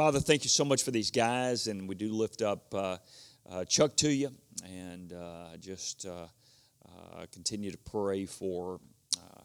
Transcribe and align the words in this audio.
Father, 0.00 0.18
thank 0.18 0.44
you 0.44 0.48
so 0.48 0.64
much 0.64 0.82
for 0.82 0.92
these 0.92 1.10
guys, 1.10 1.66
and 1.66 1.86
we 1.86 1.94
do 1.94 2.10
lift 2.10 2.40
up 2.40 2.74
uh, 2.74 2.96
uh, 3.50 3.66
Chuck 3.66 3.94
to 3.96 4.10
you, 4.10 4.30
and 4.64 5.12
uh, 5.12 5.58
just 5.60 6.06
uh, 6.06 6.24
uh, 6.86 7.26
continue 7.30 7.70
to 7.70 7.76
pray 7.76 8.24
for 8.24 8.80
uh, 9.18 9.42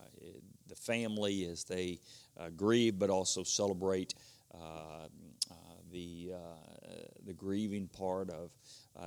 the 0.70 0.76
family 0.76 1.44
as 1.44 1.66
they 1.66 2.00
grieve, 2.56 2.98
but 2.98 3.10
also 3.10 3.44
celebrate 3.44 4.14
the 5.92 6.32
the 7.26 7.34
grieving 7.34 7.90
part 7.90 8.30
of 8.30 8.54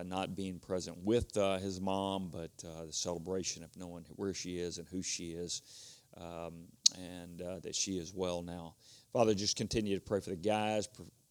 not 0.05 0.37
being 0.37 0.59
present 0.59 0.99
with 1.03 1.33
his 1.63 1.81
mom, 1.81 2.29
but 2.31 2.51
the 2.59 2.93
celebration 2.93 3.65
of 3.65 3.75
knowing 3.75 4.05
where 4.17 4.35
she 4.35 4.59
is 4.59 4.77
and 4.77 4.87
who 4.89 5.03
she 5.03 5.31
is, 5.31 5.63
um, 6.19 6.67
and 6.99 7.39
that 7.63 7.75
she 7.75 7.93
is 7.93 8.13
well 8.15 8.43
now. 8.43 8.75
Father, 9.15 9.33
just 9.33 9.57
continue 9.57 9.95
to 9.95 10.03
pray 10.03 10.21
for 10.21 10.29
the 10.29 10.37
guys, 10.37 10.87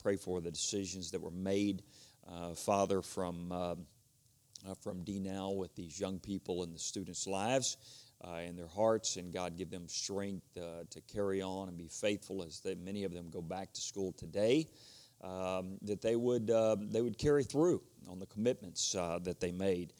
pray 0.07 0.15
for 0.15 0.39
the 0.39 0.51
decisions 0.51 1.11
that 1.11 1.19
were 1.19 1.31
made, 1.31 1.83
uh, 2.31 2.53
Father, 2.53 3.01
from, 3.01 3.51
uh, 3.51 3.75
uh 4.65 4.73
from 4.81 5.03
DNow 5.03 5.57
with 5.57 5.75
these 5.75 5.99
young 5.99 6.17
people 6.17 6.63
and 6.63 6.73
the 6.73 6.79
students' 6.79 7.27
lives 7.27 7.75
uh, 8.23 8.35
and 8.35 8.57
their 8.57 8.69
hearts, 8.69 9.17
and 9.17 9.33
God 9.33 9.57
give 9.57 9.69
them 9.69 9.85
strength 9.89 10.45
uh, 10.55 10.85
to 10.91 11.01
carry 11.13 11.41
on 11.41 11.67
and 11.67 11.77
be 11.77 11.89
faithful 11.89 12.41
as 12.41 12.61
they, 12.61 12.75
many 12.75 13.03
of 13.03 13.11
them 13.11 13.29
go 13.29 13.41
back 13.41 13.73
to 13.73 13.81
school 13.81 14.13
today. 14.13 14.69
Um, 15.21 15.77
that 15.81 16.01
they 16.01 16.15
would 16.15 16.51
uh, 16.51 16.77
they 16.79 17.01
would 17.01 17.17
carry 17.17 17.43
through 17.43 17.81
on 18.07 18.17
the 18.19 18.27
commitments 18.27 18.93
that 18.93 19.41
they 19.41 19.51
made. 19.51 19.91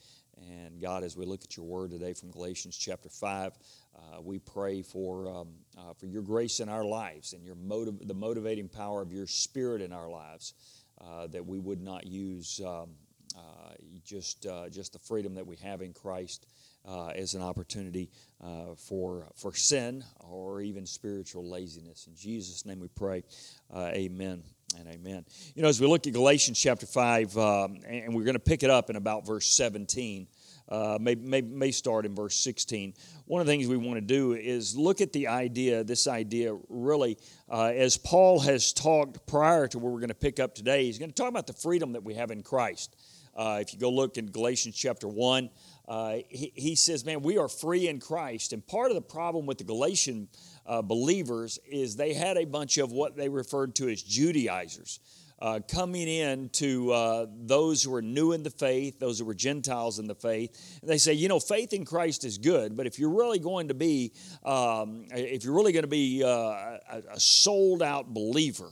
And 0.48 0.80
God, 0.80 1.02
as 1.02 1.18
we 1.18 1.26
look 1.26 1.44
at 1.44 1.54
your 1.54 1.66
word 1.66 1.90
today 1.90 2.14
from 2.14 2.30
Galatians 2.30 2.78
chapter 2.78 3.10
5, 3.10 3.52
uh, 3.98 4.20
we 4.20 4.38
pray 4.38 4.82
for, 4.82 5.28
um, 5.28 5.48
uh, 5.76 5.92
for 5.94 6.06
your 6.06 6.22
grace 6.22 6.60
in 6.60 6.68
our 6.68 6.84
lives 6.84 7.32
and 7.32 7.44
your 7.44 7.56
motiv- 7.56 8.06
the 8.06 8.14
motivating 8.14 8.68
power 8.68 9.02
of 9.02 9.12
your 9.12 9.26
spirit 9.26 9.82
in 9.82 9.92
our 9.92 10.08
lives, 10.08 10.54
uh, 11.00 11.26
that 11.28 11.44
we 11.44 11.58
would 11.58 11.80
not 11.80 12.06
use 12.06 12.60
um, 12.64 12.90
uh, 13.36 13.72
just, 14.04 14.46
uh, 14.46 14.68
just 14.68 14.92
the 14.92 14.98
freedom 14.98 15.34
that 15.34 15.46
we 15.46 15.56
have 15.56 15.82
in 15.82 15.92
Christ 15.92 16.46
uh, 16.86 17.08
as 17.08 17.34
an 17.34 17.42
opportunity 17.42 18.10
for, 18.76 19.26
for 19.36 19.54
sin 19.54 20.04
or 20.20 20.60
even 20.60 20.86
spiritual 20.86 21.48
laziness. 21.48 22.06
In 22.06 22.14
Jesus' 22.14 22.64
name 22.64 22.80
we 22.80 22.88
pray. 22.88 23.22
amen 23.74 24.42
and 24.76 24.88
amen. 24.88 25.24
You 25.54 25.62
know, 25.62 25.68
as 25.68 25.80
we 25.80 25.86
look 25.86 26.06
at 26.06 26.12
Galatians 26.12 26.58
chapter 26.58 26.86
5, 26.86 27.36
um, 27.36 27.78
and 27.86 28.14
we're 28.14 28.24
going 28.24 28.34
to 28.34 28.40
pick 28.40 28.62
it 28.62 28.70
up 28.70 28.90
in 28.90 28.96
about 28.96 29.26
verse 29.26 29.48
17 29.48 30.28
uh, 30.68 30.98
may, 31.00 31.14
may, 31.14 31.40
may 31.40 31.70
start 31.70 32.04
in 32.04 32.14
verse 32.14 32.36
16. 32.36 32.94
One 33.26 33.40
of 33.40 33.46
the 33.46 33.52
things 33.52 33.66
we 33.66 33.76
want 33.76 33.96
to 33.96 34.00
do 34.00 34.34
is 34.34 34.76
look 34.76 35.00
at 35.00 35.12
the 35.12 35.28
idea, 35.28 35.84
this 35.84 36.06
idea 36.06 36.56
really, 36.68 37.18
uh, 37.50 37.72
as 37.74 37.96
Paul 37.96 38.40
has 38.40 38.72
talked 38.72 39.26
prior 39.26 39.66
to 39.68 39.78
where 39.78 39.90
we're 39.90 40.00
going 40.00 40.08
to 40.08 40.14
pick 40.14 40.40
up 40.40 40.54
today, 40.54 40.84
he's 40.84 40.98
going 40.98 41.10
to 41.10 41.14
talk 41.14 41.28
about 41.28 41.46
the 41.46 41.52
freedom 41.52 41.92
that 41.92 42.04
we 42.04 42.14
have 42.14 42.30
in 42.30 42.42
Christ. 42.42 42.96
Uh, 43.34 43.58
if 43.60 43.72
you 43.72 43.78
go 43.78 43.88
look 43.88 44.18
in 44.18 44.26
Galatians 44.26 44.74
chapter 44.74 45.06
1, 45.06 45.48
uh, 45.86 46.16
he, 46.28 46.52
he, 46.54 46.74
says, 46.74 47.04
Man, 47.04 47.22
we 47.22 47.38
are 47.38 47.48
free 47.48 47.88
in 47.88 48.00
Christ. 48.00 48.52
And 48.52 48.66
part 48.66 48.90
of 48.90 48.96
the 48.96 49.00
problem 49.00 49.46
with 49.46 49.58
the 49.58 49.64
Galatian 49.64 50.28
uh, 50.66 50.82
believers 50.82 51.58
is 51.64 51.94
they 51.94 52.14
had 52.14 52.36
a 52.36 52.44
bunch 52.44 52.78
of 52.78 52.90
what 52.90 53.16
they 53.16 53.28
referred 53.28 53.76
to 53.76 53.88
as 53.88 54.02
Judaizers 54.02 54.98
uh, 55.40 55.60
coming 55.70 56.08
in 56.08 56.48
to 56.50 56.92
uh, 56.92 57.26
those 57.44 57.82
who 57.82 57.94
are 57.94 58.02
new 58.02 58.32
in 58.32 58.42
the 58.42 58.50
faith, 58.50 58.98
those 58.98 59.18
who 59.18 59.24
were 59.24 59.34
Gentiles 59.34 59.98
in 59.98 60.06
the 60.06 60.14
faith. 60.14 60.78
And 60.80 60.90
they 60.90 60.98
say, 60.98 61.12
you 61.12 61.28
know, 61.28 61.40
faith 61.40 61.72
in 61.72 61.84
Christ 61.84 62.24
is 62.24 62.38
good, 62.38 62.76
but 62.76 62.86
if 62.86 62.98
you're 62.98 63.10
really 63.14 63.38
going 63.38 63.68
to 63.68 63.74
be, 63.74 64.12
um, 64.44 65.06
if 65.10 65.44
you're 65.44 65.54
really 65.54 65.72
going 65.72 65.84
to 65.84 65.88
be 65.88 66.22
uh, 66.24 66.28
a, 66.28 67.02
a 67.12 67.20
sold 67.20 67.82
out 67.82 68.12
believer, 68.12 68.70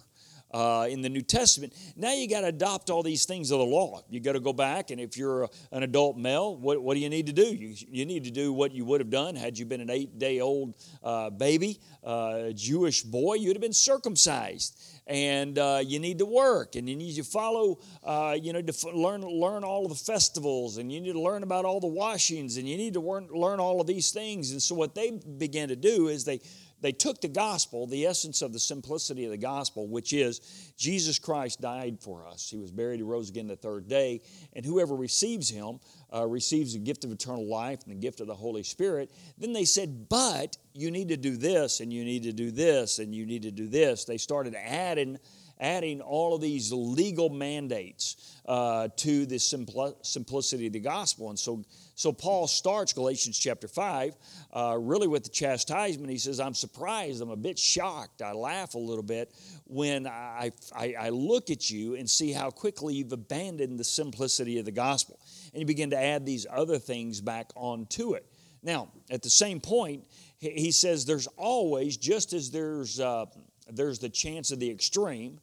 uh, 0.52 0.86
in 0.88 1.02
the 1.02 1.08
New 1.08 1.22
Testament. 1.22 1.74
Now 1.96 2.14
you 2.14 2.28
got 2.28 2.42
to 2.42 2.46
adopt 2.46 2.88
all 2.88 3.02
these 3.02 3.24
things 3.24 3.50
of 3.50 3.58
the 3.58 3.64
law. 3.64 4.02
You 4.08 4.20
got 4.20 4.32
to 4.32 4.40
go 4.40 4.52
back, 4.52 4.90
and 4.90 5.00
if 5.00 5.16
you're 5.16 5.48
an 5.72 5.82
adult 5.82 6.16
male, 6.16 6.56
what, 6.56 6.80
what 6.82 6.94
do 6.94 7.00
you 7.00 7.10
need 7.10 7.26
to 7.26 7.32
do? 7.32 7.44
You, 7.44 7.74
you 7.88 8.06
need 8.06 8.24
to 8.24 8.30
do 8.30 8.52
what 8.52 8.72
you 8.72 8.84
would 8.84 9.00
have 9.00 9.10
done 9.10 9.34
had 9.34 9.58
you 9.58 9.66
been 9.66 9.80
an 9.80 9.90
eight 9.90 10.18
day 10.18 10.40
old 10.40 10.74
uh, 11.02 11.30
baby, 11.30 11.80
uh, 12.04 12.50
Jewish 12.54 13.02
boy, 13.02 13.34
you'd 13.34 13.56
have 13.56 13.60
been 13.60 13.72
circumcised 13.72 14.78
and 15.06 15.58
uh, 15.58 15.80
you 15.84 15.98
need 15.98 16.18
to 16.18 16.26
work 16.26 16.74
and 16.74 16.88
you 16.88 16.96
need 16.96 17.14
to 17.14 17.22
follow 17.24 17.78
uh, 18.02 18.36
you 18.40 18.52
know 18.52 18.60
to 18.62 18.72
f- 18.72 18.92
learn 18.92 19.22
learn 19.22 19.64
all 19.64 19.84
of 19.84 19.90
the 19.90 19.96
festivals 20.12 20.78
and 20.78 20.92
you 20.92 21.00
need 21.00 21.12
to 21.12 21.20
learn 21.20 21.42
about 21.42 21.64
all 21.64 21.80
the 21.80 21.86
washings 21.86 22.56
and 22.56 22.68
you 22.68 22.76
need 22.76 22.94
to 22.94 23.00
learn, 23.00 23.28
learn 23.30 23.60
all 23.60 23.80
of 23.80 23.86
these 23.86 24.10
things 24.10 24.50
and 24.50 24.62
so 24.62 24.74
what 24.74 24.94
they 24.94 25.12
began 25.38 25.68
to 25.68 25.76
do 25.76 26.08
is 26.08 26.24
they 26.24 26.40
they 26.80 26.92
took 26.92 27.20
the 27.20 27.28
gospel, 27.28 27.86
the 27.86 28.06
essence 28.06 28.42
of 28.42 28.52
the 28.52 28.58
simplicity 28.58 29.24
of 29.24 29.30
the 29.30 29.36
gospel, 29.36 29.86
which 29.86 30.12
is 30.12 30.40
Jesus 30.76 31.18
Christ 31.18 31.60
died 31.60 31.98
for 32.00 32.26
us. 32.26 32.50
He 32.50 32.58
was 32.58 32.70
buried, 32.70 32.98
he 32.98 33.02
rose 33.02 33.30
again 33.30 33.46
the 33.46 33.56
third 33.56 33.88
day, 33.88 34.20
and 34.52 34.64
whoever 34.64 34.94
receives 34.94 35.48
him 35.48 35.80
uh, 36.14 36.26
receives 36.26 36.74
the 36.74 36.78
gift 36.78 37.04
of 37.04 37.12
eternal 37.12 37.46
life 37.46 37.80
and 37.84 37.92
the 37.92 38.00
gift 38.00 38.20
of 38.20 38.26
the 38.26 38.34
Holy 38.34 38.62
Spirit. 38.62 39.10
Then 39.38 39.52
they 39.52 39.64
said, 39.64 40.08
but 40.08 40.56
you 40.74 40.90
need 40.90 41.08
to 41.08 41.16
do 41.16 41.36
this, 41.36 41.80
and 41.80 41.92
you 41.92 42.04
need 42.04 42.22
to 42.24 42.32
do 42.32 42.50
this, 42.50 42.98
and 42.98 43.14
you 43.14 43.26
need 43.26 43.42
to 43.42 43.50
do 43.50 43.68
this. 43.68 44.04
They 44.04 44.18
started 44.18 44.54
adding 44.54 45.18
adding 45.60 46.00
all 46.00 46.34
of 46.34 46.40
these 46.40 46.72
legal 46.72 47.28
mandates 47.28 48.38
uh, 48.46 48.88
to 48.96 49.26
the 49.26 49.36
simpl- 49.36 49.96
simplicity 50.04 50.66
of 50.66 50.72
the 50.72 50.80
gospel. 50.80 51.30
And 51.30 51.38
so 51.38 51.64
so 51.96 52.12
Paul 52.12 52.46
starts 52.46 52.92
Galatians 52.92 53.38
chapter 53.38 53.66
5 53.66 54.16
uh, 54.54 54.76
really 54.78 55.08
with 55.08 55.24
the 55.24 55.30
chastisement. 55.30 56.10
He 56.10 56.18
says, 56.18 56.40
I'm 56.40 56.52
surprised, 56.52 57.22
I'm 57.22 57.30
a 57.30 57.36
bit 57.36 57.58
shocked, 57.58 58.20
I 58.20 58.32
laugh 58.32 58.74
a 58.74 58.78
little 58.78 59.02
bit 59.02 59.32
when 59.64 60.06
I, 60.06 60.52
I, 60.74 60.94
I 61.00 61.08
look 61.08 61.50
at 61.50 61.70
you 61.70 61.94
and 61.94 62.08
see 62.08 62.32
how 62.32 62.50
quickly 62.50 62.94
you've 62.94 63.12
abandoned 63.12 63.78
the 63.78 63.84
simplicity 63.84 64.58
of 64.58 64.66
the 64.66 64.72
gospel. 64.72 65.18
And 65.54 65.60
you 65.60 65.66
begin 65.66 65.88
to 65.90 65.98
add 65.98 66.26
these 66.26 66.46
other 66.50 66.78
things 66.78 67.22
back 67.22 67.50
onto 67.56 68.12
it. 68.12 68.26
Now, 68.62 68.90
at 69.10 69.22
the 69.22 69.30
same 69.30 69.58
point, 69.58 70.04
he 70.38 70.72
says 70.72 71.06
there's 71.06 71.28
always, 71.38 71.96
just 71.96 72.34
as 72.34 72.50
there's, 72.50 73.00
uh, 73.00 73.24
there's 73.70 74.00
the 74.00 74.10
chance 74.10 74.50
of 74.50 74.60
the 74.60 74.70
extreme, 74.70 75.40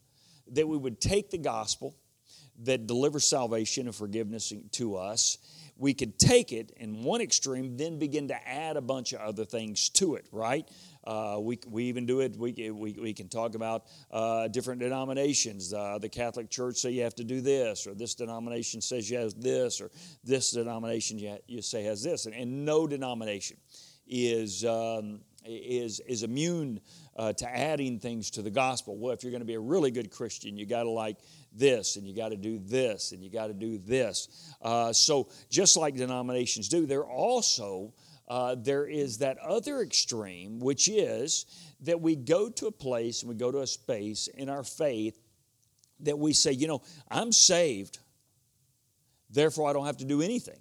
that 0.52 0.68
we 0.68 0.78
would 0.78 1.00
take 1.00 1.30
the 1.30 1.38
gospel 1.38 1.96
that 2.60 2.86
delivers 2.86 3.28
salvation 3.28 3.88
and 3.88 3.96
forgiveness 3.96 4.54
to 4.72 4.96
us 4.96 5.38
we 5.78 5.94
could 5.94 6.20
take 6.20 6.52
it 6.52 6.72
in 6.78 7.04
one 7.04 7.22
extreme, 7.22 7.78
then 7.78 7.98
begin 7.98 8.28
to 8.28 8.48
add 8.48 8.78
a 8.78 8.82
bunch 8.82 9.14
of 9.14 9.22
other 9.22 9.46
things 9.46 9.90
to 9.90 10.16
it, 10.16 10.28
right? 10.32 10.68
Uh, 11.04 11.38
we, 11.42 11.60
we 11.68 11.86
even 11.86 12.06
do 12.06 12.20
it, 12.22 12.38
we, 12.38 12.54
we, 12.72 12.94
we 12.94 13.14
can 13.14 13.28
talk 13.28 13.56
about 13.56 13.86
uh, 14.12 14.48
different 14.48 14.80
denominations. 14.80 15.74
Uh, 15.74 15.98
the 16.00 16.10
Catholic 16.10 16.50
Church 16.50 16.78
say 16.78 16.92
you 16.92 17.04
have 17.04 17.16
to 17.16 17.24
do 17.24 17.42
this, 17.42 17.88
or 17.88 17.94
this 17.94 18.16
denomination 18.16 18.82
says 18.82 19.10
you 19.10 19.18
have 19.18 19.34
this, 19.40 19.82
or 19.82 19.90
this 20.24 20.52
denomination 20.52 21.18
you, 21.18 21.38
you 21.48 21.62
say 21.62 21.84
has 21.84 22.04
this. 22.04 22.26
And, 22.26 22.36
and 22.36 22.66
no 22.66 22.88
denomination 22.88 23.58
is, 24.08 24.64
um, 24.64 25.22
is, 25.46 26.00
is 26.02 26.24
immune 26.24 26.80
uh, 27.16 27.34
to 27.34 27.50
adding 27.50 28.00
things 28.00 28.32
to 28.32 28.42
the 28.42 28.50
gospel. 28.50 28.98
Well, 28.98 29.14
if 29.14 29.24
you're 29.24 29.32
going 29.32 29.42
to 29.42 29.46
be 29.46 29.54
a 29.54 29.60
really 29.60 29.92
good 29.92 30.12
Christian, 30.12 30.58
you 30.58 30.66
got 30.66 30.84
to 30.84 30.90
like 30.90 31.18
this 31.56 31.96
and 31.96 32.08
you 32.08 32.16
got 32.16 32.30
to 32.30 32.38
do 32.38 32.60
this 32.60 33.12
and 33.12 33.24
you 33.24 33.30
got 33.30 33.48
to 33.48 33.54
do 33.54 33.78
this. 33.78 34.56
Uh, 34.62 34.92
so, 34.94 35.30
just 35.50 35.78
like 35.78 35.96
denominations 35.96 36.70
do, 36.70 36.86
there 36.86 37.04
also 37.04 37.94
uh, 38.28 38.56
there 38.56 38.88
is 38.88 39.20
that 39.20 39.38
other 39.40 39.82
extreme, 39.82 40.60
which 40.60 40.88
is 40.88 41.46
that 41.82 42.00
we 42.00 42.16
go 42.16 42.50
to 42.50 42.68
a 42.68 42.72
place 42.72 43.22
and 43.22 43.30
we 43.30 43.36
go 43.36 43.52
to 43.52 43.60
a 43.60 43.68
space 43.68 44.28
in 44.28 44.50
our 44.50 44.64
faith 44.64 45.20
that 46.00 46.18
we 46.18 46.34
say, 46.34 46.52
you 46.52 46.68
know, 46.68 46.82
I'm 47.10 47.32
saved, 47.32 48.00
therefore 49.30 49.70
I 49.70 49.74
don't 49.74 49.86
have 49.86 49.98
to 49.98 50.06
do 50.06 50.22
anything 50.22 50.60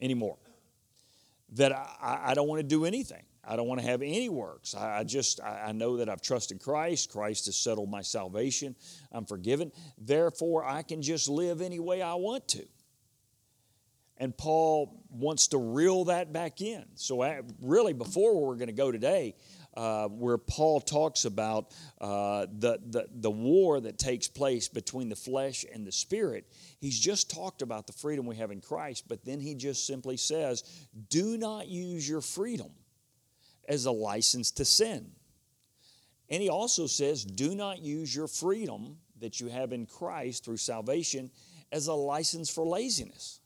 anymore. 0.00 0.38
That 1.54 1.72
I, 1.72 2.20
I 2.26 2.34
don't 2.34 2.48
want 2.48 2.60
to 2.60 2.66
do 2.66 2.84
anything. 2.84 3.24
I 3.44 3.56
don't 3.56 3.66
want 3.66 3.80
to 3.80 3.86
have 3.86 4.02
any 4.02 4.28
works. 4.28 4.74
I 4.74 5.02
just, 5.02 5.40
I 5.42 5.72
know 5.72 5.96
that 5.96 6.08
I've 6.08 6.22
trusted 6.22 6.60
Christ. 6.60 7.10
Christ 7.10 7.46
has 7.46 7.56
settled 7.56 7.90
my 7.90 8.02
salvation. 8.02 8.76
I'm 9.10 9.24
forgiven. 9.24 9.72
Therefore, 9.98 10.64
I 10.64 10.82
can 10.82 11.02
just 11.02 11.28
live 11.28 11.60
any 11.60 11.80
way 11.80 12.02
I 12.02 12.14
want 12.14 12.46
to. 12.48 12.64
And 14.18 14.36
Paul 14.36 15.02
wants 15.10 15.48
to 15.48 15.58
reel 15.58 16.04
that 16.04 16.32
back 16.32 16.60
in. 16.60 16.84
So, 16.94 17.42
really, 17.60 17.92
before 17.92 18.40
we're 18.40 18.54
going 18.54 18.68
to 18.68 18.72
go 18.72 18.92
today, 18.92 19.34
uh, 19.76 20.06
where 20.06 20.38
Paul 20.38 20.80
talks 20.80 21.24
about 21.24 21.74
uh, 22.00 22.46
the, 22.56 22.78
the, 22.86 23.08
the 23.10 23.30
war 23.30 23.80
that 23.80 23.98
takes 23.98 24.28
place 24.28 24.68
between 24.68 25.08
the 25.08 25.16
flesh 25.16 25.64
and 25.72 25.84
the 25.84 25.90
spirit, 25.90 26.46
he's 26.78 27.00
just 27.00 27.30
talked 27.30 27.62
about 27.62 27.88
the 27.88 27.92
freedom 27.94 28.26
we 28.26 28.36
have 28.36 28.52
in 28.52 28.60
Christ, 28.60 29.08
but 29.08 29.24
then 29.24 29.40
he 29.40 29.56
just 29.56 29.86
simply 29.86 30.16
says, 30.16 30.62
Do 31.08 31.36
not 31.36 31.66
use 31.66 32.08
your 32.08 32.20
freedom 32.20 32.70
as 33.68 33.86
a 33.86 33.92
license 33.92 34.50
to 34.52 34.64
sin. 34.64 35.12
And 36.28 36.42
he 36.42 36.48
also 36.48 36.86
says, 36.86 37.24
do 37.24 37.54
not 37.54 37.80
use 37.80 38.14
your 38.14 38.28
freedom 38.28 38.96
that 39.20 39.40
you 39.40 39.48
have 39.48 39.72
in 39.72 39.86
Christ 39.86 40.44
through 40.44 40.56
salvation 40.56 41.30
as 41.70 41.86
a 41.86 41.94
license 41.94 42.50
for 42.50 42.64
laziness. 42.64 43.40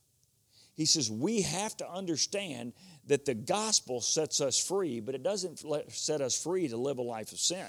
He 0.75 0.85
says, 0.85 1.11
we 1.11 1.43
have 1.43 1.77
to 1.79 1.91
understand 1.91 2.73
that 3.07 3.25
the 3.25 3.35
gospel 3.35 4.01
sets 4.01 4.41
us 4.41 4.59
free, 4.63 5.01
but 5.01 5.15
it 5.15 5.23
doesn't 5.23 5.65
set 5.91 6.21
us 6.21 6.41
free 6.43 6.69
to 6.69 6.77
live 6.77 6.99
a 6.99 7.03
life 7.03 7.33
of 7.33 7.39
sin. 7.39 7.67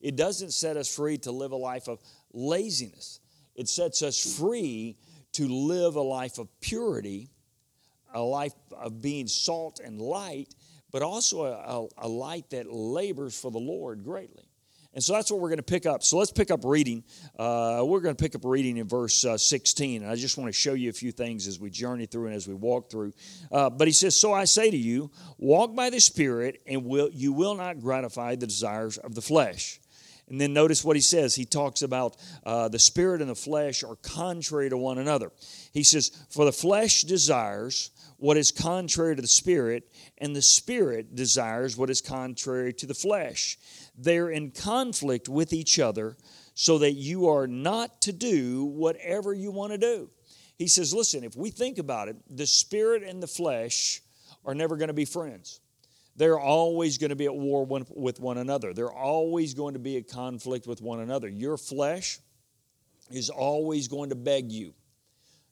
it 0.00 0.16
doesn't 0.16 0.52
set 0.52 0.76
us 0.76 0.94
free 0.94 1.18
to 1.18 1.32
live 1.32 1.52
a 1.52 1.56
life 1.56 1.88
of 1.88 2.00
laziness. 2.32 3.20
It 3.54 3.68
sets 3.68 4.02
us 4.02 4.38
free 4.38 4.96
to 5.32 5.48
live 5.48 5.96
a 5.96 6.02
life 6.02 6.38
of 6.38 6.48
purity, 6.60 7.30
a 8.14 8.20
life 8.20 8.54
of 8.72 9.02
being 9.02 9.26
salt 9.26 9.80
and 9.84 10.00
light, 10.00 10.54
but 10.90 11.02
also 11.02 11.44
a, 11.44 12.06
a, 12.06 12.08
light 12.08 12.50
that 12.50 12.72
labors 12.72 13.38
for 13.38 13.50
the 13.50 13.58
Lord 13.58 14.04
greatly. 14.04 14.44
And 14.94 15.04
so 15.04 15.12
that's 15.12 15.30
what 15.30 15.40
we're 15.40 15.50
going 15.50 15.58
to 15.58 15.62
pick 15.62 15.86
up. 15.86 16.02
So 16.02 16.16
let's 16.16 16.32
pick 16.32 16.50
up 16.50 16.64
reading. 16.64 17.04
Uh, 17.38 17.82
we're 17.84 18.00
going 18.00 18.16
to 18.16 18.20
pick 18.20 18.34
up 18.34 18.44
reading 18.44 18.78
in 18.78 18.88
verse 18.88 19.24
uh, 19.24 19.36
16. 19.36 20.02
And 20.02 20.10
I 20.10 20.16
just 20.16 20.38
want 20.38 20.48
to 20.48 20.52
show 20.52 20.72
you 20.72 20.88
a 20.88 20.92
few 20.94 21.12
things 21.12 21.46
as 21.46 21.60
we 21.60 21.70
journey 21.70 22.06
through 22.06 22.26
and 22.26 22.34
as 22.34 22.48
we 22.48 22.54
walk 22.54 22.90
through. 22.90 23.12
Uh, 23.52 23.68
but 23.70 23.86
he 23.86 23.92
says, 23.92 24.16
So 24.16 24.32
I 24.32 24.44
say 24.44 24.70
to 24.70 24.76
you, 24.76 25.10
walk 25.36 25.76
by 25.76 25.90
the 25.90 26.00
Spirit, 26.00 26.62
and 26.66 26.86
will, 26.86 27.10
you 27.12 27.32
will 27.32 27.54
not 27.54 27.80
gratify 27.80 28.36
the 28.36 28.46
desires 28.46 28.96
of 28.98 29.14
the 29.14 29.22
flesh. 29.22 29.78
And 30.28 30.40
then 30.40 30.52
notice 30.52 30.84
what 30.84 30.96
he 30.96 31.02
says. 31.02 31.34
He 31.34 31.44
talks 31.44 31.82
about 31.82 32.16
uh, 32.44 32.68
the 32.68 32.78
spirit 32.78 33.20
and 33.20 33.30
the 33.30 33.34
flesh 33.34 33.82
are 33.82 33.96
contrary 33.96 34.68
to 34.68 34.76
one 34.76 34.98
another. 34.98 35.32
He 35.72 35.82
says, 35.82 36.10
For 36.30 36.44
the 36.44 36.52
flesh 36.52 37.02
desires 37.02 37.90
what 38.18 38.36
is 38.36 38.52
contrary 38.52 39.16
to 39.16 39.22
the 39.22 39.28
spirit, 39.28 39.90
and 40.18 40.34
the 40.34 40.42
spirit 40.42 41.14
desires 41.14 41.76
what 41.76 41.88
is 41.88 42.00
contrary 42.00 42.72
to 42.74 42.86
the 42.86 42.94
flesh. 42.94 43.58
They're 43.96 44.30
in 44.30 44.50
conflict 44.50 45.28
with 45.28 45.52
each 45.52 45.78
other 45.78 46.16
so 46.54 46.78
that 46.78 46.92
you 46.92 47.28
are 47.28 47.46
not 47.46 48.02
to 48.02 48.12
do 48.12 48.64
whatever 48.64 49.32
you 49.32 49.50
want 49.50 49.72
to 49.72 49.78
do. 49.78 50.10
He 50.56 50.66
says, 50.66 50.92
Listen, 50.92 51.22
if 51.22 51.36
we 51.36 51.50
think 51.50 51.78
about 51.78 52.08
it, 52.08 52.16
the 52.28 52.46
spirit 52.46 53.04
and 53.04 53.22
the 53.22 53.28
flesh 53.28 54.02
are 54.44 54.54
never 54.54 54.76
going 54.76 54.88
to 54.88 54.94
be 54.94 55.04
friends 55.04 55.60
they're 56.18 56.38
always 56.38 56.98
going 56.98 57.10
to 57.10 57.16
be 57.16 57.26
at 57.26 57.34
war 57.34 57.64
with 57.64 58.18
one 58.18 58.38
another. 58.38 58.74
They're 58.74 58.92
always 58.92 59.54
going 59.54 59.74
to 59.74 59.78
be 59.78 59.96
at 59.98 60.08
conflict 60.08 60.66
with 60.66 60.82
one 60.82 60.98
another. 60.98 61.28
Your 61.28 61.56
flesh 61.56 62.18
is 63.08 63.30
always 63.30 63.86
going 63.86 64.10
to 64.10 64.16
beg 64.16 64.50
you, 64.50 64.74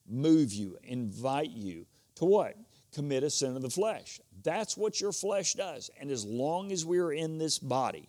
move 0.09 0.53
you, 0.53 0.77
invite 0.83 1.51
you 1.51 1.87
to 2.17 2.25
what? 2.25 2.57
Commit 2.93 3.25
a 3.25 3.31
sin 3.31 3.57
of 3.57 3.63
the 3.63 3.71
flesh. 3.71 4.21
That's 4.43 4.77
what 4.77 5.01
your 5.01 5.13
flesh 5.13 5.55
does. 5.55 5.91
And 6.01 6.11
as 6.11 6.25
long 6.25 6.73
as 6.73 6.85
we 6.85 6.99
are 6.99 7.13
in 7.13 7.39
this 7.39 7.59
body, 7.59 8.09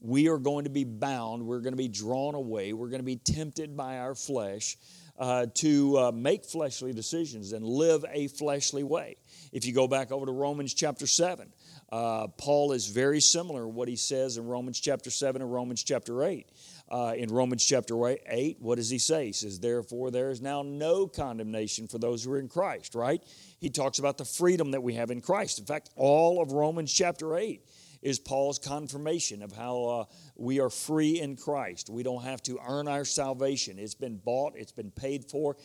we 0.00 0.28
are 0.28 0.38
going 0.38 0.64
to 0.64 0.70
be 0.70 0.84
bound, 0.84 1.46
we're 1.46 1.60
going 1.60 1.72
to 1.72 1.78
be 1.78 1.88
drawn 1.88 2.34
away, 2.34 2.72
we're 2.72 2.88
going 2.88 3.00
to 3.00 3.04
be 3.04 3.16
tempted 3.16 3.76
by 3.76 3.98
our 3.98 4.14
flesh 4.14 4.76
uh, 5.18 5.46
to 5.54 5.98
uh, 5.98 6.12
make 6.12 6.46
fleshly 6.46 6.94
decisions 6.94 7.52
and 7.52 7.64
live 7.64 8.04
a 8.10 8.28
fleshly 8.28 8.82
way. 8.82 9.16
If 9.52 9.66
you 9.66 9.74
go 9.74 9.86
back 9.86 10.10
over 10.10 10.24
to 10.24 10.32
Romans 10.32 10.72
chapter 10.72 11.06
7, 11.06 11.52
uh, 11.92 12.28
Paul 12.38 12.72
is 12.72 12.86
very 12.86 13.20
similar 13.20 13.68
what 13.68 13.88
he 13.88 13.96
says 13.96 14.38
in 14.38 14.46
Romans 14.46 14.80
chapter 14.80 15.10
7 15.10 15.42
and 15.42 15.52
Romans 15.52 15.82
chapter 15.82 16.24
8. 16.24 16.46
Uh, 16.90 17.14
in 17.16 17.30
Romans 17.30 17.64
chapter 17.64 17.94
8, 18.04 18.56
what 18.58 18.76
does 18.76 18.90
he 18.90 18.98
say? 18.98 19.26
He 19.26 19.32
says, 19.32 19.60
Therefore, 19.60 20.10
there 20.10 20.30
is 20.30 20.40
now 20.40 20.62
no 20.62 21.06
condemnation 21.06 21.86
for 21.86 21.98
those 21.98 22.24
who 22.24 22.32
are 22.32 22.38
in 22.38 22.48
Christ, 22.48 22.96
right? 22.96 23.22
He 23.60 23.70
talks 23.70 24.00
about 24.00 24.18
the 24.18 24.24
freedom 24.24 24.72
that 24.72 24.82
we 24.82 24.94
have 24.94 25.12
in 25.12 25.20
Christ. 25.20 25.60
In 25.60 25.66
fact, 25.66 25.90
all 25.94 26.42
of 26.42 26.50
Romans 26.50 26.92
chapter 26.92 27.36
8 27.36 27.62
is 28.02 28.18
Paul's 28.18 28.58
confirmation 28.58 29.42
of 29.42 29.52
how 29.52 29.84
uh, 29.84 30.04
we 30.36 30.60
are 30.60 30.70
free 30.70 31.20
in 31.20 31.36
Christ. 31.36 31.90
We 31.90 32.02
don't 32.02 32.22
have 32.22 32.42
to 32.44 32.58
earn 32.66 32.88
our 32.88 33.04
salvation. 33.04 33.78
It's 33.78 33.94
been 33.94 34.16
bought, 34.16 34.54
it's 34.56 34.72
been 34.72 34.90
paid 34.90 35.30
for. 35.30 35.56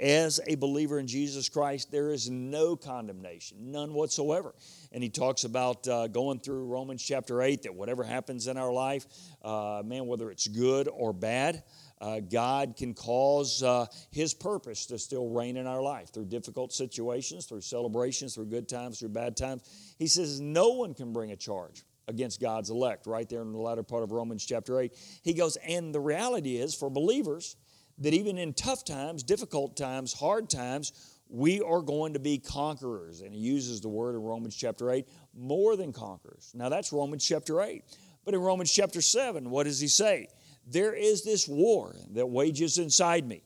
As 0.00 0.40
a 0.46 0.56
believer 0.56 0.98
in 0.98 1.06
Jesus 1.06 1.48
Christ, 1.48 1.92
there 1.92 2.10
is 2.10 2.28
no 2.28 2.74
condemnation, 2.74 3.70
none 3.70 3.94
whatsoever. 3.94 4.54
And 4.90 5.02
he 5.02 5.08
talks 5.08 5.44
about 5.44 5.86
uh, 5.86 6.08
going 6.08 6.40
through 6.40 6.66
Romans 6.66 7.02
chapter 7.02 7.40
8 7.40 7.62
that 7.62 7.74
whatever 7.74 8.02
happens 8.02 8.48
in 8.48 8.56
our 8.56 8.72
life, 8.72 9.06
uh, 9.42 9.82
man, 9.84 10.06
whether 10.06 10.30
it's 10.30 10.48
good 10.48 10.88
or 10.88 11.12
bad, 11.12 11.62
uh, 12.00 12.20
God 12.20 12.74
can 12.76 12.92
cause 12.92 13.62
uh, 13.62 13.86
His 14.10 14.34
purpose 14.34 14.86
to 14.86 14.98
still 14.98 15.28
reign 15.28 15.56
in 15.56 15.66
our 15.66 15.80
life 15.80 16.12
through 16.12 16.26
difficult 16.26 16.72
situations, 16.72 17.46
through 17.46 17.60
celebrations, 17.60 18.34
through 18.34 18.46
good 18.46 18.68
times, 18.68 18.98
through 18.98 19.10
bad 19.10 19.36
times. 19.36 19.62
He 19.98 20.08
says 20.08 20.40
no 20.40 20.70
one 20.70 20.94
can 20.94 21.12
bring 21.12 21.30
a 21.30 21.36
charge 21.36 21.84
against 22.06 22.40
God's 22.40 22.70
elect, 22.70 23.06
right 23.06 23.28
there 23.28 23.42
in 23.42 23.52
the 23.52 23.58
latter 23.58 23.82
part 23.82 24.02
of 24.02 24.12
Romans 24.12 24.44
chapter 24.44 24.78
8. 24.80 24.92
He 25.22 25.32
goes, 25.32 25.56
and 25.56 25.94
the 25.94 26.00
reality 26.00 26.56
is 26.56 26.74
for 26.74 26.90
believers 26.90 27.56
that 27.98 28.14
even 28.14 28.38
in 28.38 28.52
tough 28.52 28.84
times, 28.84 29.22
difficult 29.22 29.76
times, 29.76 30.12
hard 30.12 30.50
times, 30.50 30.92
we 31.28 31.60
are 31.60 31.80
going 31.80 32.12
to 32.14 32.18
be 32.18 32.38
conquerors. 32.38 33.20
And 33.20 33.32
he 33.32 33.40
uses 33.40 33.80
the 33.80 33.88
word 33.88 34.14
in 34.14 34.22
Romans 34.22 34.56
chapter 34.56 34.90
8, 34.90 35.06
more 35.36 35.76
than 35.76 35.92
conquerors. 35.92 36.52
Now 36.54 36.68
that's 36.68 36.92
Romans 36.92 37.26
chapter 37.26 37.62
8. 37.62 37.82
But 38.24 38.34
in 38.34 38.40
Romans 38.40 38.72
chapter 38.72 39.00
7, 39.00 39.50
what 39.50 39.64
does 39.64 39.80
he 39.80 39.88
say? 39.88 40.28
there 40.66 40.94
is 40.94 41.22
this 41.22 41.46
war 41.46 41.94
that 42.12 42.26
wages 42.26 42.78
inside 42.78 43.26
me. 43.26 43.42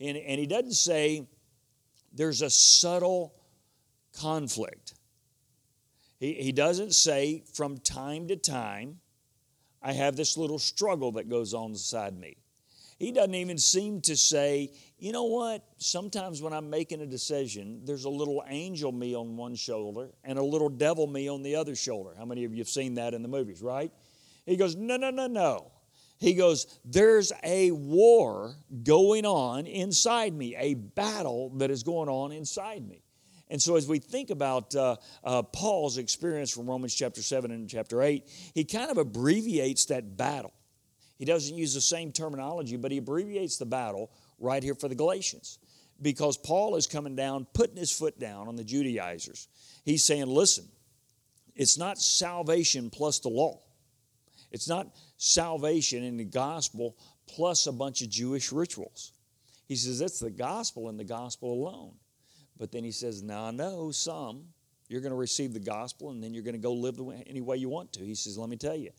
And, 0.00 0.16
and 0.16 0.40
he 0.40 0.46
doesn't 0.46 0.72
say 0.72 1.26
there's 2.12 2.42
a 2.42 2.50
subtle 2.50 3.34
conflict. 4.18 4.94
He, 6.18 6.34
he 6.34 6.52
doesn't 6.52 6.94
say 6.94 7.44
from 7.52 7.78
time 7.78 8.28
to 8.28 8.36
time, 8.36 9.00
I 9.82 9.92
have 9.92 10.16
this 10.16 10.36
little 10.36 10.58
struggle 10.58 11.12
that 11.12 11.28
goes 11.28 11.52
on 11.52 11.70
inside 11.70 12.18
me. 12.18 12.36
He 12.98 13.12
doesn't 13.12 13.34
even 13.34 13.58
seem 13.58 14.00
to 14.02 14.16
say, 14.16 14.70
you 14.98 15.12
know 15.12 15.24
what? 15.24 15.64
Sometimes 15.78 16.40
when 16.40 16.52
I'm 16.52 16.70
making 16.70 17.00
a 17.00 17.06
decision, 17.06 17.82
there's 17.84 18.04
a 18.04 18.10
little 18.10 18.44
angel 18.46 18.92
me 18.92 19.14
on 19.14 19.36
one 19.36 19.54
shoulder 19.54 20.10
and 20.22 20.38
a 20.38 20.42
little 20.42 20.68
devil 20.68 21.06
me 21.06 21.28
on 21.28 21.42
the 21.42 21.56
other 21.56 21.74
shoulder. 21.74 22.14
How 22.16 22.24
many 22.24 22.44
of 22.44 22.52
you 22.52 22.58
have 22.58 22.68
seen 22.68 22.94
that 22.94 23.14
in 23.14 23.22
the 23.22 23.28
movies, 23.28 23.62
right? 23.62 23.92
He 24.46 24.56
goes, 24.56 24.76
no, 24.76 24.96
no, 24.96 25.10
no, 25.10 25.26
no. 25.26 25.72
He 26.18 26.34
goes, 26.34 26.66
There's 26.84 27.32
a 27.42 27.70
war 27.70 28.54
going 28.82 29.26
on 29.26 29.66
inside 29.66 30.32
me, 30.32 30.56
a 30.56 30.74
battle 30.74 31.50
that 31.56 31.70
is 31.70 31.82
going 31.82 32.08
on 32.08 32.32
inside 32.32 32.86
me. 32.88 33.02
And 33.50 33.60
so, 33.60 33.76
as 33.76 33.86
we 33.86 33.98
think 33.98 34.30
about 34.30 34.74
uh, 34.74 34.96
uh, 35.22 35.42
Paul's 35.42 35.98
experience 35.98 36.50
from 36.50 36.66
Romans 36.66 36.94
chapter 36.94 37.20
7 37.20 37.50
and 37.50 37.68
chapter 37.68 38.02
8, 38.02 38.24
he 38.54 38.64
kind 38.64 38.90
of 38.90 38.96
abbreviates 38.96 39.84
that 39.86 40.16
battle. 40.16 40.54
He 41.16 41.24
doesn't 41.24 41.56
use 41.56 41.74
the 41.74 41.80
same 41.80 42.12
terminology, 42.12 42.76
but 42.76 42.90
he 42.90 42.98
abbreviates 42.98 43.56
the 43.56 43.66
battle 43.66 44.10
right 44.38 44.62
here 44.62 44.74
for 44.74 44.88
the 44.88 44.94
Galatians 44.94 45.58
because 46.02 46.36
Paul 46.36 46.76
is 46.76 46.86
coming 46.86 47.14
down, 47.14 47.46
putting 47.54 47.76
his 47.76 47.92
foot 47.92 48.18
down 48.18 48.48
on 48.48 48.56
the 48.56 48.64
Judaizers. 48.64 49.48
He's 49.84 50.04
saying, 50.04 50.26
Listen, 50.26 50.68
it's 51.54 51.78
not 51.78 51.98
salvation 51.98 52.90
plus 52.90 53.20
the 53.20 53.28
law. 53.28 53.60
It's 54.50 54.68
not 54.68 54.88
salvation 55.16 56.02
in 56.02 56.16
the 56.16 56.24
gospel 56.24 56.96
plus 57.26 57.66
a 57.66 57.72
bunch 57.72 58.02
of 58.02 58.10
Jewish 58.10 58.52
rituals. 58.52 59.12
He 59.66 59.76
says 59.76 60.00
it's 60.00 60.20
the 60.20 60.30
gospel 60.30 60.88
and 60.88 60.98
the 60.98 61.04
gospel 61.04 61.52
alone. 61.52 61.94
But 62.56 62.70
then 62.70 62.84
he 62.84 62.92
says, 62.92 63.22
now 63.22 63.46
I 63.46 63.50
know 63.50 63.90
some. 63.90 64.44
You're 64.88 65.00
going 65.00 65.12
to 65.12 65.16
receive 65.16 65.54
the 65.54 65.60
gospel 65.60 66.10
and 66.10 66.22
then 66.22 66.34
you're 66.34 66.42
going 66.42 66.54
to 66.54 66.60
go 66.60 66.72
live 66.72 67.00
any 67.26 67.40
way 67.40 67.56
you 67.56 67.68
want 67.68 67.92
to. 67.94 68.04
He 68.04 68.14
says, 68.14 68.36
let 68.38 68.48
me 68.48 68.56
tell 68.56 68.76
you, 68.76 68.90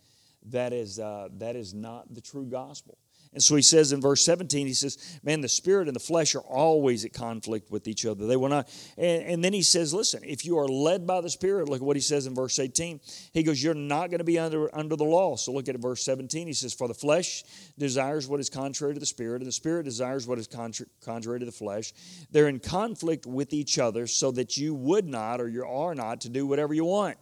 that 0.49 0.73
is, 0.73 0.99
uh, 0.99 1.29
that 1.37 1.55
is 1.55 1.73
not 1.73 2.13
the 2.13 2.21
true 2.21 2.45
gospel. 2.45 2.97
And 3.35 3.43
so 3.43 3.57
he 3.57 3.61
says 3.61 3.91
in 3.91 3.99
verse 3.99 4.23
17, 4.23 4.65
he 4.65 4.73
says, 4.73 5.19
Man, 5.21 5.41
the 5.41 5.49
spirit 5.49 5.89
and 5.89 5.95
the 5.95 5.99
flesh 5.99 6.35
are 6.35 6.39
always 6.41 7.03
at 7.03 7.11
conflict 7.11 7.69
with 7.69 7.85
each 7.85 8.05
other. 8.05 8.27
They 8.27 8.37
will 8.37 8.47
not. 8.47 8.69
And, 8.97 9.23
and, 9.23 9.43
then 9.43 9.51
he 9.51 9.61
says, 9.61 9.93
Listen, 9.93 10.21
if 10.23 10.45
you 10.45 10.57
are 10.57 10.69
led 10.69 11.05
by 11.05 11.19
the 11.19 11.29
spirit, 11.29 11.67
look 11.67 11.81
at 11.81 11.85
what 11.85 11.97
he 11.97 12.01
says 12.01 12.27
in 12.27 12.33
verse 12.33 12.57
18. 12.57 13.01
He 13.33 13.43
goes, 13.43 13.61
You're 13.61 13.73
not 13.73 14.09
going 14.09 14.19
to 14.19 14.23
be 14.23 14.39
under, 14.39 14.73
under 14.73 14.95
the 14.95 15.03
law. 15.03 15.35
So 15.35 15.51
look 15.51 15.67
at 15.67 15.75
verse 15.75 16.05
17. 16.05 16.47
He 16.47 16.53
says, 16.53 16.73
For 16.73 16.87
the 16.87 16.93
flesh 16.93 17.43
desires 17.77 18.25
what 18.25 18.39
is 18.39 18.49
contrary 18.49 18.93
to 18.93 19.01
the 19.01 19.05
spirit, 19.05 19.41
and 19.41 19.47
the 19.47 19.51
spirit 19.51 19.83
desires 19.83 20.25
what 20.25 20.39
is 20.39 20.47
contra- 20.47 20.87
contrary 21.03 21.39
to 21.39 21.45
the 21.45 21.51
flesh. 21.51 21.91
They're 22.31 22.47
in 22.47 22.61
conflict 22.61 23.25
with 23.25 23.51
each 23.51 23.77
other, 23.79 24.07
so 24.07 24.31
that 24.31 24.55
you 24.55 24.73
would 24.73 25.05
not 25.05 25.41
or 25.41 25.49
you 25.49 25.65
are 25.65 25.93
not 25.93 26.21
to 26.21 26.29
do 26.29 26.47
whatever 26.47 26.73
you 26.73 26.85
want. 26.85 27.17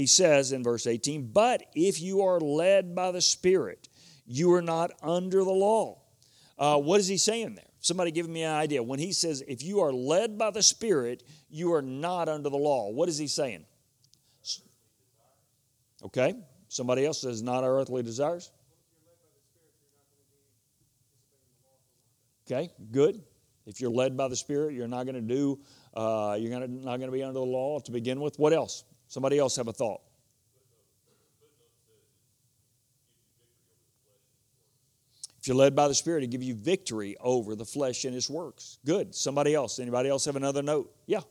He 0.00 0.06
says 0.06 0.52
in 0.52 0.64
verse 0.64 0.86
18, 0.86 1.26
But 1.30 1.62
if 1.74 2.00
you 2.00 2.22
are 2.22 2.40
led 2.40 2.94
by 2.94 3.10
the 3.10 3.20
spirit, 3.20 3.90
you 4.24 4.50
are 4.54 4.62
not 4.62 4.92
under 5.02 5.44
the 5.44 5.50
law. 5.50 6.00
Uh, 6.58 6.78
what 6.78 7.00
is 7.00 7.06
he 7.06 7.18
saying 7.18 7.56
there? 7.56 7.66
Somebody 7.80 8.10
give 8.10 8.26
me 8.26 8.42
an 8.42 8.54
idea. 8.54 8.82
When 8.82 8.98
he 8.98 9.12
says, 9.12 9.44
if 9.46 9.62
you 9.62 9.80
are 9.80 9.92
led 9.92 10.38
by 10.38 10.52
the 10.52 10.62
Spirit, 10.62 11.22
you 11.50 11.74
are 11.74 11.82
not 11.82 12.30
under 12.30 12.48
the 12.48 12.56
law, 12.56 12.90
what 12.90 13.10
is 13.10 13.18
he 13.18 13.26
saying? 13.26 13.66
Okay. 16.02 16.34
Somebody 16.68 17.04
else 17.04 17.20
says, 17.20 17.42
not 17.42 17.62
our 17.62 17.78
earthly 17.78 18.02
desires. 18.02 18.50
Okay, 22.46 22.70
good. 22.90 23.22
If 23.66 23.82
you're 23.82 23.90
led 23.90 24.16
by 24.16 24.28
the 24.28 24.36
Spirit, 24.36 24.72
you're 24.72 24.88
not 24.88 25.04
going 25.04 25.16
to 25.16 25.20
do, 25.20 25.60
uh, 25.92 26.38
you're 26.40 26.50
gonna, 26.50 26.68
not 26.68 26.96
going 26.96 27.10
to 27.10 27.12
be 27.12 27.22
under 27.22 27.38
the 27.38 27.44
law 27.44 27.80
to 27.80 27.92
begin 27.92 28.18
with. 28.18 28.38
What 28.38 28.54
else? 28.54 28.84
Somebody 29.10 29.40
else 29.40 29.56
have 29.56 29.66
a 29.66 29.72
thought. 29.72 30.02
If 35.40 35.48
you're 35.48 35.56
led 35.56 35.74
by 35.74 35.88
the 35.88 35.94
Spirit, 35.94 36.20
He'll 36.22 36.30
give 36.30 36.44
you 36.44 36.54
victory 36.54 37.16
over 37.18 37.56
the 37.56 37.64
flesh 37.64 38.04
and 38.04 38.14
its 38.14 38.30
works. 38.30 38.78
Good. 38.86 39.12
Somebody 39.12 39.52
else? 39.52 39.80
Anybody 39.80 40.08
else 40.08 40.26
have 40.26 40.36
another 40.36 40.62
note? 40.62 40.94
Yeah. 41.06 41.22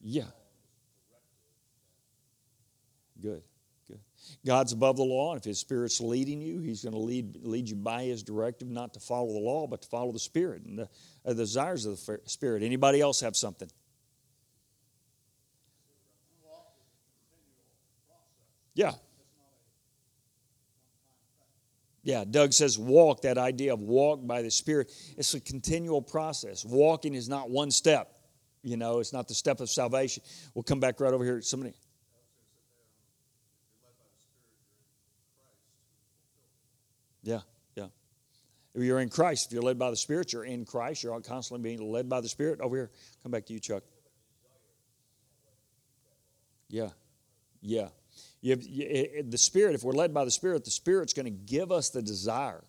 Yeah. 0.00 0.22
Good. 3.20 3.42
Good. 3.88 4.00
God's 4.44 4.72
above 4.72 4.96
the 4.96 5.02
law, 5.04 5.32
and 5.32 5.40
if 5.40 5.44
His 5.44 5.58
Spirit's 5.58 6.00
leading 6.00 6.40
you, 6.40 6.60
He's 6.60 6.82
going 6.82 6.94
to 6.94 6.98
lead, 6.98 7.36
lead 7.42 7.68
you 7.68 7.76
by 7.76 8.04
His 8.04 8.22
directive, 8.22 8.68
not 8.68 8.94
to 8.94 9.00
follow 9.00 9.32
the 9.32 9.38
law, 9.38 9.66
but 9.66 9.82
to 9.82 9.88
follow 9.88 10.12
the 10.12 10.18
Spirit 10.18 10.62
and 10.64 10.78
the, 10.78 10.84
uh, 10.84 10.88
the 11.26 11.34
desires 11.34 11.84
of 11.84 12.04
the 12.04 12.20
Spirit. 12.24 12.62
Anybody 12.62 13.00
else 13.00 13.20
have 13.20 13.36
something? 13.36 13.70
Yeah. 18.74 18.92
Yeah, 22.02 22.24
Doug 22.24 22.54
says 22.54 22.78
walk, 22.78 23.20
that 23.22 23.36
idea 23.36 23.74
of 23.74 23.80
walk 23.80 24.26
by 24.26 24.40
the 24.40 24.50
Spirit. 24.50 24.90
It's 25.18 25.34
a 25.34 25.40
continual 25.40 26.00
process. 26.00 26.64
Walking 26.64 27.12
is 27.12 27.28
not 27.28 27.50
one 27.50 27.70
step, 27.70 28.16
you 28.62 28.78
know, 28.78 29.00
it's 29.00 29.12
not 29.12 29.28
the 29.28 29.34
step 29.34 29.60
of 29.60 29.68
salvation. 29.68 30.22
We'll 30.54 30.62
come 30.62 30.80
back 30.80 30.98
right 30.98 31.12
over 31.12 31.24
here. 31.24 31.42
Somebody. 31.42 31.74
Yeah, 37.22 37.40
yeah. 37.74 37.86
If 38.74 38.82
you're 38.82 39.00
in 39.00 39.08
Christ, 39.08 39.46
if 39.46 39.52
you're 39.52 39.62
led 39.62 39.78
by 39.78 39.90
the 39.90 39.96
Spirit, 39.96 40.32
you're 40.32 40.44
in 40.44 40.64
Christ. 40.64 41.02
You're 41.02 41.20
constantly 41.20 41.62
being 41.62 41.90
led 41.90 42.08
by 42.08 42.20
the 42.20 42.28
Spirit. 42.28 42.60
Over 42.60 42.76
here, 42.76 42.90
come 43.22 43.32
back 43.32 43.46
to 43.46 43.52
you, 43.52 43.60
Chuck. 43.60 43.82
Yeah, 46.68 46.90
yeah. 47.60 47.88
You 48.40 48.52
have, 48.52 48.62
you, 48.62 49.24
the 49.28 49.38
Spirit, 49.38 49.74
if 49.74 49.84
we're 49.84 49.92
led 49.92 50.14
by 50.14 50.24
the 50.24 50.30
Spirit, 50.30 50.64
the 50.64 50.70
Spirit's 50.70 51.12
going 51.12 51.26
to 51.26 51.30
give 51.30 51.72
us 51.72 51.90
the 51.90 52.00
desire 52.00 52.64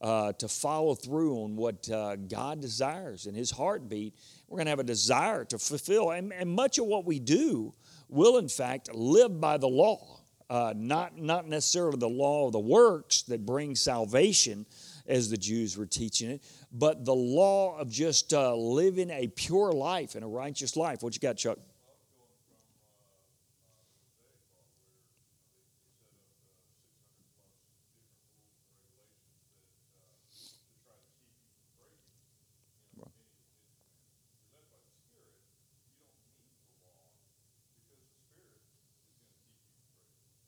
uh, 0.00 0.32
to 0.34 0.48
follow 0.48 0.94
through 0.94 1.36
on 1.36 1.56
what 1.56 1.88
uh, 1.90 2.16
God 2.16 2.60
desires 2.60 3.26
in 3.26 3.34
His 3.34 3.50
heartbeat. 3.50 4.14
We're 4.46 4.58
going 4.58 4.66
to 4.66 4.70
have 4.70 4.78
a 4.78 4.84
desire 4.84 5.44
to 5.46 5.58
fulfill. 5.58 6.10
And, 6.10 6.32
and, 6.32 6.50
much 6.50 6.78
of 6.78 6.86
what 6.86 7.04
we 7.04 7.18
do 7.18 7.74
will, 8.08 8.38
in 8.38 8.48
fact, 8.48 8.94
live 8.94 9.40
by 9.40 9.56
the 9.56 9.68
law, 9.68 10.15
uh, 10.48 10.74
not, 10.76 11.18
not 11.18 11.48
necessarily 11.48 11.98
the 11.98 12.08
law 12.08 12.46
of 12.46 12.52
the 12.52 12.60
works 12.60 13.22
that 13.22 13.44
brings 13.44 13.80
salvation, 13.80 14.66
as 15.08 15.30
the 15.30 15.36
Jews 15.36 15.76
were 15.76 15.86
teaching 15.86 16.30
it, 16.30 16.42
but 16.72 17.04
the 17.04 17.14
law 17.14 17.78
of 17.78 17.90
just 17.90 18.32
uh, 18.34 18.54
living 18.54 19.10
a 19.10 19.28
pure 19.28 19.72
life 19.72 20.14
and 20.14 20.24
a 20.24 20.28
righteous 20.28 20.76
life. 20.76 21.02
What 21.02 21.14
you 21.14 21.20
got, 21.20 21.36
Chuck? 21.36 21.58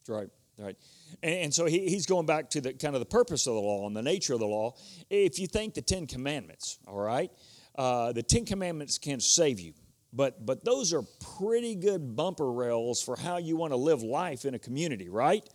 Right, 0.09 0.29
right. 0.59 0.77
And, 1.23 1.35
and 1.35 1.55
so 1.55 1.67
he, 1.67 1.89
he's 1.89 2.07
going 2.07 2.27
back 2.27 2.51
to 2.51 2.61
the 2.61 2.73
kind 2.73 2.95
of 2.95 3.01
the 3.01 3.07
purpose 3.07 3.47
of 3.47 3.55
the 3.55 3.61
law 3.61 3.87
and 3.87 3.97
the 3.97 4.03
nature 4.03 4.35
of 4.35 4.41
the 4.41 4.47
law. 4.47 4.75
If 5.11 5.39
you 5.39 5.47
think 5.47 5.75
the 5.75 5.83
Ten 5.83 6.07
Commandments, 6.07 6.79
all 6.87 6.99
right, 6.99 7.31
uh, 7.77 8.13
the 8.13 8.23
Ten 8.23 8.45
Commandments 8.45 8.99
can 8.99 9.21
save 9.21 9.61
you, 9.61 9.73
but 10.13 10.45
but 10.45 10.65
those 10.65 10.93
are 10.93 11.03
pretty 11.39 11.75
good 11.75 12.17
bumper 12.17 12.51
rails 12.51 13.03
for 13.03 13.17
how 13.17 13.37
you 13.37 13.57
want 13.57 13.73
to 13.73 13.77
live 13.77 14.03
life 14.03 14.45
in 14.45 14.55
a 14.55 14.59
community, 14.59 15.09
right? 15.09 15.47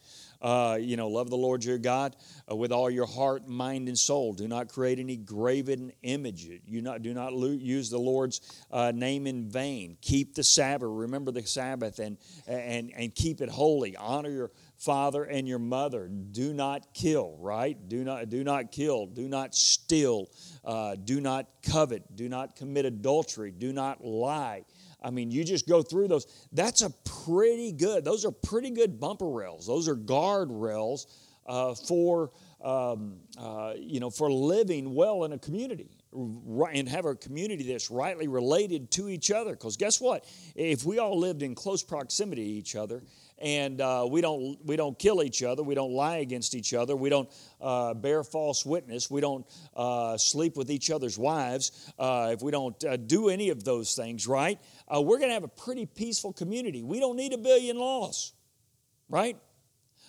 Uh, 0.41 0.77
you 0.79 0.97
know, 0.97 1.07
love 1.07 1.29
the 1.29 1.37
Lord 1.37 1.63
your 1.63 1.77
God 1.77 2.17
uh, 2.51 2.55
with 2.55 2.73
all 2.73 2.89
your 2.89 3.05
heart, 3.05 3.47
mind, 3.47 3.87
and 3.87 3.97
soul. 3.97 4.33
Do 4.33 4.45
not 4.45 4.67
create 4.67 4.99
any 4.99 5.15
graven 5.15 5.93
image. 6.03 6.45
You 6.65 6.81
not 6.81 7.01
do 7.01 7.13
not 7.13 7.31
lo- 7.31 7.47
use 7.47 7.89
the 7.89 7.97
Lord's 7.97 8.41
uh, 8.69 8.91
name 8.93 9.25
in 9.25 9.49
vain. 9.49 9.97
Keep 10.01 10.35
the 10.35 10.43
Sabbath. 10.43 10.89
Remember 10.91 11.31
the 11.31 11.43
Sabbath 11.43 11.99
and 11.99 12.17
and 12.45 12.91
and 12.95 13.15
keep 13.15 13.39
it 13.39 13.49
holy. 13.49 13.95
Honor 13.95 14.29
your 14.29 14.51
father 14.83 15.23
and 15.23 15.47
your 15.47 15.59
mother. 15.59 16.07
Do 16.07 16.53
not 16.53 16.93
kill. 16.93 17.35
Right? 17.39 17.77
Do 17.87 18.03
not 18.03 18.29
do 18.29 18.43
not 18.43 18.71
kill. 18.71 19.05
Do 19.05 19.27
not 19.27 19.55
steal. 19.55 20.29
Uh, 20.63 20.95
do 20.95 21.21
not 21.21 21.47
covet. 21.63 22.15
Do 22.15 22.29
not 22.29 22.55
commit 22.55 22.85
adultery. 22.85 23.51
Do 23.51 23.73
not 23.73 24.03
lie. 24.03 24.63
I 25.03 25.09
mean, 25.09 25.31
you 25.31 25.43
just 25.43 25.67
go 25.67 25.81
through 25.81 26.07
those. 26.07 26.25
That's 26.53 26.81
a 26.81 26.89
pretty 27.25 27.73
good, 27.73 28.05
those 28.05 28.25
are 28.25 28.31
pretty 28.31 28.69
good 28.71 28.99
bumper 28.99 29.29
rails. 29.29 29.67
Those 29.67 29.89
are 29.89 29.95
guard 29.95 30.49
rails 30.49 31.07
uh, 31.45 31.75
for, 31.75 32.31
um, 32.63 33.17
uh, 33.37 33.73
you 33.77 33.99
know, 33.99 34.09
for 34.09 34.31
living 34.31 34.95
well 34.95 35.25
in 35.25 35.33
a 35.33 35.37
community 35.37 35.89
and 36.13 36.87
have 36.87 37.05
a 37.05 37.15
community 37.15 37.63
that's 37.71 37.91
rightly 37.91 38.27
related 38.27 38.91
to 38.91 39.09
each 39.09 39.29
other. 39.29 39.51
Because 39.51 39.75
guess 39.75 39.99
what? 39.99 40.25
If 40.55 40.85
we 40.85 40.99
all 40.99 41.19
lived 41.19 41.43
in 41.43 41.53
close 41.53 41.83
proximity 41.83 42.45
to 42.45 42.51
each 42.51 42.75
other 42.75 43.03
and 43.39 43.81
uh, 43.81 44.07
we 44.09 44.21
don't 44.21 44.57
we 44.65 44.75
don't 44.75 44.97
kill 44.97 45.23
each 45.23 45.43
other. 45.43 45.63
We 45.63 45.75
don't 45.75 45.93
lie 45.93 46.17
against 46.17 46.55
each 46.55 46.73
other. 46.73 46.95
We 46.95 47.09
don't 47.09 47.29
uh, 47.59 47.93
bear 47.93 48.23
false 48.23 48.65
witness. 48.65 49.09
We 49.09 49.21
don't 49.21 49.45
uh, 49.75 50.17
sleep 50.17 50.55
with 50.57 50.71
each 50.71 50.89
other's 50.89 51.17
wives. 51.17 51.91
Uh, 51.97 52.31
if 52.33 52.41
we 52.41 52.51
don't 52.51 52.81
uh, 52.83 52.97
do 52.97 53.29
any 53.29 53.49
of 53.49 53.63
those 53.63 53.95
things 53.95 54.27
right 54.27 54.59
uh, 54.93 55.01
we're 55.01 55.17
going 55.17 55.29
to 55.29 55.33
have 55.33 55.43
a 55.43 55.47
pretty 55.47 55.85
peaceful 55.85 56.33
community. 56.33 56.83
We 56.83 56.99
don't 56.99 57.15
need 57.15 57.33
a 57.33 57.37
billion 57.37 57.77
laws 57.77 58.33
right? 59.09 59.37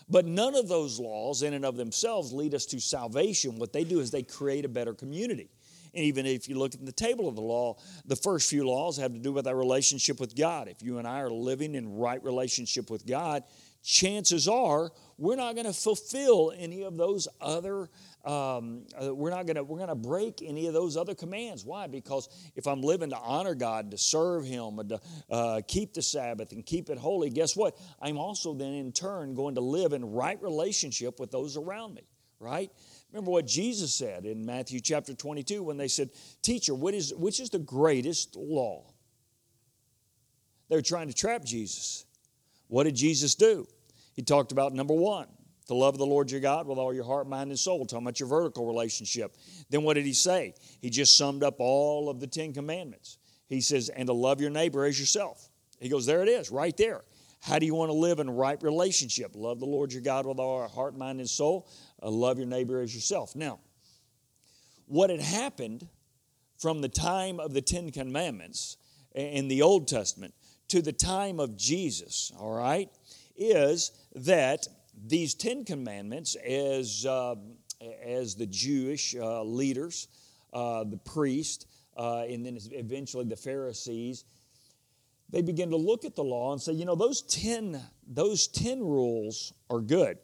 But 0.09 0.27
none 0.27 0.55
of 0.55 0.69
those 0.69 0.99
laws 0.99 1.43
in 1.43 1.55
and 1.55 1.65
of 1.65 1.77
themselves 1.77 2.33
lead 2.33 2.55
us 2.55 2.67
to 2.67 2.81
salvation. 2.81 3.59
What 3.59 3.73
they 3.73 3.85
do 3.85 4.01
is 4.01 4.11
they 4.11 4.23
create 4.23 4.65
a 4.65 4.69
better 4.69 4.95
community 4.95 5.51
and 5.95 6.05
even 6.05 6.27
if 6.27 6.49
you 6.49 6.59
look 6.59 6.75
at 6.75 6.85
the 6.85 6.93
table 6.93 7.29
of 7.29 7.37
the 7.37 7.43
law, 7.43 7.77
the 8.07 8.17
first 8.17 8.51
few 8.51 8.67
laws 8.67 8.97
have 8.97 9.13
to 9.13 9.19
do 9.19 9.33
with 9.33 9.47
our 9.47 9.57
relationship 9.57 10.21
with 10.21 10.37
God. 10.37 10.69
If 10.69 10.83
you 10.83 10.99
and 10.99 11.07
I 11.07 11.21
are 11.21 11.31
living 11.31 11.75
in 11.75 11.97
right 11.97 12.23
relationship 12.23 12.91
with 12.91 13.07
God, 13.07 13.45
chances 13.83 14.49
are 14.49 14.91
we're 15.19 15.37
not 15.37 15.55
going 15.55 15.67
to 15.67 15.73
fulfill 15.73 16.53
any 16.57 16.83
of 16.83 16.97
those 16.97 17.29
other 17.41 17.89
um, 18.25 18.87
uh, 18.99 19.15
we're 19.15 19.29
not 19.29 19.45
going 19.45 19.57
to 19.57 19.63
we're 19.63 19.77
going 19.77 19.91
to 19.91 19.95
break 19.95 20.41
any 20.43 20.67
of 20.67 20.73
those 20.73 20.97
other 20.97 21.15
commands. 21.15 21.63
Why? 21.63 21.87
Because 21.87 22.27
if 22.57 22.67
i'm 22.67 22.81
living 22.81 23.11
to 23.11 23.19
honor 23.19 23.55
god 23.55 23.91
to 23.91 23.99
serve 23.99 24.47
him 24.47 24.79
and 24.79 24.89
to 24.89 25.01
uh, 25.31 25.61
keep 25.69 25.93
the 25.93 26.01
sabbath 26.01 26.53
and 26.53 26.65
keep 26.65 26.89
it 26.89 26.97
holy 26.97 27.29
guess 27.29 27.55
what? 27.55 27.77
I'm 28.01 28.17
also 28.17 28.55
then 28.55 28.73
in 28.73 28.93
turn 28.93 29.35
going 29.35 29.57
to 29.57 29.61
live 29.61 29.93
in 29.93 30.13
right 30.13 30.43
relationship 30.43 31.21
with 31.21 31.31
those 31.31 31.59
around 31.59 31.95
me 31.95 32.03
right 32.41 32.71
Remember 33.15 33.31
what 33.31 33.47
Jesus 33.47 33.95
said 33.95 34.25
in 34.25 34.45
Matthew 34.45 34.81
chapter 34.81 35.15
22 35.15 35.63
when 35.63 35.77
they 35.77 35.87
said, 35.87 36.11
Teacher, 36.43 36.75
what 36.75 36.95
is, 36.95 37.15
which 37.15 37.39
is 37.39 37.49
the 37.49 37.61
greatest 37.61 38.35
law? 38.35 38.93
They 40.69 40.75
were 40.75 40.83
trying 40.83 41.07
to 41.07 41.15
trap 41.15 41.45
Jesus. 41.45 42.07
What 42.67 42.85
did 42.85 42.97
Jesus 42.97 43.37
do? 43.37 43.69
He 44.15 44.23
talked 44.23 44.51
about 44.51 44.73
number 44.73 44.95
one, 44.95 45.29
to 45.69 45.75
love 45.75 45.95
of 45.95 45.99
the 45.99 46.07
Lord 46.07 46.29
your 46.29 46.41
God 46.41 46.67
with 46.67 46.77
all 46.77 46.93
your 46.93 47.05
heart, 47.05 47.29
mind, 47.29 47.51
and 47.51 47.59
soul. 47.59 47.87
Talking 47.87 48.05
about 48.05 48.19
your 48.19 48.29
vertical 48.29 48.67
relationship. 48.67 49.37
Then 49.71 49.85
what 49.85 49.95
did 49.95 50.07
he 50.07 50.13
say? 50.13 50.55
He 50.81 50.91
just 50.91 51.17
summed 51.17 51.45
up 51.45 51.61
all 51.61 52.11
of 52.11 52.19
the 52.19 52.27
Ten 52.27 52.53
Commandments. 52.53 53.19
He 53.47 53.61
says, 53.61 53.91
and 53.91 54.09
to 54.09 54.13
love 54.13 54.41
your 54.41 54.51
neighbor 54.51 54.85
as 54.87 54.99
yourself. 54.99 55.49
He 55.79 55.89
goes, 55.89 56.05
there 56.05 56.25
it 56.25 56.29
is, 56.29 56.51
right 56.51 56.77
there. 56.77 57.05
How 57.45 57.59
do 57.59 57.67
you 57.67 57.75
want 57.75 57.91
to 57.91 57.95
live 57.95 58.21
in 58.21 58.31
right 58.31 58.61
relationship? 58.63 59.33
Love 59.35 59.61
the 59.61 59.67
Lord 59.67 59.93
your 59.93 60.01
God 60.01 60.25
with 60.25 60.39
all 60.39 60.63
our 60.63 60.69
heart, 60.69 60.97
mind, 60.97 61.21
and 61.21 61.29
soul. 61.29 61.69
Uh, 62.05 62.11
love 62.11 62.37
your 62.37 62.47
neighbor 62.47 62.81
as 62.81 62.95
yourself. 62.95 63.35
Now, 63.35 63.61
what 64.87 65.09
had 65.09 65.21
happened 65.21 65.89
from 66.59 66.83
the 66.83 66.89
time 66.89 67.41
of 67.41 67.55
the 67.55 67.63
Ten 67.63 67.91
Commandments 67.91 68.77
in 69.15 69.49
the 69.49 69.63
Old 69.63 69.89
Testament 69.89 70.35
to 70.69 70.83
the 70.83 70.93
time 70.93 71.41
of 71.41 71.57
Jesus, 71.57 72.31
all 72.39 72.55
right, 72.55 72.91
is 73.37 73.93
that 74.15 74.69
these 75.07 75.35
Ten 75.35 75.65
Commandments, 75.65 76.37
as, 76.37 77.07
uh, 77.07 77.37
as 78.05 78.35
the 78.35 78.47
Jewish 78.47 79.15
uh, 79.15 79.43
leaders, 79.43 80.09
uh, 80.53 80.85
the 80.85 80.99
priest, 80.99 81.67
uh, 81.97 82.25
and 82.29 82.45
then 82.45 82.59
eventually 82.73 83.25
the 83.25 83.37
Pharisees, 83.37 84.25
they 85.31 85.43
begin 85.43 85.71
to 85.71 85.77
look 85.77 86.05
at 86.05 86.15
the 86.15 86.23
law 86.23 86.53
and 86.53 86.61
say, 86.61 86.73
you 86.73 86.85
know, 86.85 86.95
those 86.95 87.23
10, 87.23 87.81
those 88.07 88.47
10 88.49 88.81
rules 88.81 89.53
are 89.71 89.81
good. 89.81 90.19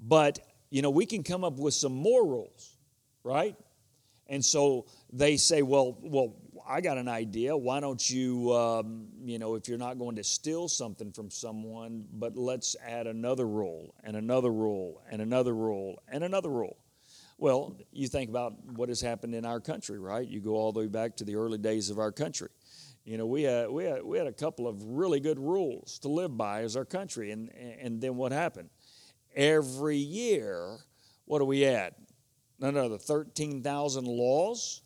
But, 0.00 0.38
you 0.70 0.82
know, 0.82 0.90
we 0.90 1.06
can 1.06 1.22
come 1.22 1.44
up 1.44 1.58
with 1.58 1.74
some 1.74 1.92
more 1.92 2.26
rules, 2.26 2.76
right? 3.24 3.56
And 4.28 4.44
so 4.44 4.86
they 5.12 5.36
say, 5.36 5.62
well, 5.62 5.96
well, 6.00 6.34
I 6.68 6.80
got 6.80 6.98
an 6.98 7.08
idea. 7.08 7.56
Why 7.56 7.78
don't 7.80 8.10
you, 8.10 8.52
um, 8.52 9.06
you 9.22 9.38
know, 9.38 9.54
if 9.54 9.68
you're 9.68 9.78
not 9.78 9.98
going 9.98 10.16
to 10.16 10.24
steal 10.24 10.68
something 10.68 11.12
from 11.12 11.30
someone, 11.30 12.04
but 12.12 12.36
let's 12.36 12.74
add 12.84 13.06
another 13.06 13.46
rule 13.46 13.94
and 14.02 14.16
another 14.16 14.52
rule 14.52 15.00
and 15.10 15.22
another 15.22 15.54
rule 15.54 16.02
and 16.08 16.24
another 16.24 16.50
rule. 16.50 16.76
Well, 17.38 17.76
you 17.92 18.08
think 18.08 18.30
about 18.30 18.54
what 18.64 18.88
has 18.88 19.00
happened 19.00 19.34
in 19.34 19.44
our 19.44 19.60
country, 19.60 19.98
right? 19.98 20.26
You 20.26 20.40
go 20.40 20.54
all 20.54 20.72
the 20.72 20.80
way 20.80 20.86
back 20.86 21.16
to 21.18 21.24
the 21.24 21.36
early 21.36 21.58
days 21.58 21.90
of 21.90 21.98
our 21.98 22.10
country. 22.10 22.48
You 23.04 23.18
know, 23.18 23.26
we 23.26 23.44
had, 23.44 23.70
we 23.70 23.84
had, 23.84 24.02
we 24.02 24.18
had 24.18 24.26
a 24.26 24.32
couple 24.32 24.66
of 24.66 24.82
really 24.82 25.20
good 25.20 25.38
rules 25.38 26.00
to 26.00 26.08
live 26.08 26.36
by 26.36 26.62
as 26.62 26.76
our 26.76 26.84
country. 26.84 27.30
And, 27.30 27.50
and 27.52 28.00
then 28.00 28.16
what 28.16 28.32
happened? 28.32 28.70
Every 29.36 29.98
year, 29.98 30.78
what 31.26 31.38
do 31.40 31.44
we 31.44 31.64
add? 31.66 31.94
None 32.58 32.76
other 32.76 32.98
13,000 32.98 34.06
laws. 34.06 34.82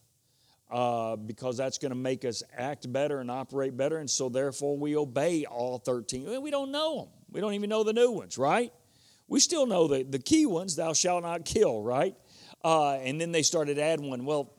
uh, 0.71 1.17
because 1.17 1.57
that's 1.57 1.79
going 1.79 1.91
to 1.91 1.97
make 1.97 2.25
us 2.25 2.43
act 2.57 2.91
better 2.93 3.19
and 3.19 3.31
operate 3.31 3.77
better. 3.77 3.99
And 3.99 4.09
so, 4.09 4.29
therefore, 4.29 4.77
we 4.79 4.97
obey 4.97 5.45
all 5.45 5.79
13. 5.79 6.41
We 6.41 6.51
don't 6.51 6.71
know 6.71 6.99
them. 6.99 7.09
We 7.31 7.41
don't 7.41 7.55
even 7.55 7.71
know 7.71 7.83
the 7.83 7.93
new 7.93 8.11
ones, 8.13 8.39
right? 8.39 8.73
We 9.29 9.41
still 9.41 9.67
know 9.67 9.89
the, 9.89 10.03
the 10.05 10.19
key 10.19 10.47
ones, 10.47 10.77
thou 10.77 10.93
shalt 10.93 11.23
not 11.23 11.45
kill, 11.45 11.83
right? 11.83 12.15
Uh, 12.65 12.95
and 12.95 13.21
then 13.21 13.33
they 13.33 13.43
started 13.43 13.79
adding 13.79 14.11
one. 14.11 14.25
Well, 14.25 14.53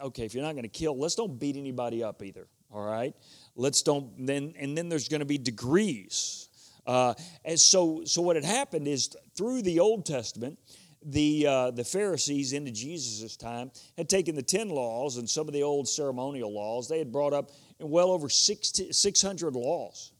okay, 0.00 0.24
if 0.24 0.34
you're 0.34 0.44
not 0.44 0.52
going 0.52 0.64
to 0.64 0.68
kill, 0.68 0.98
let's 0.98 1.14
don't 1.14 1.38
beat 1.38 1.56
anybody 1.56 2.02
up 2.02 2.22
either, 2.22 2.46
all 2.72 2.84
right? 2.84 3.14
Let's 3.54 3.82
don't, 3.82 4.26
then, 4.26 4.54
and 4.58 4.76
then 4.76 4.88
there's 4.88 5.08
going 5.08 5.20
to 5.20 5.26
be 5.26 5.38
degrees. 5.38 6.48
Uh, 6.86 7.14
and 7.44 7.58
so, 7.58 8.02
so 8.04 8.22
what 8.22 8.36
had 8.36 8.44
happened 8.44 8.86
is 8.86 9.16
through 9.36 9.62
the 9.62 9.80
Old 9.80 10.06
Testament, 10.06 10.58
the, 11.04 11.46
uh, 11.46 11.70
the 11.70 11.84
Pharisees 11.84 12.52
into 12.52 12.72
Jesus' 12.72 13.36
time 13.36 13.70
had 13.96 14.08
taken 14.08 14.34
the 14.34 14.42
10 14.42 14.68
laws 14.68 15.18
and 15.18 15.28
some 15.28 15.46
of 15.46 15.54
the 15.54 15.62
old 15.62 15.88
ceremonial 15.88 16.52
laws, 16.52 16.88
they 16.88 16.98
had 16.98 17.12
brought 17.12 17.32
up 17.32 17.50
well 17.78 18.10
over 18.10 18.28
60, 18.28 18.92
600 18.92 19.54
laws 19.54 20.12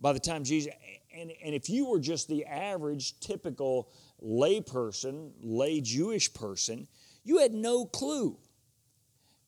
by 0.00 0.12
the 0.12 0.20
time 0.20 0.44
Jesus. 0.44 0.72
And, 1.16 1.32
and 1.42 1.54
if 1.54 1.70
you 1.70 1.86
were 1.86 2.00
just 2.00 2.28
the 2.28 2.44
average, 2.44 3.18
typical 3.20 3.90
lay 4.20 4.60
person, 4.60 5.32
lay 5.40 5.80
Jewish 5.80 6.32
person, 6.32 6.86
you 7.24 7.38
had 7.38 7.52
no 7.52 7.86
clue 7.86 8.36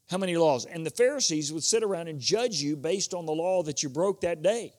how 0.09 0.17
many 0.17 0.37
laws. 0.37 0.65
And 0.65 0.87
the 0.87 0.91
Pharisees 0.91 1.53
would 1.53 1.65
sit 1.65 1.83
around 1.83 2.09
and 2.09 2.21
judge 2.21 2.57
you 2.57 2.77
based 2.77 3.13
on 3.13 3.27
the 3.27 3.33
law 3.33 3.63
that 3.65 3.83
you 3.83 3.89
broke 3.89 4.21
that 4.23 4.43
day 4.43 4.73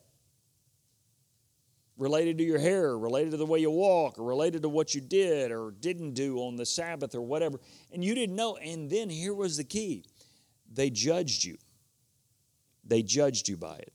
related 1.98 2.38
to 2.38 2.44
your 2.44 2.60
hair, 2.60 2.98
related 2.98 3.32
to 3.32 3.38
the 3.38 3.46
way 3.46 3.60
you 3.60 3.72
walk, 3.72 4.20
or 4.20 4.24
related 4.24 4.62
to 4.64 4.70
what 4.70 4.94
you 4.94 5.02
did 5.02 5.52
or 5.52 5.72
didn't 5.80 6.14
do 6.14 6.40
on 6.40 6.56
the 6.56 6.66
Sabbath 6.66 7.16
or 7.16 7.22
whatever. 7.22 7.60
And 7.94 8.04
you 8.04 8.14
didn't 8.16 8.36
know. 8.36 8.58
And 8.58 8.90
then 8.90 9.10
here 9.10 9.34
was 9.34 9.58
the 9.58 9.64
key 9.64 10.06
they 10.72 10.90
judged 10.90 11.44
you. 11.44 11.58
They 12.84 13.02
judged 13.02 13.48
you 13.48 13.58
by 13.58 13.78
it. 13.78 13.94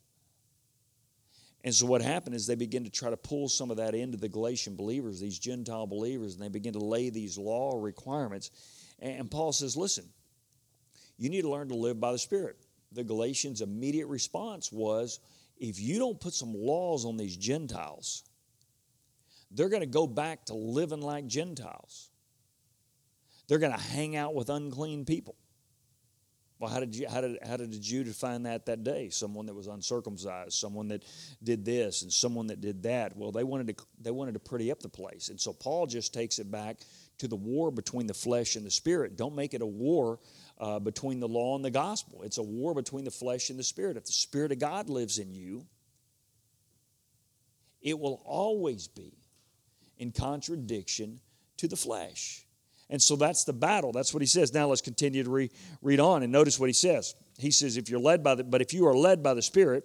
And 1.62 1.74
so 1.74 1.84
what 1.84 2.00
happened 2.00 2.34
is 2.34 2.46
they 2.46 2.54
began 2.54 2.84
to 2.84 2.90
try 2.90 3.10
to 3.10 3.18
pull 3.18 3.48
some 3.48 3.70
of 3.70 3.76
that 3.76 3.94
into 3.94 4.16
the 4.16 4.30
Galatian 4.30 4.76
believers, 4.76 5.20
these 5.20 5.38
Gentile 5.38 5.86
believers, 5.86 6.34
and 6.34 6.42
they 6.42 6.48
begin 6.48 6.72
to 6.72 6.78
lay 6.78 7.10
these 7.10 7.36
law 7.36 7.78
requirements. 7.78 8.50
And 8.98 9.30
Paul 9.30 9.52
says, 9.52 9.76
listen, 9.76 10.06
you 11.18 11.28
need 11.28 11.42
to 11.42 11.50
learn 11.50 11.68
to 11.68 11.74
live 11.74 12.00
by 12.00 12.12
the 12.12 12.18
Spirit. 12.18 12.56
The 12.92 13.04
Galatians' 13.04 13.60
immediate 13.60 14.06
response 14.06 14.72
was, 14.72 15.20
if 15.60 15.78
you 15.78 15.98
don't 15.98 16.18
put 16.18 16.34
some 16.34 16.54
laws 16.54 17.04
on 17.04 17.16
these 17.16 17.36
Gentiles, 17.36 18.24
they're 19.50 19.68
going 19.68 19.82
to 19.82 19.86
go 19.86 20.06
back 20.06 20.46
to 20.46 20.54
living 20.54 21.02
like 21.02 21.26
Gentiles. 21.26 22.10
They're 23.46 23.58
going 23.58 23.72
to 23.72 23.80
hang 23.80 24.16
out 24.16 24.34
with 24.34 24.48
unclean 24.48 25.04
people. 25.04 25.36
Well, 26.60 26.70
how 26.70 26.80
did, 26.80 26.94
you, 26.94 27.08
how, 27.08 27.22
did, 27.22 27.38
how 27.42 27.56
did 27.56 27.72
the 27.72 27.78
Jew 27.78 28.04
define 28.04 28.42
that 28.42 28.66
that 28.66 28.84
day? 28.84 29.08
Someone 29.08 29.46
that 29.46 29.54
was 29.54 29.66
uncircumcised, 29.66 30.52
someone 30.52 30.88
that 30.88 31.04
did 31.42 31.64
this, 31.64 32.02
and 32.02 32.12
someone 32.12 32.48
that 32.48 32.60
did 32.60 32.82
that. 32.82 33.16
Well, 33.16 33.32
they 33.32 33.44
wanted 33.44 33.68
to, 33.68 33.84
they 33.98 34.10
wanted 34.10 34.34
to 34.34 34.40
pretty 34.40 34.70
up 34.70 34.80
the 34.80 34.88
place. 34.90 35.30
And 35.30 35.40
so 35.40 35.54
Paul 35.54 35.86
just 35.86 36.12
takes 36.12 36.38
it 36.38 36.50
back 36.50 36.76
to 37.18 37.28
the 37.28 37.36
war 37.36 37.70
between 37.70 38.06
the 38.06 38.14
flesh 38.14 38.56
and 38.56 38.64
the 38.64 38.70
spirit. 38.70 39.16
Don't 39.16 39.34
make 39.34 39.54
it 39.54 39.62
a 39.62 39.66
war 39.66 40.20
uh, 40.60 40.78
between 40.78 41.18
the 41.18 41.26
law 41.28 41.56
and 41.56 41.64
the 41.64 41.70
gospel. 41.70 42.22
It's 42.22 42.38
a 42.38 42.42
war 42.42 42.74
between 42.74 43.04
the 43.04 43.10
flesh 43.10 43.48
and 43.48 43.58
the 43.58 43.64
spirit. 43.64 43.96
If 43.96 44.04
the 44.04 44.12
Spirit 44.12 44.52
of 44.52 44.58
God 44.58 44.90
lives 44.90 45.18
in 45.18 45.32
you, 45.32 45.66
it 47.80 47.98
will 47.98 48.20
always 48.26 48.86
be 48.86 49.14
in 49.96 50.12
contradiction 50.12 51.20
to 51.56 51.66
the 51.66 51.76
flesh. 51.76 52.44
And 52.90 53.00
so 53.00 53.16
that's 53.16 53.44
the 53.44 53.52
battle. 53.52 53.92
That's 53.92 54.12
what 54.12 54.20
he 54.20 54.26
says. 54.26 54.52
Now 54.52 54.66
let's 54.66 54.82
continue 54.82 55.22
to 55.22 55.30
re- 55.30 55.50
read 55.80 56.00
on 56.00 56.22
and 56.22 56.30
notice 56.30 56.58
what 56.58 56.68
he 56.68 56.74
says. 56.74 57.14
He 57.38 57.50
says, 57.50 57.76
if 57.78 57.88
you're 57.88 58.00
led 58.00 58.22
by 58.22 58.34
the, 58.34 58.44
but 58.44 58.60
if 58.60 58.74
you 58.74 58.86
are 58.86 58.94
led 58.94 59.22
by 59.22 59.32
the 59.32 59.42
Spirit, 59.42 59.84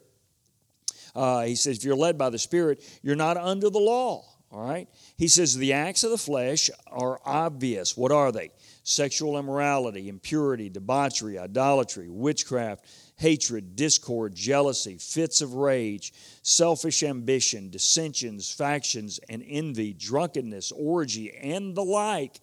uh, 1.16 1.44
he 1.44 1.56
says, 1.56 1.78
if 1.78 1.86
you're 1.86 1.96
led 1.96 2.18
by 2.18 2.30
the 2.30 2.40
Spirit, 2.40 2.84
you're 3.02 3.16
not 3.16 3.38
under 3.38 3.70
the 3.70 3.80
law. 3.80 4.26
All 4.52 4.68
right? 4.68 4.90
He 5.18 5.28
says, 5.28 5.56
the 5.56 5.74
acts 5.74 6.04
of 6.04 6.12
the 6.12 6.18
flesh 6.18 6.70
are 6.88 7.20
obvious. 7.24 7.96
What 7.96 8.12
are 8.12 8.32
they? 8.32 8.52
Sexual 8.86 9.38
immorality, 9.40 10.08
impurity, 10.08 10.70
debauchery, 10.70 11.40
idolatry, 11.40 12.08
witchcraft, 12.08 12.86
hatred, 13.18 13.76
discord, 13.76 14.36
jealousy, 14.36 14.98
fits 15.00 15.42
of 15.42 15.56
rage, 15.56 16.14
selfish 16.44 17.02
ambition, 17.02 17.72
dissensions, 17.72 18.50
factions, 18.52 19.20
and 19.28 19.44
envy, 19.48 19.92
drunkenness, 19.92 20.72
orgy, 20.72 21.36
and 21.36 21.76
the 21.76 21.84
like. 21.84 22.40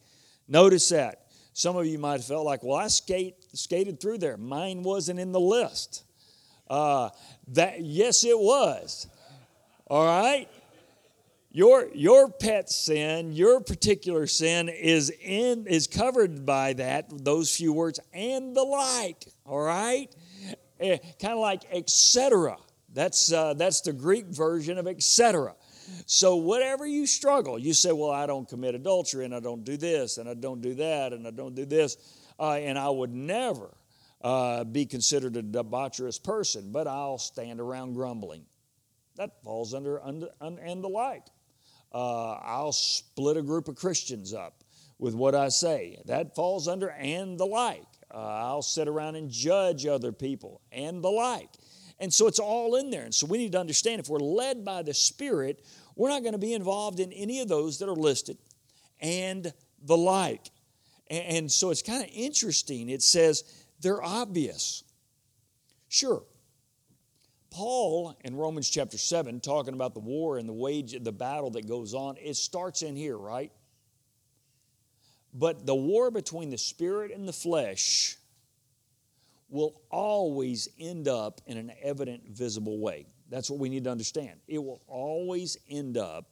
Notice 0.49 0.88
that. 0.88 1.29
Some 1.55 1.77
of 1.77 1.87
you 1.87 1.99
might 1.99 2.14
have 2.14 2.25
felt 2.25 2.45
like, 2.45 2.64
well, 2.64 2.77
I 2.77 2.88
skate, 2.88 3.37
skated 3.55 4.01
through 4.01 4.19
there. 4.19 4.37
Mine 4.37 4.83
wasn't 4.83 5.21
in 5.21 5.31
the 5.31 5.40
list. 5.40 6.03
Uh, 6.69 7.11
that 7.49 7.83
yes, 7.83 8.25
it 8.25 8.38
was. 8.38 9.07
All 9.87 10.05
right 10.05 10.49
your 11.53 11.88
your 11.95 12.31
pet 12.31 12.71
sin 12.71 13.31
your 13.33 13.61
particular 13.61 14.27
sin 14.27 14.71
is 14.71 15.11
in 15.23 15.67
is 15.67 15.87
covered 15.87 16.47
by 16.47 16.73
that 16.73 17.07
those 17.25 17.55
few 17.55 17.73
words 17.73 18.01
and 18.12 18.57
the 18.57 18.62
like 18.62 19.27
all 19.45 19.61
right? 19.61 20.15
Eh, 20.81 20.97
kind 21.21 21.35
of 21.35 21.41
like 21.41 21.62
etc 21.71 22.57
that's 22.95 23.33
uh, 23.33 23.55
that's 23.55 23.83
the 23.83 23.93
greek 23.93 24.27
version 24.27 24.79
of 24.79 24.87
etc 24.87 25.55
so 26.07 26.37
whatever 26.37 26.87
you 26.87 27.07
struggle 27.07 27.59
you 27.59 27.75
say 27.75 27.93
well 27.93 28.11
i 28.11 28.27
don't 28.27 28.49
commit 28.49 28.75
adultery 28.75 29.27
and 29.27 29.35
i 29.35 29.41
don't 29.41 29.65
do 29.65 29.77
this 29.77 30.17
and 30.17 30.29
i 30.29 30.35
don't 30.35 30.62
do 30.62 30.75
that 30.75 31.12
and 31.12 31.27
i 31.27 31.31
don't 31.31 31.55
do 31.55 31.67
this 31.67 31.99
uh, 32.41 32.53
and 32.53 32.79
i 32.79 32.88
would 32.88 33.12
never 33.12 33.77
uh, 34.23 34.65
be 34.65 34.87
considered 34.87 35.37
a 35.37 35.43
debaucherous 35.43 36.23
person 36.23 36.73
but 36.73 36.87
i'll 36.87 37.19
stand 37.19 37.61
around 37.61 37.93
grumbling. 37.93 38.45
That 39.17 39.43
falls 39.43 39.75
under, 39.75 40.03
under, 40.03 40.29
and 40.41 40.83
the 40.83 40.88
like 40.88 41.27
uh, 41.92 42.33
I'll 42.42 42.72
split 42.72 43.37
a 43.37 43.42
group 43.42 43.68
of 43.68 43.76
Christians 43.76 44.33
up 44.33 44.62
with 44.98 45.14
what 45.14 45.35
I 45.35 45.48
say. 45.48 46.00
That 46.07 46.35
falls 46.35 46.68
under 46.68 46.90
and 46.90 47.38
the 47.38 47.46
like. 47.46 47.87
Uh, 48.12 48.18
I'll 48.18 48.62
sit 48.62 48.88
around 48.88 49.16
and 49.16 49.31
judge 49.31 49.87
other 49.87 50.12
people 50.12 50.61
and 50.70 51.02
the 51.02 51.11
like. 51.11 51.48
And 51.98 52.12
so 52.12 52.26
it's 52.26 52.38
all 52.38 52.76
in 52.76 52.90
there. 52.90 53.05
And 53.05 53.14
so 53.14 53.26
we 53.26 53.38
need 53.38 53.52
to 53.52 53.61
understand 53.61 54.00
if 54.00 54.09
we're 54.09 54.18
led 54.18 54.64
by 54.64 54.83
the 54.83 54.94
Spirit, 54.94 55.64
we're 55.96 56.09
not 56.09 56.22
going 56.22 56.33
to 56.33 56.38
be 56.38 56.55
involved 56.55 57.00
in 57.00 57.12
any 57.12 57.40
of 57.40 57.48
those 57.48 57.78
that 57.78 57.88
are 57.88 57.94
listed 57.94 58.38
and 59.00 59.52
the 59.85 59.96
like. 59.96 60.50
And 61.11 61.50
so 61.50 61.70
it's 61.70 61.83
kind 61.83 62.02
of 62.02 62.09
interesting. 62.12 62.88
It 62.88 63.02
says 63.02 63.44
they're 63.81 64.02
obvious. 64.02 64.85
Sure, 65.88 66.22
Paul 67.53 68.17
in 68.25 68.35
Romans 68.35 68.69
chapter 68.69 68.99
7, 68.99 69.41
talking 69.41 69.75
about 69.75 69.95
the 69.95 70.01
war 70.01 70.38
and 70.38 70.49
the 70.49 70.53
wage, 70.53 70.97
the 71.01 71.12
battle 71.12 71.51
that 71.51 71.69
goes 71.69 71.95
on, 71.95 72.17
it 72.21 72.37
starts 72.37 72.83
in 72.83 72.97
here, 72.97 73.17
right? 73.17 73.53
But 75.35 75.67
the 75.67 75.75
war 75.75 76.11
between 76.11 76.51
the 76.51 76.59
spirit 76.59 77.12
and 77.12 77.29
the 77.29 77.33
flesh 77.33 78.17
will 79.49 79.83
always 79.91 80.69
end 80.81 81.09
up 81.09 81.41
in 81.47 81.59
an 81.59 81.73
evident, 81.83 82.23
visible 82.31 82.79
way. 82.79 83.07
That's 83.29 83.51
what 83.51 83.61
we 83.61 83.69
need 83.69 83.85
to 83.85 83.91
understand. 83.91 84.41
It 84.49 84.59
will 84.59 84.83
always 84.87 85.57
end 85.71 85.97
up 85.97 86.27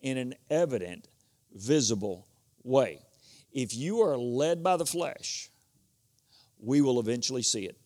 in 0.00 0.18
an 0.18 0.34
evident, 0.50 1.08
visible 1.54 2.26
way. 2.64 3.00
If 3.52 3.74
you 3.74 4.02
are 4.02 4.18
led 4.18 4.62
by 4.62 4.76
the 4.76 4.86
flesh, 4.86 5.48
we 6.58 6.80
will 6.80 7.00
eventually 7.00 7.42
see 7.42 7.66
it. 7.66 7.76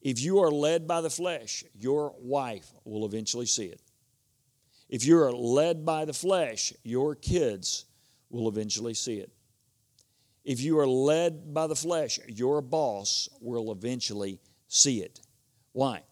If 0.00 0.20
you 0.20 0.38
are 0.40 0.50
led 0.50 0.86
by 0.86 1.00
the 1.00 1.10
flesh, 1.10 1.64
your 1.74 2.14
wife 2.20 2.70
will 2.84 3.04
eventually 3.04 3.46
see 3.46 3.66
it. 3.66 3.80
If 4.88 5.04
you 5.04 5.18
are 5.18 5.32
led 5.32 5.84
by 5.84 6.04
the 6.04 6.12
flesh, 6.12 6.72
your 6.82 7.14
kids 7.14 7.84
will 8.30 8.48
eventually 8.48 8.94
see 8.94 9.18
it. 9.18 9.30
If 10.44 10.60
you 10.60 10.78
are 10.78 10.86
led 10.86 11.52
by 11.52 11.66
the 11.66 11.76
flesh, 11.76 12.18
your 12.26 12.62
boss 12.62 13.28
will 13.40 13.70
eventually 13.72 14.40
see 14.68 15.00
it. 15.00 15.20
Why? 15.72 16.02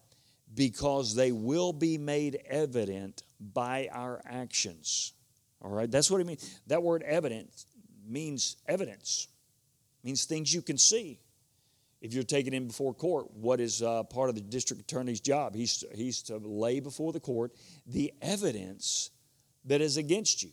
Because 0.53 1.15
they 1.15 1.31
will 1.31 1.73
be 1.73 1.97
made 1.97 2.39
evident 2.47 3.23
by 3.39 3.89
our 3.91 4.21
actions. 4.25 5.13
All 5.61 5.71
right, 5.71 5.89
that's 5.89 6.11
what 6.11 6.21
it 6.21 6.27
means. 6.27 6.59
That 6.67 6.83
word 6.83 7.03
evident 7.03 7.65
means 8.07 8.57
evidence, 8.67 9.27
means 10.03 10.25
things 10.25 10.53
you 10.53 10.61
can 10.61 10.77
see 10.77 11.19
if 12.01 12.13
you're 12.13 12.23
taken 12.23 12.53
in 12.53 12.67
before 12.67 12.93
court, 12.93 13.31
what 13.33 13.59
is 13.59 13.81
uh, 13.81 14.03
part 14.03 14.29
of 14.29 14.35
the 14.35 14.41
district 14.41 14.81
attorney's 14.81 15.19
job? 15.19 15.55
He's, 15.55 15.83
he's 15.95 16.21
to 16.23 16.37
lay 16.37 16.79
before 16.79 17.11
the 17.11 17.19
court 17.19 17.53
the 17.85 18.13
evidence 18.21 19.11
that 19.65 19.81
is 19.81 19.97
against 19.97 20.43
you. 20.43 20.51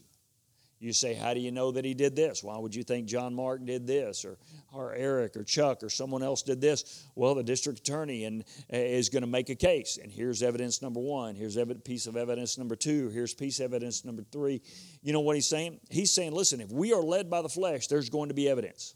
You 0.79 0.91
say, 0.91 1.13
How 1.13 1.33
do 1.33 1.39
you 1.39 1.51
know 1.51 1.71
that 1.71 1.85
he 1.85 1.93
did 1.93 2.15
this? 2.15 2.43
Why 2.43 2.57
would 2.57 2.75
you 2.75 2.83
think 2.83 3.07
John 3.07 3.33
Mark 3.33 3.65
did 3.65 3.87
this, 3.87 4.25
or, 4.25 4.37
or 4.73 4.93
Eric, 4.93 5.37
or 5.37 5.43
Chuck, 5.43 5.81
or 5.83 5.89
someone 5.89 6.21
else 6.21 6.43
did 6.43 6.59
this? 6.59 7.07
Well, 7.15 7.33
the 7.33 7.43
district 7.43 7.79
attorney 7.79 8.25
and, 8.25 8.43
uh, 8.71 8.77
is 8.77 9.09
going 9.09 9.21
to 9.21 9.27
make 9.27 9.49
a 9.49 9.55
case. 9.55 9.97
And 10.01 10.11
here's 10.11 10.43
evidence 10.43 10.81
number 10.81 10.99
one. 10.99 11.35
Here's 11.35 11.55
a 11.55 11.65
piece 11.65 12.07
of 12.07 12.17
evidence 12.17 12.57
number 12.57 12.75
two. 12.75 13.09
Here's 13.09 13.33
piece 13.33 13.59
of 13.59 13.73
evidence 13.73 14.03
number 14.03 14.23
three. 14.31 14.61
You 15.01 15.13
know 15.13 15.21
what 15.21 15.35
he's 15.35 15.47
saying? 15.47 15.79
He's 15.89 16.11
saying, 16.11 16.33
Listen, 16.33 16.59
if 16.59 16.71
we 16.71 16.93
are 16.93 17.01
led 17.01 17.29
by 17.29 17.41
the 17.41 17.49
flesh, 17.49 17.87
there's 17.87 18.09
going 18.09 18.29
to 18.29 18.35
be 18.35 18.49
evidence 18.49 18.95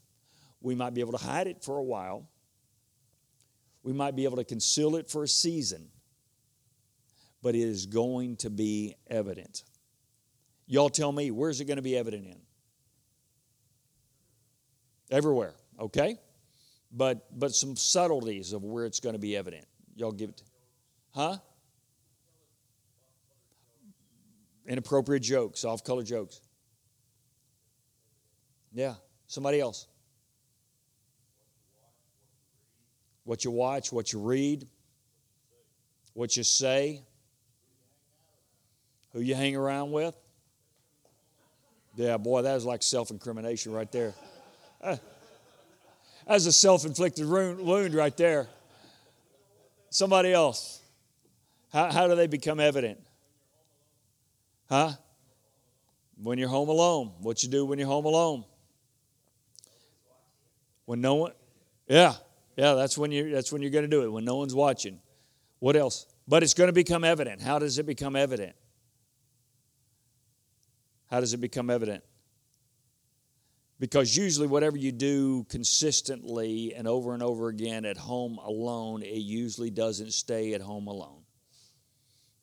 We 0.60 0.74
might 0.74 0.92
be 0.92 1.00
able 1.00 1.12
to 1.12 1.24
hide 1.24 1.46
it 1.46 1.64
for 1.64 1.78
a 1.78 1.84
while. 1.84 2.28
We 3.82 3.92
might 3.92 4.16
be 4.16 4.24
able 4.24 4.36
to 4.36 4.44
conceal 4.44 4.96
it 4.96 5.08
for 5.08 5.24
a 5.24 5.28
season. 5.28 5.88
But 7.42 7.54
it 7.54 7.62
is 7.62 7.86
going 7.86 8.36
to 8.38 8.50
be 8.50 8.94
evident. 9.08 9.62
Y'all 10.66 10.90
tell 10.90 11.10
me, 11.10 11.30
where's 11.30 11.60
it 11.60 11.64
going 11.64 11.78
to 11.78 11.82
be 11.82 11.96
evident 11.96 12.26
in? 12.26 12.36
Everywhere, 15.10 15.54
okay? 15.80 16.18
But 16.92 17.26
but 17.36 17.52
some 17.54 17.76
subtleties 17.76 18.52
of 18.52 18.62
where 18.62 18.84
it's 18.84 19.00
going 19.00 19.14
to 19.14 19.18
be 19.18 19.36
evident. 19.36 19.66
Y'all 19.96 20.12
give 20.12 20.30
it. 20.30 20.42
Huh? 21.14 21.38
Inappropriate 24.66 25.22
jokes, 25.22 25.64
off 25.64 25.82
color 25.82 26.04
jokes. 26.04 26.40
Yeah. 28.72 28.94
Somebody 29.26 29.60
else. 29.60 29.86
What 33.30 33.44
you 33.44 33.52
watch, 33.52 33.92
what 33.92 34.12
you 34.12 34.18
read, 34.18 34.66
what 36.14 36.36
you 36.36 36.42
say, 36.42 37.04
who 39.12 39.20
you 39.20 39.36
hang 39.36 39.54
around 39.54 39.92
with. 39.92 40.16
Yeah, 41.94 42.16
boy, 42.16 42.42
that 42.42 42.54
was 42.54 42.64
like 42.64 42.82
self 42.82 43.12
incrimination 43.12 43.70
right 43.70 43.90
there. 43.92 44.14
Uh, 44.82 44.96
that's 46.26 46.46
a 46.46 46.50
self 46.50 46.84
inflicted 46.84 47.24
wound 47.24 47.94
right 47.94 48.16
there. 48.16 48.48
Somebody 49.90 50.32
else. 50.32 50.80
How, 51.72 51.92
how 51.92 52.08
do 52.08 52.16
they 52.16 52.26
become 52.26 52.58
evident? 52.58 52.98
Huh? 54.68 54.94
When 56.20 56.36
you're 56.36 56.48
home 56.48 56.68
alone. 56.68 57.12
What 57.20 57.44
you 57.44 57.48
do 57.48 57.64
when 57.64 57.78
you're 57.78 57.86
home 57.86 58.06
alone? 58.06 58.44
When 60.84 61.00
no 61.00 61.14
one, 61.14 61.32
yeah, 61.86 62.14
yeah, 62.60 62.74
that's 62.74 62.98
when 62.98 63.10
you 63.10 63.30
that's 63.30 63.50
when 63.50 63.62
you're 63.62 63.70
going 63.70 63.84
to 63.84 63.88
do 63.88 64.02
it. 64.02 64.12
When 64.12 64.26
no 64.26 64.36
one's 64.36 64.54
watching. 64.54 65.00
What 65.60 65.76
else? 65.76 66.04
But 66.28 66.42
it's 66.42 66.52
going 66.52 66.68
to 66.68 66.74
become 66.74 67.04
evident. 67.04 67.40
How 67.40 67.58
does 67.58 67.78
it 67.78 67.86
become 67.86 68.14
evident? 68.14 68.54
How 71.08 71.20
does 71.20 71.32
it 71.32 71.38
become 71.38 71.70
evident? 71.70 72.04
Because 73.78 74.14
usually, 74.14 74.46
whatever 74.46 74.76
you 74.76 74.92
do 74.92 75.44
consistently 75.44 76.74
and 76.74 76.86
over 76.86 77.14
and 77.14 77.22
over 77.22 77.48
again 77.48 77.86
at 77.86 77.96
home 77.96 78.36
alone, 78.36 79.00
it 79.00 79.22
usually 79.22 79.70
doesn't 79.70 80.12
stay 80.12 80.52
at 80.52 80.60
home 80.60 80.86
alone. 80.86 81.22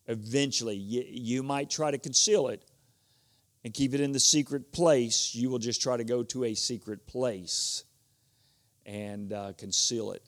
Eventually, 0.08 0.77
you, 0.77 1.03
you 1.08 1.43
might 1.43 1.69
try 1.69 1.91
to 1.91 1.99
conceal 1.99 2.47
it 2.47 2.65
and 3.63 3.71
keep 3.71 3.93
it 3.93 4.01
in 4.01 4.13
the 4.13 4.19
secret 4.19 4.71
place. 4.71 5.36
You 5.36 5.51
will 5.51 5.60
just 5.60 5.80
try 5.80 5.95
to 5.95 6.03
go 6.03 6.23
to 6.23 6.45
a 6.45 6.56
secret 6.56 7.06
place 7.06 7.84
and 8.88 9.34
uh, 9.34 9.54
conceal 9.58 10.12
it. 10.13 10.23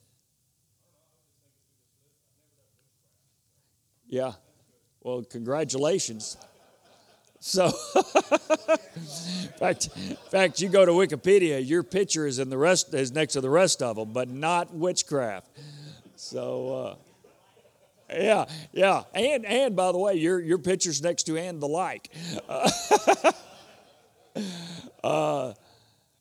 Yeah. 4.07 4.33
Well, 5.01 5.23
congratulations. 5.23 6.37
So, 7.39 7.67
in 7.67 7.71
fact, 9.59 9.89
in 9.95 10.17
fact, 10.29 10.59
you 10.61 10.67
go 10.67 10.85
to 10.85 10.91
Wikipedia, 10.91 11.65
your 11.65 11.83
picture 11.83 12.27
is 12.27 12.37
in 12.37 12.49
the 12.49 12.57
rest 12.57 12.93
is 12.93 13.13
next 13.13 13.33
to 13.33 13.41
the 13.41 13.49
rest 13.49 13.81
of 13.81 13.95
them, 13.95 14.11
but 14.11 14.27
not 14.27 14.73
witchcraft. 14.73 15.47
So, 16.17 16.97
uh, 18.09 18.13
yeah, 18.13 18.45
yeah, 18.73 19.03
and 19.13 19.45
and 19.45 19.75
by 19.75 19.91
the 19.93 19.97
way, 19.97 20.15
your 20.15 20.41
your 20.41 20.57
picture's 20.57 21.01
next 21.01 21.23
to 21.23 21.37
and 21.37 21.61
the 21.61 21.67
like. 21.67 22.09
Uh, 25.01 25.03
uh, 25.03 25.53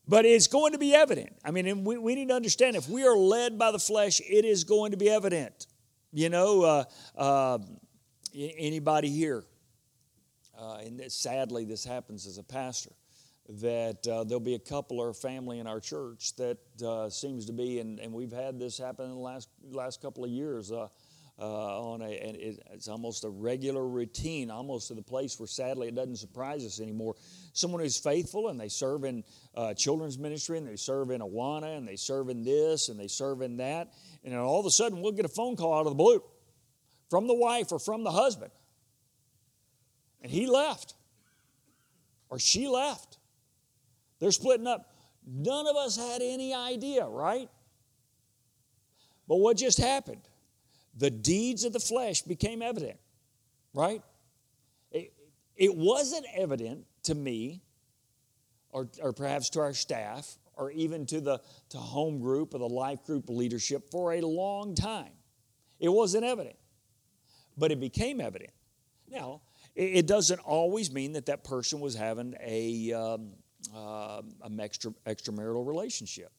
but 0.09 0.25
it's 0.25 0.47
going 0.47 0.73
to 0.73 0.79
be 0.79 0.95
evident. 0.95 1.37
I 1.45 1.51
mean, 1.51 1.85
we, 1.85 1.99
we 1.99 2.15
need 2.15 2.29
to 2.29 2.35
understand 2.35 2.77
if 2.77 2.89
we 2.89 3.07
are 3.07 3.17
led 3.17 3.59
by 3.59 3.71
the 3.71 3.79
flesh, 3.79 4.21
it 4.21 4.45
is 4.45 4.65
going 4.65 4.93
to 4.93 4.97
be 4.97 5.11
evident. 5.11 5.67
You 6.13 6.31
know, 6.31 6.63
uh, 6.63 6.85
uh, 7.17 7.59
anybody 8.35 9.11
here 9.11 9.45
uh, 10.59 10.79
and 10.85 11.01
sadly, 11.13 11.65
this 11.65 11.85
happens 11.85 12.27
as 12.27 12.39
a 12.39 12.43
pastor, 12.43 12.91
that 13.49 14.07
uh, 14.09 14.25
there'll 14.25 14.41
be 14.41 14.55
a 14.55 14.59
couple 14.59 14.99
or 14.99 15.11
a 15.11 15.15
family 15.15 15.61
in 15.61 15.67
our 15.67 15.81
church 15.81 16.35
that 16.37 16.59
uh, 16.85 17.09
seems 17.09 17.47
to 17.47 17.53
be, 17.53 17.79
and, 17.79 18.01
and 18.01 18.13
we've 18.13 18.33
had 18.33 18.59
this 18.59 18.77
happen 18.77 19.07
in 19.07 19.13
the 19.13 19.17
last, 19.17 19.49
last 19.71 20.03
couple 20.03 20.25
of 20.25 20.31
years. 20.31 20.73
Uh, 21.41 21.93
on 21.93 22.03
a, 22.03 22.07
and 22.07 22.37
it's 22.37 22.89
almost 22.89 23.23
a 23.23 23.29
regular 23.29 23.87
routine, 23.87 24.51
almost 24.51 24.89
to 24.89 24.95
the 24.95 25.03
place 25.03 25.39
where 25.39 25.47
sadly 25.47 25.87
it 25.87 25.95
doesn't 25.95 26.17
surprise 26.17 26.67
us 26.67 26.81
anymore. 26.81 27.15
Someone 27.53 27.81
who's 27.81 27.97
faithful 27.97 28.49
and 28.49 28.59
they 28.59 28.69
serve 28.69 29.05
in 29.05 29.23
uh, 29.55 29.73
children's 29.75 30.19
ministry 30.19 30.59
and 30.59 30.67
they 30.67 30.75
serve 30.75 31.11
in 31.11 31.21
Awana 31.21 31.77
and 31.77 31.87
they 31.87 31.95
serve 31.95 32.29
in 32.29 32.43
this 32.43 32.89
and 32.89 32.99
they 32.99 33.07
serve 33.07 33.41
in 33.41 33.59
that, 33.59 33.93
and 34.25 34.33
then 34.33 34.41
all 34.41 34.59
of 34.59 34.67
a 34.67 34.71
sudden 34.71 35.01
we'll 35.01 35.13
get 35.13 35.25
a 35.25 35.29
phone 35.29 35.55
call 35.55 35.75
out 35.75 35.87
of 35.87 35.93
the 35.93 36.03
blue 36.03 36.21
from 37.09 37.29
the 37.29 37.35
wife 37.35 37.71
or 37.71 37.79
from 37.79 38.03
the 38.03 38.11
husband 38.11 38.51
and 40.23 40.31
he 40.31 40.47
left, 40.47 40.95
or 42.29 42.39
she 42.39 42.67
left. 42.69 43.19
They're 44.19 44.33
splitting 44.33 44.67
up. 44.67 44.93
None 45.27 45.67
of 45.67 45.77
us 45.77 45.97
had 45.97 46.23
any 46.23 46.55
idea, 46.55 47.07
right? 47.07 47.49
But 49.29 49.37
what 49.37 49.57
just 49.57 49.79
happened? 49.79 50.28
The 50.99 51.11
deeds 51.11 51.65
of 51.65 51.73
the 51.73 51.81
flesh 51.81 52.23
became 52.23 52.61
evident, 52.61 52.99
right? 53.73 54.03
It, 54.91 55.13
it 55.57 55.75
wasn't 55.75 56.27
evident 56.35 56.87
to 57.05 57.15
me, 57.15 57.63
or, 58.71 58.89
or 59.01 59.13
perhaps 59.13 59.49
to 59.51 59.61
our 59.61 59.73
staff, 59.73 60.37
or 60.55 60.73
even 60.73 61.07
to 61.07 61.21
the 61.21 61.41
to 61.71 61.79
home 61.79 62.19
group 62.19 62.53
or 62.53 62.59
the 62.59 62.69
life 62.69 63.05
group 63.05 63.29
leadership 63.29 63.91
for 63.91 64.15
a 64.15 64.21
long 64.21 64.75
time. 64.75 65.13
It 65.79 65.89
wasn't 65.89 66.25
evident, 66.25 66.57
but 67.57 67.71
it 67.71 67.79
became 67.79 68.21
evident. 68.21 68.51
Now, 69.09 69.43
it 69.77 70.09
doesn't 70.09 70.41
always 70.41 70.93
mean 70.93 71.13
that 71.13 71.27
that 71.27 71.45
person 71.45 71.79
was 71.79 71.95
having 71.95 72.35
a, 72.41 72.93
um, 72.93 73.31
uh, 73.75 74.23
extra, 74.59 74.91
extramarital 75.07 75.65
relationship. 75.65 76.33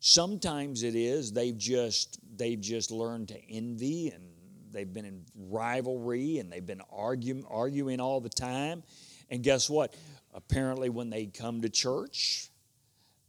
Sometimes 0.00 0.82
it 0.82 0.94
is 0.94 1.32
they've 1.32 1.56
just 1.56 2.18
they've 2.36 2.60
just 2.60 2.90
learned 2.90 3.28
to 3.28 3.50
envy 3.50 4.10
and 4.10 4.22
they've 4.70 4.92
been 4.92 5.04
in 5.04 5.24
rivalry 5.34 6.38
and 6.38 6.52
they've 6.52 6.64
been 6.64 6.82
arguing 6.92 7.44
arguing 7.48 8.00
all 8.00 8.20
the 8.20 8.28
time. 8.28 8.82
And 9.30 9.42
guess 9.42 9.68
what? 9.68 9.94
Apparently, 10.34 10.88
when 10.88 11.10
they 11.10 11.26
come 11.26 11.62
to 11.62 11.68
church, 11.68 12.50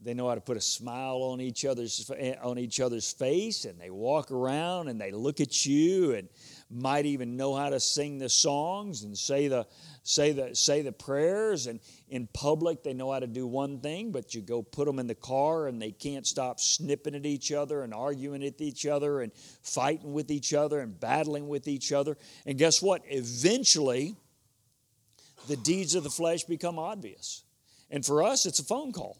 they 0.02 0.14
know 0.14 0.30
how 0.30 0.36
to 0.36 0.42
put 0.42 0.56
a 0.56 0.62
smile 0.62 1.18
on 1.24 1.42
each 1.42 1.66
other's 1.66 2.10
on 2.42 2.58
each 2.58 2.80
other's 2.80 3.12
face, 3.12 3.66
and 3.66 3.78
they 3.80 3.90
walk 3.90 4.32
around 4.32 4.88
and 4.88 5.00
they 5.00 5.12
look 5.12 5.42
at 5.42 5.66
you 5.66 6.14
and 6.14 6.30
might 6.70 7.06
even 7.06 7.36
know 7.36 7.54
how 7.54 7.70
to 7.70 7.80
sing 7.80 8.18
the 8.18 8.30
songs 8.30 9.04
and 9.04 9.18
say 9.18 9.50
the 9.50 9.68
say 10.04 10.32
the 10.32 10.56
say 10.56 10.82
the 10.82 10.94
prayers. 10.94 11.68
And 11.68 11.82
in 12.08 12.28
public 12.34 12.82
they 12.82 12.94
know 12.94 13.12
how 13.12 13.20
to 13.20 13.28
do 13.28 13.46
one 13.46 13.82
thing 13.82 14.12
but 14.12 14.34
you 14.34 14.42
go 14.42 14.62
put 14.62 14.86
them 14.86 15.00
in 15.00 15.08
the 15.08 15.16
car 15.16 15.68
and 15.68 15.82
they 15.82 15.92
can't 15.92 16.26
stop 16.26 16.62
snipping 16.62 17.16
at 17.16 17.26
each 17.26 17.52
other 17.52 17.84
and 17.84 17.94
arguing 17.94 18.44
at 18.44 18.62
each 18.62 18.86
other 18.86 19.22
and 19.22 19.34
fighting 19.64 20.14
with 20.14 20.32
each 20.32 20.54
other 20.54 20.80
and 20.80 20.98
battling 20.98 21.50
with 21.50 21.68
each 21.68 21.92
other. 21.92 22.18
And 22.46 22.58
guess 22.58 22.82
what? 22.82 23.02
Eventually 23.10 24.16
the 25.50 25.58
deeds 25.58 25.94
of 25.94 26.04
the 26.04 26.10
flesh 26.10 26.46
become 26.46 26.80
obvious. 26.80 27.44
And 27.92 28.06
for 28.06 28.24
us 28.24 28.46
it's 28.46 28.60
a 28.60 28.64
phone 28.64 28.94
call 28.94 29.18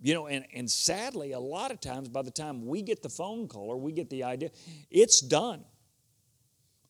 you 0.00 0.14
know, 0.14 0.26
and, 0.28 0.44
and 0.54 0.70
sadly, 0.70 1.32
a 1.32 1.40
lot 1.40 1.70
of 1.70 1.80
times 1.80 2.08
by 2.08 2.22
the 2.22 2.30
time 2.30 2.66
we 2.66 2.82
get 2.82 3.02
the 3.02 3.08
phone 3.08 3.48
call 3.48 3.68
or 3.68 3.76
we 3.76 3.92
get 3.92 4.10
the 4.10 4.24
idea, 4.24 4.50
it's 4.90 5.20
done. 5.20 5.64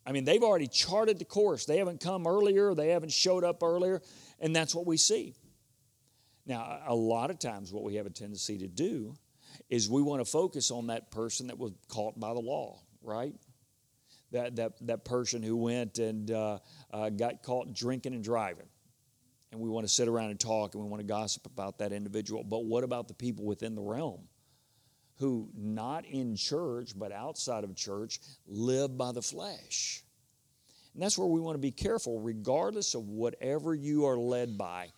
I 0.05 0.13
mean, 0.13 0.25
they've 0.25 0.43
already 0.43 0.69
charted 0.69 1.19
the 1.19 1.25
course. 1.25 1.65
They 1.65 1.79
haven't 1.79 2.01
come 2.01 2.27
earlier, 2.27 2.75
they 2.75 2.89
haven't 2.89 3.13
showed 3.13 3.45
up 3.45 3.63
earlier, 3.63 4.03
and 4.41 4.55
that's 4.55 4.75
what 4.75 4.87
we 4.87 4.97
see. 4.97 5.35
Now, 6.47 6.81
a 6.87 6.95
lot 6.95 7.31
of 7.31 7.39
times, 7.39 7.73
what 7.73 7.85
we 7.85 7.97
have 7.97 8.07
a 8.07 8.11
tendency 8.11 8.59
to 8.59 8.69
do 8.69 9.15
is 9.69 9.89
we 9.89 10.01
want 10.01 10.25
to 10.25 10.31
focus 10.31 10.71
on 10.71 10.87
that 10.87 11.11
person 11.11 11.49
that 11.49 11.59
was 11.59 11.73
caught 11.89 12.19
by 12.19 12.33
the 12.33 12.41
law, 12.41 12.81
right? 13.03 13.35
That, 14.33 14.57
that, 14.57 14.73
that 14.87 15.05
person 15.05 15.43
who 15.43 15.57
went 15.57 15.99
and 15.99 16.31
uh, 16.31 16.59
uh, 16.91 17.11
got 17.11 17.43
caught 17.43 17.75
drinking 17.75 18.15
and 18.15 18.25
driving 18.25 18.67
and 19.51 19.61
we 19.61 19.69
want 19.69 19.87
to 19.87 19.93
sit 19.93 20.09
around 20.09 20.31
and 20.31 20.41
talk 20.41 20.75
and 20.75 20.83
we 20.83 20.89
want 20.89 21.01
to 21.01 21.07
gossip 21.07 21.47
about 21.47 21.79
that 21.79 21.93
individual. 21.93 22.45
But 22.45 22.65
what 22.65 22.85
about 22.85 23.09
the 23.09 23.15
people 23.15 23.45
within 23.45 23.75
the 23.75 23.83
realm 23.83 24.29
who, 25.19 25.49
not 25.57 26.05
in 26.05 26.37
church 26.37 26.93
but 26.97 27.13
outside 27.13 27.65
of 27.65 27.75
church, 27.75 28.21
live 28.47 28.97
by 28.97 29.13
the 29.13 29.23
flesh? 29.23 30.03
And 30.95 31.03
that's 31.03 31.17
where 31.17 31.29
we 31.29 31.41
want 31.41 31.55
to 31.55 31.61
be 31.61 31.71
careful, 31.71 32.21
regardless 32.21 32.95
of 32.95 33.09
whatever 33.09 33.75
you 33.75 34.07
are 34.07 34.19
led 34.19 34.59
by, 34.59 34.89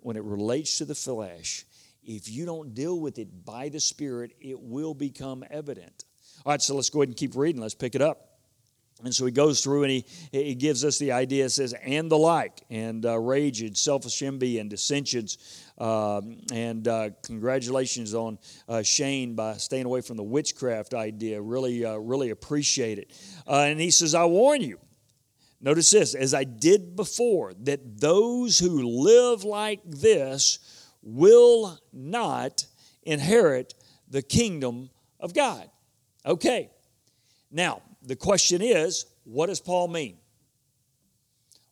when 0.00 0.16
it 0.16 0.24
relates 0.24 0.78
to 0.78 0.84
the 0.84 0.94
flesh. 0.94 1.64
If 2.02 2.28
you 2.28 2.46
don't 2.46 2.74
deal 2.74 2.98
with 2.98 3.18
it 3.18 3.44
by 3.44 3.68
the 3.68 3.78
Spirit, 3.78 4.32
it 4.40 4.60
will 4.60 4.94
become 4.94 5.44
evident. 5.50 6.04
All 6.44 6.52
right, 6.52 6.60
so 6.60 6.74
let's 6.74 6.90
go 6.90 7.00
ahead 7.00 7.10
and 7.10 7.16
keep 7.16 7.36
reading. 7.36 7.60
Let's 7.60 7.74
pick 7.74 7.94
it 7.94 8.02
up. 8.02 8.31
And 9.04 9.14
so 9.14 9.26
he 9.26 9.32
goes 9.32 9.62
through 9.62 9.82
and 9.82 9.90
he, 9.90 10.04
he 10.30 10.54
gives 10.54 10.84
us 10.84 10.98
the 10.98 11.12
idea, 11.12 11.46
it 11.46 11.50
says, 11.50 11.72
and 11.72 12.10
the 12.10 12.18
like, 12.18 12.62
and 12.70 13.04
uh, 13.04 13.18
rage 13.18 13.60
and 13.60 13.76
selfish 13.76 14.22
envy 14.22 14.58
and 14.58 14.70
dissensions. 14.70 15.38
Um, 15.78 16.38
and 16.52 16.86
uh, 16.86 17.10
congratulations 17.24 18.14
on 18.14 18.38
uh, 18.68 18.82
Shane 18.82 19.34
by 19.34 19.54
staying 19.54 19.86
away 19.86 20.02
from 20.02 20.16
the 20.16 20.22
witchcraft 20.22 20.94
idea. 20.94 21.40
Really, 21.40 21.84
uh, 21.84 21.96
really 21.96 22.30
appreciate 22.30 22.98
it. 22.98 23.12
Uh, 23.46 23.66
and 23.68 23.80
he 23.80 23.90
says, 23.90 24.14
I 24.14 24.24
warn 24.24 24.60
you. 24.60 24.78
Notice 25.60 25.90
this, 25.90 26.14
as 26.14 26.34
I 26.34 26.44
did 26.44 26.96
before, 26.96 27.54
that 27.62 28.00
those 28.00 28.58
who 28.58 28.82
live 28.82 29.44
like 29.44 29.80
this 29.84 30.58
will 31.02 31.78
not 31.92 32.66
inherit 33.04 33.74
the 34.08 34.22
kingdom 34.22 34.90
of 35.20 35.34
God. 35.34 35.68
Okay, 36.26 36.70
now 37.50 37.82
the 38.04 38.16
question 38.16 38.62
is 38.62 39.06
what 39.24 39.46
does 39.46 39.60
Paul 39.60 39.88
mean? 39.88 40.18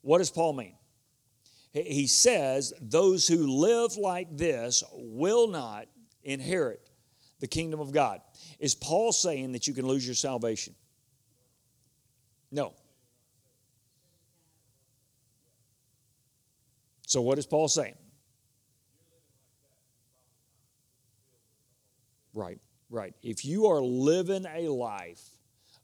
What 0.02 0.18
does 0.18 0.30
Paul 0.30 0.52
mean? 0.52 0.74
He 1.72 2.06
says, 2.06 2.72
Those 2.80 3.28
who 3.28 3.46
live 3.46 3.96
like 3.96 4.36
this 4.36 4.82
will 4.92 5.48
not 5.48 5.86
inherit 6.22 6.88
the 7.40 7.46
kingdom 7.46 7.80
of 7.80 7.92
God. 7.92 8.20
Is 8.58 8.74
Paul 8.74 9.12
saying 9.12 9.52
that 9.52 9.66
you 9.66 9.74
can 9.74 9.86
lose 9.86 10.04
your 10.04 10.14
salvation? 10.14 10.74
No. 12.50 12.74
So, 17.06 17.20
what 17.20 17.38
is 17.38 17.46
Paul 17.46 17.68
saying? 17.68 17.96
Right, 22.34 22.58
right. 22.88 23.14
If 23.22 23.44
you 23.44 23.66
are 23.66 23.80
living 23.80 24.46
a 24.46 24.68
life 24.68 25.20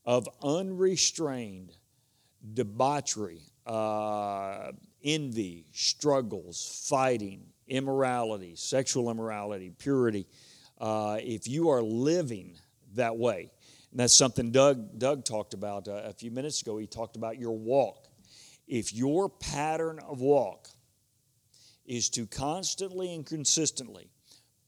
of 0.07 0.29
unrestrained 0.43 1.73
debauchery, 2.55 3.43
uh, 3.67 4.71
envy, 5.03 5.67
struggles, 5.73 6.87
fighting, 6.89 7.43
immorality, 7.67 8.55
sexual 8.55 9.11
immorality, 9.11 9.73
purity, 9.77 10.27
uh, 10.79 11.19
if 11.21 11.49
you 11.49 11.71
are 11.71 11.83
living 11.83 12.57
that 12.95 13.17
way, 13.17 13.51
and 13.91 14.01
that's 14.01 14.15
something 14.15 14.51
Doug, 14.53 14.99
Doug 14.99 15.25
talked 15.25 15.55
about 15.55 15.89
uh, 15.89 16.03
a 16.05 16.13
few 16.13 16.31
minutes 16.31 16.63
ago, 16.63 16.79
he 16.79 16.87
talked 16.87 17.17
about 17.17 17.39
your 17.39 17.57
walk. 17.57 18.09
If 18.69 18.93
your 18.93 19.29
pattern 19.29 20.01
of 20.07 20.21
walk 20.21 20.69
is 21.85 22.09
to 22.11 22.27
constantly 22.27 23.15
and 23.15 23.25
consistently 23.25 24.11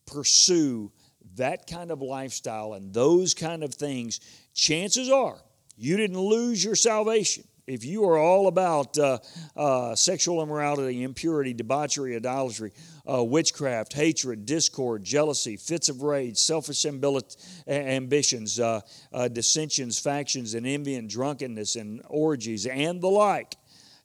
pursue 0.06 0.92
that 1.36 1.66
kind 1.66 1.90
of 1.90 2.00
lifestyle 2.00 2.74
and 2.74 2.92
those 2.92 3.34
kind 3.34 3.62
of 3.62 3.74
things, 3.74 4.20
chances 4.54 5.10
are 5.10 5.38
you 5.76 5.96
didn't 5.96 6.18
lose 6.18 6.64
your 6.64 6.74
salvation. 6.74 7.44
If 7.68 7.84
you 7.84 8.08
are 8.08 8.16
all 8.16 8.48
about 8.48 8.98
uh, 8.98 9.18
uh, 9.54 9.94
sexual 9.94 10.42
immorality, 10.42 11.02
impurity, 11.02 11.52
debauchery, 11.52 12.16
idolatry, 12.16 12.72
uh, 13.06 13.22
witchcraft, 13.22 13.92
hatred, 13.92 14.46
discord, 14.46 15.04
jealousy, 15.04 15.56
fits 15.56 15.90
of 15.90 16.02
rage, 16.02 16.38
selfish 16.38 16.86
ambitions, 16.86 18.58
uh, 18.58 18.80
uh, 19.12 19.28
dissensions, 19.28 19.98
factions, 19.98 20.54
and 20.54 20.66
envy 20.66 20.94
and 20.94 21.10
drunkenness 21.10 21.76
and 21.76 22.00
orgies 22.08 22.66
and 22.66 23.02
the 23.02 23.08
like, 23.08 23.54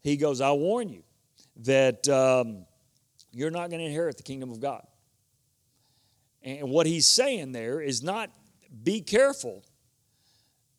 he 0.01 0.17
goes, 0.17 0.41
I 0.41 0.51
warn 0.51 0.89
you 0.89 1.03
that 1.61 2.07
um, 2.09 2.65
you're 3.31 3.51
not 3.51 3.69
going 3.69 3.79
to 3.79 3.85
inherit 3.85 4.17
the 4.17 4.23
kingdom 4.23 4.51
of 4.51 4.59
God. 4.59 4.85
And 6.43 6.69
what 6.69 6.85
he's 6.85 7.07
saying 7.07 7.53
there 7.53 7.79
is 7.79 8.03
not 8.03 8.29
be 8.83 9.01
careful 9.01 9.63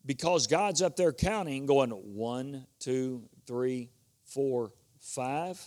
because 0.05 0.47
God's 0.47 0.81
up 0.81 0.95
there 0.95 1.11
counting, 1.11 1.65
going 1.65 1.89
one, 1.89 2.67
two, 2.79 3.23
three, 3.47 3.89
four, 4.25 4.71
five. 4.99 5.59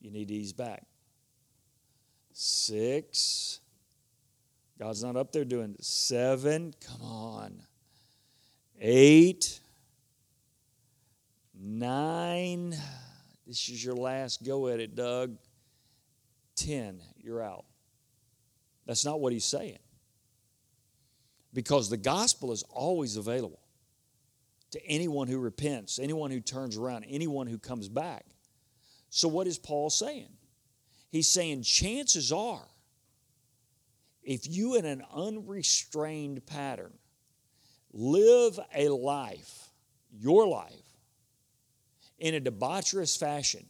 You 0.00 0.10
need 0.10 0.28
to 0.28 0.34
ease 0.34 0.52
back. 0.52 0.84
Six. 2.32 3.60
God's 4.78 5.04
not 5.04 5.16
up 5.16 5.30
there 5.30 5.44
doing 5.44 5.76
seven. 5.80 6.74
Come 6.86 7.02
on. 7.02 7.62
Eight. 8.80 9.60
Nine. 11.54 12.70
This 13.46 13.68
is 13.68 13.84
your 13.84 13.94
last 13.94 14.42
go 14.42 14.68
at 14.68 14.80
it, 14.80 14.96
Doug. 14.96 15.36
Ten. 16.56 17.02
You're 17.18 17.42
out. 17.42 17.66
That's 18.90 19.04
not 19.04 19.20
what 19.20 19.32
he's 19.32 19.44
saying. 19.44 19.78
Because 21.54 21.88
the 21.88 21.96
gospel 21.96 22.50
is 22.50 22.64
always 22.64 23.14
available 23.16 23.60
to 24.72 24.84
anyone 24.84 25.28
who 25.28 25.38
repents, 25.38 26.00
anyone 26.00 26.32
who 26.32 26.40
turns 26.40 26.76
around, 26.76 27.04
anyone 27.08 27.46
who 27.46 27.56
comes 27.56 27.88
back. 27.88 28.24
So, 29.08 29.28
what 29.28 29.46
is 29.46 29.58
Paul 29.58 29.90
saying? 29.90 30.30
He's 31.08 31.28
saying 31.28 31.62
chances 31.62 32.32
are, 32.32 32.66
if 34.24 34.48
you 34.48 34.74
in 34.74 34.84
an 34.84 35.04
unrestrained 35.14 36.44
pattern 36.44 36.92
live 37.92 38.58
a 38.74 38.88
life, 38.88 39.70
your 40.10 40.48
life, 40.48 40.96
in 42.18 42.34
a 42.34 42.40
debaucherous 42.40 43.16
fashion 43.16 43.66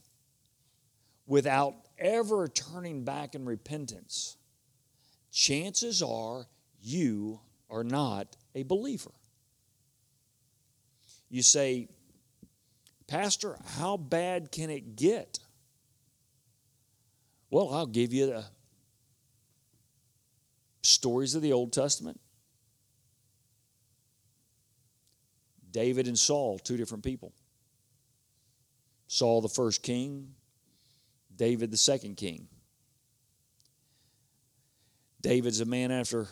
without 1.27 1.75
ever 1.99 2.49
turning 2.49 3.05
back 3.05 3.35
in 3.35 3.45
repentance, 3.45 4.39
chances 5.31 6.03
are 6.03 6.47
you 6.81 7.41
are 7.71 7.85
not 7.85 8.37
a 8.55 8.63
believer. 8.63 9.13
You 11.29 11.43
say, 11.43 11.89
Pastor, 13.07 13.57
how 13.79 13.97
bad 13.97 14.51
can 14.51 14.71
it 14.71 14.97
get? 14.97 15.39
Well, 17.51 17.71
I'll 17.73 17.87
give 17.87 18.13
you 18.13 18.27
the 18.27 18.45
stories 20.83 21.35
of 21.35 21.43
the 21.43 21.53
Old 21.53 21.73
Testament. 21.73 22.21
David 25.71 26.09
and 26.09 26.19
Saul, 26.19 26.59
two 26.59 26.77
different 26.77 27.05
people. 27.05 27.33
Saul, 29.07 29.41
the 29.41 29.49
first 29.49 29.83
king, 29.83 30.35
David, 31.35 31.71
the 31.71 31.77
second 31.77 32.17
king. 32.17 32.49
David's 35.21 35.61
a 35.61 35.65
man 35.65 35.91
after 35.91 36.29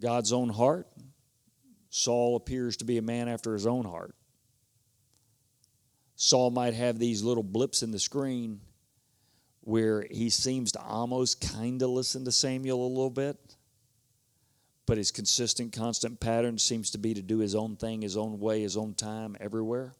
God's 0.00 0.32
own 0.32 0.48
heart. 0.48 0.86
Saul 1.88 2.36
appears 2.36 2.78
to 2.78 2.84
be 2.84 2.98
a 2.98 3.02
man 3.02 3.28
after 3.28 3.52
his 3.52 3.66
own 3.66 3.84
heart. 3.84 4.14
Saul 6.16 6.50
might 6.50 6.74
have 6.74 6.98
these 6.98 7.22
little 7.22 7.42
blips 7.42 7.82
in 7.82 7.90
the 7.90 7.98
screen 7.98 8.60
where 9.60 10.06
he 10.10 10.30
seems 10.30 10.72
to 10.72 10.80
almost 10.80 11.40
kind 11.40 11.82
of 11.82 11.90
listen 11.90 12.24
to 12.24 12.32
Samuel 12.32 12.86
a 12.86 12.88
little 12.88 13.10
bit, 13.10 13.36
but 14.86 14.98
his 14.98 15.10
consistent, 15.10 15.72
constant 15.72 16.18
pattern 16.18 16.58
seems 16.58 16.90
to 16.90 16.98
be 16.98 17.14
to 17.14 17.22
do 17.22 17.38
his 17.38 17.54
own 17.54 17.76
thing, 17.76 18.02
his 18.02 18.16
own 18.16 18.40
way, 18.40 18.62
his 18.62 18.76
own 18.76 18.94
time, 18.94 19.36
everywhere. 19.40 19.94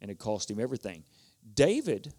And 0.00 0.10
it 0.10 0.18
cost 0.18 0.50
him 0.50 0.60
everything. 0.60 1.04
David, 1.54 2.12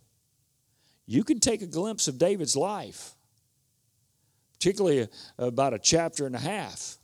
you 1.06 1.24
can 1.24 1.40
take 1.40 1.62
a 1.62 1.68
glimpse 1.68 2.08
of 2.08 2.18
David's 2.18 2.56
life 2.56 3.17
particularly 4.60 5.04
uh, 5.04 5.08
about 5.38 5.74
a 5.74 5.80
chapter 5.80 6.26
and 6.26 6.36
a 6.36 6.40
half. 6.40 6.98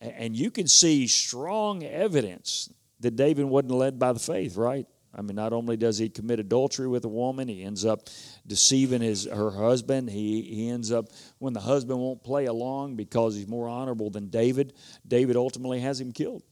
And 0.00 0.36
you 0.36 0.50
can 0.50 0.66
see 0.66 1.06
strong 1.06 1.84
evidence 1.84 2.72
that 3.00 3.14
David 3.14 3.44
wasn't 3.44 3.72
led 3.72 3.98
by 3.98 4.12
the 4.12 4.18
faith, 4.18 4.56
right? 4.56 4.86
I 5.14 5.20
mean, 5.20 5.36
not 5.36 5.52
only 5.52 5.76
does 5.76 5.98
he 5.98 6.08
commit 6.08 6.40
adultery 6.40 6.88
with 6.88 7.04
a 7.04 7.08
woman, 7.08 7.46
he 7.46 7.62
ends 7.62 7.84
up 7.84 8.08
deceiving 8.46 9.02
his 9.02 9.26
her 9.26 9.50
husband. 9.50 10.08
He 10.08 10.42
he 10.42 10.68
ends 10.70 10.90
up 10.90 11.06
when 11.38 11.52
the 11.52 11.60
husband 11.60 11.98
won't 12.00 12.24
play 12.24 12.46
along 12.46 12.96
because 12.96 13.36
he's 13.36 13.46
more 13.46 13.68
honorable 13.68 14.08
than 14.08 14.28
David. 14.28 14.72
David 15.06 15.36
ultimately 15.36 15.80
has 15.80 16.00
him 16.00 16.12
killed. 16.12 16.42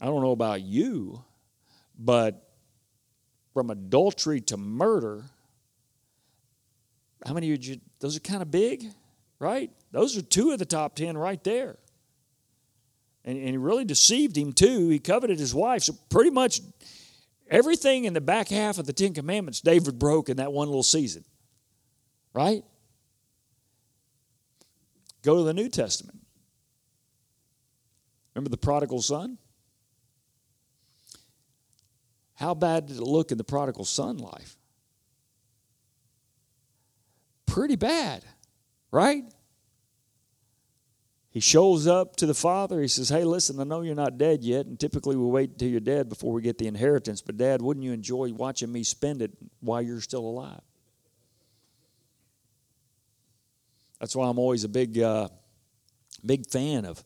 I 0.00 0.06
don't 0.06 0.22
know 0.22 0.32
about 0.32 0.62
you, 0.62 1.22
but 1.96 2.48
from 3.54 3.70
adultery 3.70 4.40
to 4.40 4.56
murder, 4.56 5.24
how 7.24 7.34
many 7.34 7.52
of 7.52 7.64
you, 7.64 7.80
those 8.00 8.16
are 8.16 8.20
kind 8.20 8.42
of 8.42 8.50
big, 8.50 8.86
right? 9.38 9.70
Those 9.92 10.16
are 10.16 10.22
two 10.22 10.50
of 10.50 10.58
the 10.58 10.64
top 10.64 10.96
10 10.96 11.16
right 11.16 11.42
there. 11.44 11.76
And, 13.24 13.38
and 13.38 13.48
he 13.48 13.56
really 13.56 13.84
deceived 13.84 14.36
him 14.36 14.52
too. 14.52 14.88
He 14.88 14.98
coveted 14.98 15.38
his 15.38 15.54
wife. 15.54 15.82
So 15.84 15.94
pretty 16.10 16.30
much 16.30 16.60
everything 17.48 18.04
in 18.04 18.14
the 18.14 18.20
back 18.20 18.48
half 18.48 18.78
of 18.78 18.86
the 18.86 18.92
Ten 18.92 19.14
Commandments, 19.14 19.60
David 19.60 19.98
broke 19.98 20.28
in 20.28 20.38
that 20.38 20.52
one 20.52 20.68
little 20.68 20.82
season, 20.82 21.24
right? 22.32 22.64
Go 25.22 25.36
to 25.36 25.44
the 25.44 25.54
New 25.54 25.68
Testament. 25.68 26.18
Remember 28.34 28.50
the 28.50 28.56
prodigal 28.56 29.02
son? 29.02 29.38
How 32.34 32.54
bad 32.54 32.86
did 32.86 32.96
it 32.96 33.02
look 33.02 33.30
in 33.30 33.38
the 33.38 33.44
prodigal 33.44 33.84
son 33.84 34.16
life? 34.18 34.56
Pretty 37.52 37.76
bad, 37.76 38.24
right? 38.90 39.24
he 41.32 41.40
shows 41.40 41.86
up 41.86 42.16
to 42.16 42.26
the 42.26 42.34
father. 42.34 42.82
He 42.82 42.88
says, 42.88 43.08
Hey, 43.08 43.24
listen, 43.24 43.58
I 43.58 43.64
know 43.64 43.80
you're 43.80 43.94
not 43.94 44.18
dead 44.18 44.44
yet, 44.44 44.66
and 44.66 44.78
typically 44.78 45.16
we 45.16 45.24
wait 45.24 45.52
until 45.52 45.68
you're 45.68 45.80
dead 45.80 46.10
before 46.10 46.30
we 46.30 46.42
get 46.42 46.58
the 46.58 46.66
inheritance, 46.66 47.22
but 47.22 47.38
dad, 47.38 47.62
wouldn't 47.62 47.84
you 47.84 47.92
enjoy 47.92 48.30
watching 48.34 48.70
me 48.70 48.84
spend 48.84 49.22
it 49.22 49.32
while 49.60 49.80
you're 49.80 50.02
still 50.02 50.26
alive? 50.26 50.60
That's 53.98 54.14
why 54.14 54.28
I'm 54.28 54.38
always 54.38 54.64
a 54.64 54.68
big, 54.68 54.98
uh, 54.98 55.28
big 56.24 56.46
fan 56.50 56.84
of 56.84 57.02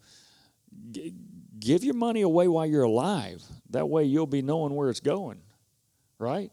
g- 0.90 1.14
give 1.60 1.84
your 1.84 1.94
money 1.94 2.22
away 2.22 2.48
while 2.48 2.66
you're 2.66 2.82
alive. 2.82 3.44
That 3.70 3.88
way 3.88 4.04
you'll 4.04 4.26
be 4.26 4.42
knowing 4.42 4.74
where 4.74 4.90
it's 4.90 4.98
going, 4.98 5.38
right? 6.18 6.50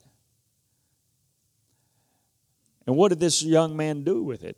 And 2.86 2.96
what 2.96 3.10
did 3.10 3.20
this 3.20 3.42
young 3.42 3.78
man 3.78 4.04
do 4.04 4.22
with 4.24 4.44
it? 4.44 4.58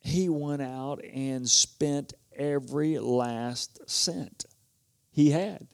He 0.00 0.28
went 0.28 0.62
out 0.62 1.02
and 1.04 1.48
spent 1.48 2.12
every 2.36 2.98
last 2.98 3.78
cent 3.88 4.44
he 5.10 5.30
had 5.30 5.66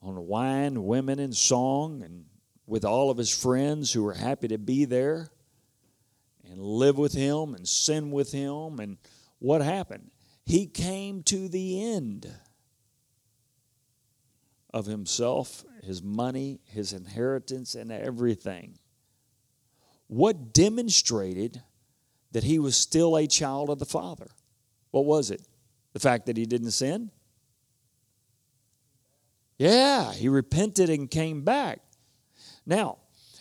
on 0.00 0.26
wine, 0.26 0.84
women, 0.84 1.18
and 1.18 1.34
song, 1.34 2.02
and 2.02 2.26
with 2.66 2.84
all 2.84 3.10
of 3.10 3.18
his 3.18 3.30
friends 3.30 3.92
who 3.92 4.04
were 4.04 4.14
happy 4.14 4.48
to 4.48 4.58
be 4.58 4.84
there 4.84 5.28
and 6.48 6.60
live 6.60 6.96
with 6.96 7.12
him 7.12 7.54
and 7.54 7.66
sin 7.66 8.10
with 8.12 8.30
him. 8.30 8.78
And 8.78 8.98
what 9.38 9.62
happened? 9.62 10.10
He 10.44 10.66
came 10.66 11.22
to 11.24 11.48
the 11.48 11.82
end 11.82 12.30
of 14.72 14.86
himself, 14.86 15.64
his 15.82 16.02
money, 16.02 16.60
his 16.64 16.92
inheritance, 16.92 17.74
and 17.74 17.90
everything. 17.90 18.78
What 20.08 20.52
demonstrated 20.52 21.62
that 22.32 22.44
he 22.44 22.58
was 22.58 22.76
still 22.76 23.16
a 23.16 23.26
child 23.26 23.70
of 23.70 23.78
the 23.78 23.86
Father? 23.86 24.28
What 24.90 25.04
was 25.04 25.30
it? 25.30 25.42
The 25.92 26.00
fact 26.00 26.26
that 26.26 26.36
he 26.36 26.46
didn't 26.46 26.72
sin? 26.72 27.10
Yeah, 29.58 30.12
he 30.12 30.28
repented 30.28 30.90
and 30.90 31.10
came 31.10 31.42
back. 31.42 31.80
Now, 32.66 32.98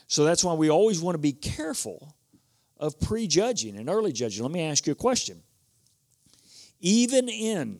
so 0.07 0.23
that's 0.23 0.43
why 0.43 0.53
we 0.53 0.69
always 0.69 1.01
want 1.01 1.15
to 1.15 1.19
be 1.19 1.33
careful 1.33 2.15
of 2.77 2.99
prejudging 2.99 3.77
and 3.77 3.89
early 3.89 4.11
judging. 4.11 4.43
Let 4.43 4.51
me 4.51 4.61
ask 4.61 4.85
you 4.87 4.93
a 4.93 4.95
question. 4.95 5.41
Even 6.79 7.27
in 7.29 7.79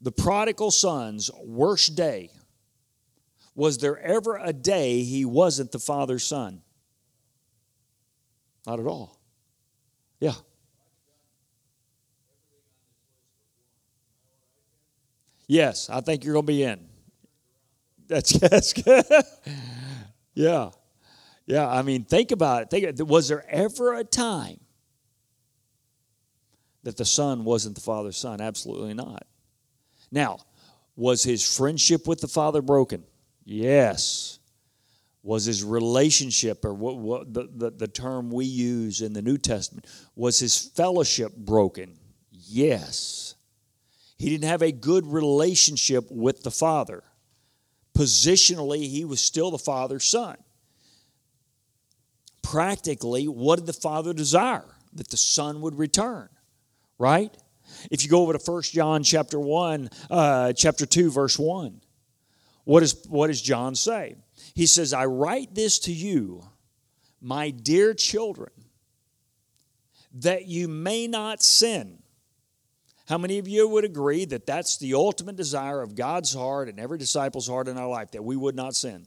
the 0.00 0.12
prodigal 0.12 0.70
son's 0.70 1.30
worst 1.44 1.94
day, 1.94 2.30
was 3.54 3.78
there 3.78 3.98
ever 3.98 4.36
a 4.36 4.52
day 4.52 5.02
he 5.02 5.24
wasn't 5.24 5.72
the 5.72 5.78
father's 5.78 6.24
son? 6.24 6.62
Not 8.66 8.80
at 8.80 8.86
all. 8.86 9.18
Yeah. 10.20 10.34
Yes, 15.48 15.90
I 15.90 16.00
think 16.00 16.24
you're 16.24 16.34
going 16.34 16.46
to 16.46 16.52
be 16.52 16.62
in. 16.62 16.80
That's, 18.06 18.32
that's 18.38 18.72
good. 18.72 19.04
yeah. 20.34 20.70
Yeah, 21.46 21.68
I 21.68 21.82
mean, 21.82 22.04
think 22.04 22.30
about 22.30 22.62
it. 22.62 22.70
Think, 22.70 23.08
was 23.10 23.28
there 23.28 23.44
ever 23.48 23.94
a 23.94 24.04
time 24.04 24.60
that 26.84 26.96
the 26.96 27.04
son 27.04 27.44
wasn't 27.44 27.74
the 27.74 27.80
father's 27.80 28.16
son? 28.16 28.40
Absolutely 28.40 28.94
not. 28.94 29.26
Now, 30.10 30.38
was 30.94 31.22
his 31.22 31.56
friendship 31.56 32.06
with 32.06 32.20
the 32.20 32.28
father 32.28 32.62
broken? 32.62 33.04
Yes. 33.44 34.38
Was 35.22 35.44
his 35.44 35.62
relationship, 35.62 36.64
or 36.64 36.74
what, 36.74 36.98
what 36.98 37.32
the, 37.32 37.48
the, 37.54 37.70
the 37.70 37.88
term 37.88 38.30
we 38.30 38.44
use 38.44 39.02
in 39.02 39.12
the 39.12 39.22
New 39.22 39.38
Testament, 39.38 39.86
was 40.16 40.38
his 40.38 40.58
fellowship 40.58 41.36
broken? 41.36 41.96
Yes. 42.30 43.36
He 44.18 44.28
didn't 44.30 44.48
have 44.48 44.62
a 44.62 44.72
good 44.72 45.06
relationship 45.06 46.06
with 46.10 46.42
the 46.42 46.50
father. 46.50 47.04
Positionally, 47.96 48.88
he 48.88 49.04
was 49.04 49.20
still 49.20 49.50
the 49.50 49.58
father's 49.58 50.04
son 50.04 50.36
practically, 52.52 53.26
what 53.26 53.56
did 53.56 53.66
the 53.66 53.72
Father 53.72 54.12
desire? 54.12 54.66
That 54.94 55.08
the 55.08 55.16
Son 55.16 55.62
would 55.62 55.78
return, 55.78 56.28
right? 56.98 57.34
If 57.90 58.04
you 58.04 58.10
go 58.10 58.20
over 58.20 58.34
to 58.36 58.52
1 58.52 58.62
John 58.64 59.02
chapter 59.02 59.40
1, 59.40 59.88
uh, 60.10 60.52
chapter 60.52 60.84
2, 60.84 61.10
verse 61.10 61.38
1, 61.38 61.80
what, 62.64 62.82
is, 62.82 63.04
what 63.08 63.26
does 63.26 63.42
John 63.42 63.74
say? 63.74 64.16
He 64.54 64.66
says, 64.66 64.92
I 64.92 65.06
write 65.06 65.54
this 65.54 65.78
to 65.80 65.92
you, 65.92 66.42
my 67.20 67.50
dear 67.50 67.94
children, 67.94 68.50
that 70.14 70.46
you 70.46 70.68
may 70.68 71.06
not 71.06 71.42
sin. 71.42 72.02
How 73.08 73.18
many 73.18 73.38
of 73.38 73.48
you 73.48 73.68
would 73.68 73.84
agree 73.84 74.24
that 74.26 74.46
that's 74.46 74.78
the 74.78 74.94
ultimate 74.94 75.36
desire 75.36 75.82
of 75.82 75.94
God's 75.94 76.32
heart 76.32 76.68
and 76.68 76.78
every 76.78 76.98
disciple's 76.98 77.48
heart 77.48 77.68
in 77.68 77.76
our 77.76 77.88
life, 77.88 78.12
that 78.12 78.22
we 78.22 78.36
would 78.36 78.54
not 78.54 78.74
sin? 78.74 79.06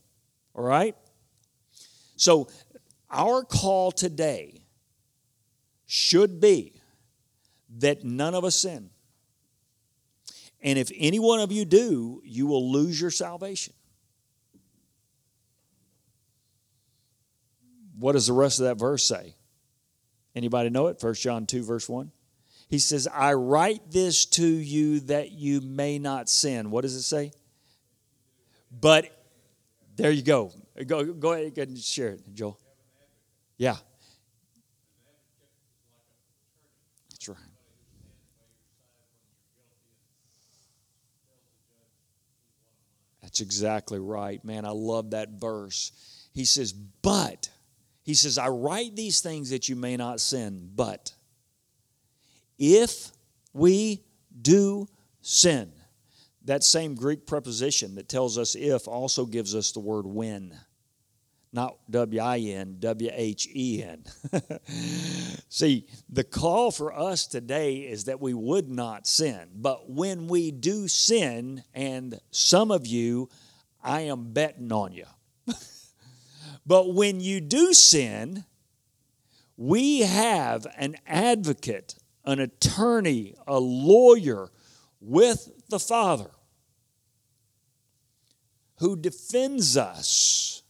All 0.54 0.64
right? 0.64 0.96
So 2.18 2.48
our 3.10 3.44
call 3.44 3.92
today 3.92 4.66
should 5.86 6.40
be 6.40 6.74
that 7.78 8.04
none 8.04 8.34
of 8.34 8.44
us 8.44 8.56
sin. 8.56 8.90
And 10.66 10.80
if 10.80 10.92
any 10.98 11.20
one 11.20 11.40
of 11.40 11.52
you 11.52 11.64
do, 11.64 12.24
you 12.26 12.48
will 12.48 12.72
lose 12.72 13.00
your 13.00 13.12
salvation. 13.12 13.76
What 18.00 18.14
does 18.14 18.26
the 18.26 18.34
rest 18.34 18.60
of 18.60 18.66
that 18.66 18.80
verse 18.80 19.04
say? 19.04 19.36
Anybody 20.36 20.72
know 20.72 20.88
it? 20.88 20.98
1 21.00 21.14
John 21.14 21.46
2, 21.46 21.64
verse 21.64 21.88
1. 21.88 22.12
He 22.68 22.80
says, 22.80 23.08
I 23.08 23.34
write 23.34 23.92
this 23.92 24.26
to 24.26 24.46
you 24.46 25.02
that 25.02 25.32
you 25.32 25.62
may 25.62 26.00
not 26.00 26.30
sin. 26.30 26.72
What 26.72 26.82
does 26.82 26.96
it 26.96 27.04
say? 27.04 27.32
But 28.72 29.06
there 29.96 30.10
you 30.10 30.24
go. 30.24 30.52
Go, 30.88 31.14
go 31.14 31.34
ahead 31.34 31.56
and 31.56 31.78
share 31.78 32.14
it, 32.14 32.24
Joel. 32.34 32.60
Yeah. 33.58 33.78
That's 37.12 37.30
right. 37.30 37.38
That's 43.36 43.42
exactly 43.42 44.00
right. 44.00 44.42
Man, 44.46 44.64
I 44.64 44.70
love 44.70 45.12
that 45.12 45.32
verse. 45.32 45.92
He 46.34 46.46
says, 46.46 46.72
but, 46.72 47.50
he 48.02 48.14
says, 48.14 48.38
I 48.38 48.48
write 48.48 48.96
these 48.96 49.20
things 49.20 49.50
that 49.50 49.68
you 49.68 49.76
may 49.76 49.98
not 49.98 50.22
sin, 50.22 50.70
but 50.74 51.14
if 52.58 53.12
we 53.52 54.06
do 54.42 54.88
sin, 55.22 55.74
that 56.46 56.64
same 56.64 56.96
Greek 56.96 57.28
preposition 57.28 57.96
that 57.96 58.08
tells 58.08 58.38
us 58.38 58.56
if 58.56 58.88
also 58.88 59.26
gives 59.26 59.54
us 59.54 59.74
the 59.74 59.82
word 59.82 60.06
when 60.06 60.58
not 61.56 61.78
W 61.90 62.22
I 62.22 62.38
N, 62.38 62.76
W 62.80 63.10
H 63.14 63.48
E 63.56 63.82
N. 63.82 64.04
See, 65.50 65.88
the 66.10 66.26
call 66.26 66.70
for 66.70 66.94
us 66.94 67.26
today 67.26 67.78
is 67.78 68.04
that 68.04 68.22
we 68.22 68.34
would 68.34 68.70
not 68.70 69.08
sin. 69.08 69.48
But 69.56 69.90
when 69.90 70.28
we 70.28 70.52
do 70.52 70.88
sin, 70.90 71.64
and 71.74 72.20
some 72.30 72.70
of 72.70 72.86
you, 72.86 73.30
I 73.82 74.02
am 74.02 74.34
betting 74.34 74.72
on 74.72 74.92
you. 74.92 75.06
but 76.66 76.94
when 76.94 77.22
you 77.22 77.40
do 77.40 77.74
sin, 77.74 78.44
we 79.56 80.02
have 80.02 80.68
an 80.78 80.98
advocate, 81.08 81.96
an 82.26 82.40
attorney, 82.40 83.36
a 83.48 83.60
lawyer 83.60 84.52
with 85.00 85.50
the 85.70 85.80
Father 85.80 86.32
who 88.80 88.98
defends 88.98 89.78
us 89.78 90.64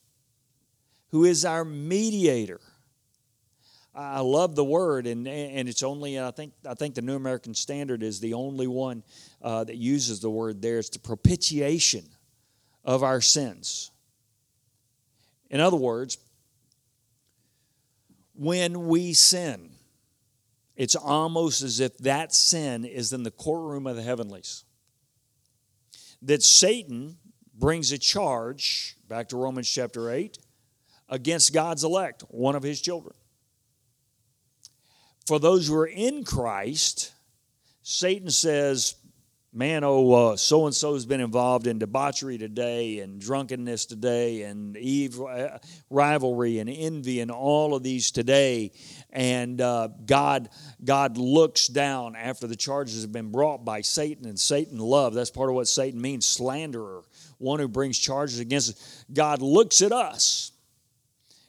who 1.11 1.25
is 1.25 1.45
our 1.45 1.63
mediator. 1.63 2.59
I 3.93 4.19
love 4.19 4.55
the 4.55 4.63
word, 4.63 5.07
and, 5.07 5.25
and 5.25 5.69
it's 5.69 5.81
only 5.81 6.19
I 6.19 6.31
think 6.31 6.51
I 6.67 6.73
think 6.73 6.95
the 6.95 7.01
New 7.01 7.15
American 7.15 7.53
Standard 7.53 8.03
is 8.03 8.19
the 8.19 8.33
only 8.33 8.67
one 8.67 9.03
uh, 9.41 9.63
that 9.63 9.77
uses 9.77 10.19
the 10.19 10.29
word 10.29 10.61
there. 10.61 10.79
It's 10.79 10.89
the 10.89 10.99
propitiation 10.99 12.03
of 12.83 13.03
our 13.03 13.21
sins. 13.21 13.91
In 15.49 15.61
other 15.61 15.77
words, 15.77 16.17
when 18.33 18.87
we 18.87 19.13
sin, 19.13 19.69
it's 20.75 20.95
almost 20.95 21.61
as 21.61 21.79
if 21.79 21.97
that 21.99 22.33
sin 22.33 22.83
is 22.83 23.13
in 23.13 23.23
the 23.23 23.31
courtroom 23.31 23.87
of 23.87 23.95
the 23.95 24.03
heavenlies. 24.03 24.65
That 26.21 26.43
Satan 26.43 27.17
brings 27.57 27.91
a 27.93 27.97
charge, 27.97 28.97
back 29.07 29.29
to 29.29 29.37
Romans 29.37 29.69
chapter 29.69 30.11
8, 30.11 30.37
against 31.09 31.53
God's 31.53 31.83
elect, 31.83 32.23
one 32.29 32.55
of 32.55 32.63
his 32.63 32.81
children. 32.81 33.15
For 35.25 35.39
those 35.39 35.67
who 35.67 35.75
are 35.75 35.87
in 35.87 36.23
Christ, 36.23 37.11
Satan 37.81 38.29
says, 38.29 38.95
man, 39.55 39.83
oh, 39.85 40.35
so 40.35 40.65
and 40.65 40.75
so's 40.75 41.05
been 41.05 41.21
involved 41.21 41.65
in 41.65 41.79
debauchery 41.79 42.37
today 42.37 42.99
and 42.99 43.21
drunkenness 43.21 43.85
today 43.85 44.43
and 44.43 44.75
evil, 44.75 45.27
uh, 45.27 45.57
rivalry 45.89 46.59
and 46.59 46.69
envy 46.69 47.21
and 47.21 47.31
all 47.31 47.73
of 47.73 47.81
these 47.81 48.11
today. 48.11 48.71
And 49.11 49.61
uh, 49.61 49.89
God, 50.05 50.49
God 50.83 51.17
looks 51.17 51.67
down 51.67 52.15
after 52.17 52.47
the 52.47 52.55
charges 52.55 53.01
have 53.01 53.13
been 53.13 53.31
brought 53.31 53.63
by 53.63 53.81
Satan, 53.81 54.25
and 54.25 54.37
Satan 54.37 54.77
love. 54.77 55.13
That's 55.13 55.31
part 55.31 55.49
of 55.49 55.55
what 55.55 55.69
Satan 55.69 56.01
means 56.01 56.25
slanderer, 56.25 57.03
one 57.37 57.59
who 57.59 57.69
brings 57.69 57.97
charges 57.97 58.39
against 58.39 58.71
us. 58.71 59.05
God 59.13 59.41
looks 59.41 59.81
at 59.81 59.93
us 59.93 60.51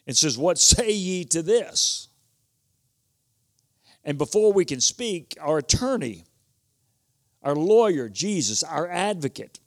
and 0.07 0.17
says, 0.17 0.39
What 0.39 0.59
say 0.59 0.91
ye 0.91 1.25
to 1.27 1.43
this? 1.43 2.09
And 4.05 4.17
before 4.19 4.53
we 4.53 4.65
can 4.65 4.81
speak, 4.81 5.37
our 5.41 5.59
attorney, 5.59 6.27
our 7.43 7.57
lawyer, 7.57 8.09
Jesus, 8.09 8.63
our 8.63 8.89
advocate, 8.89 9.59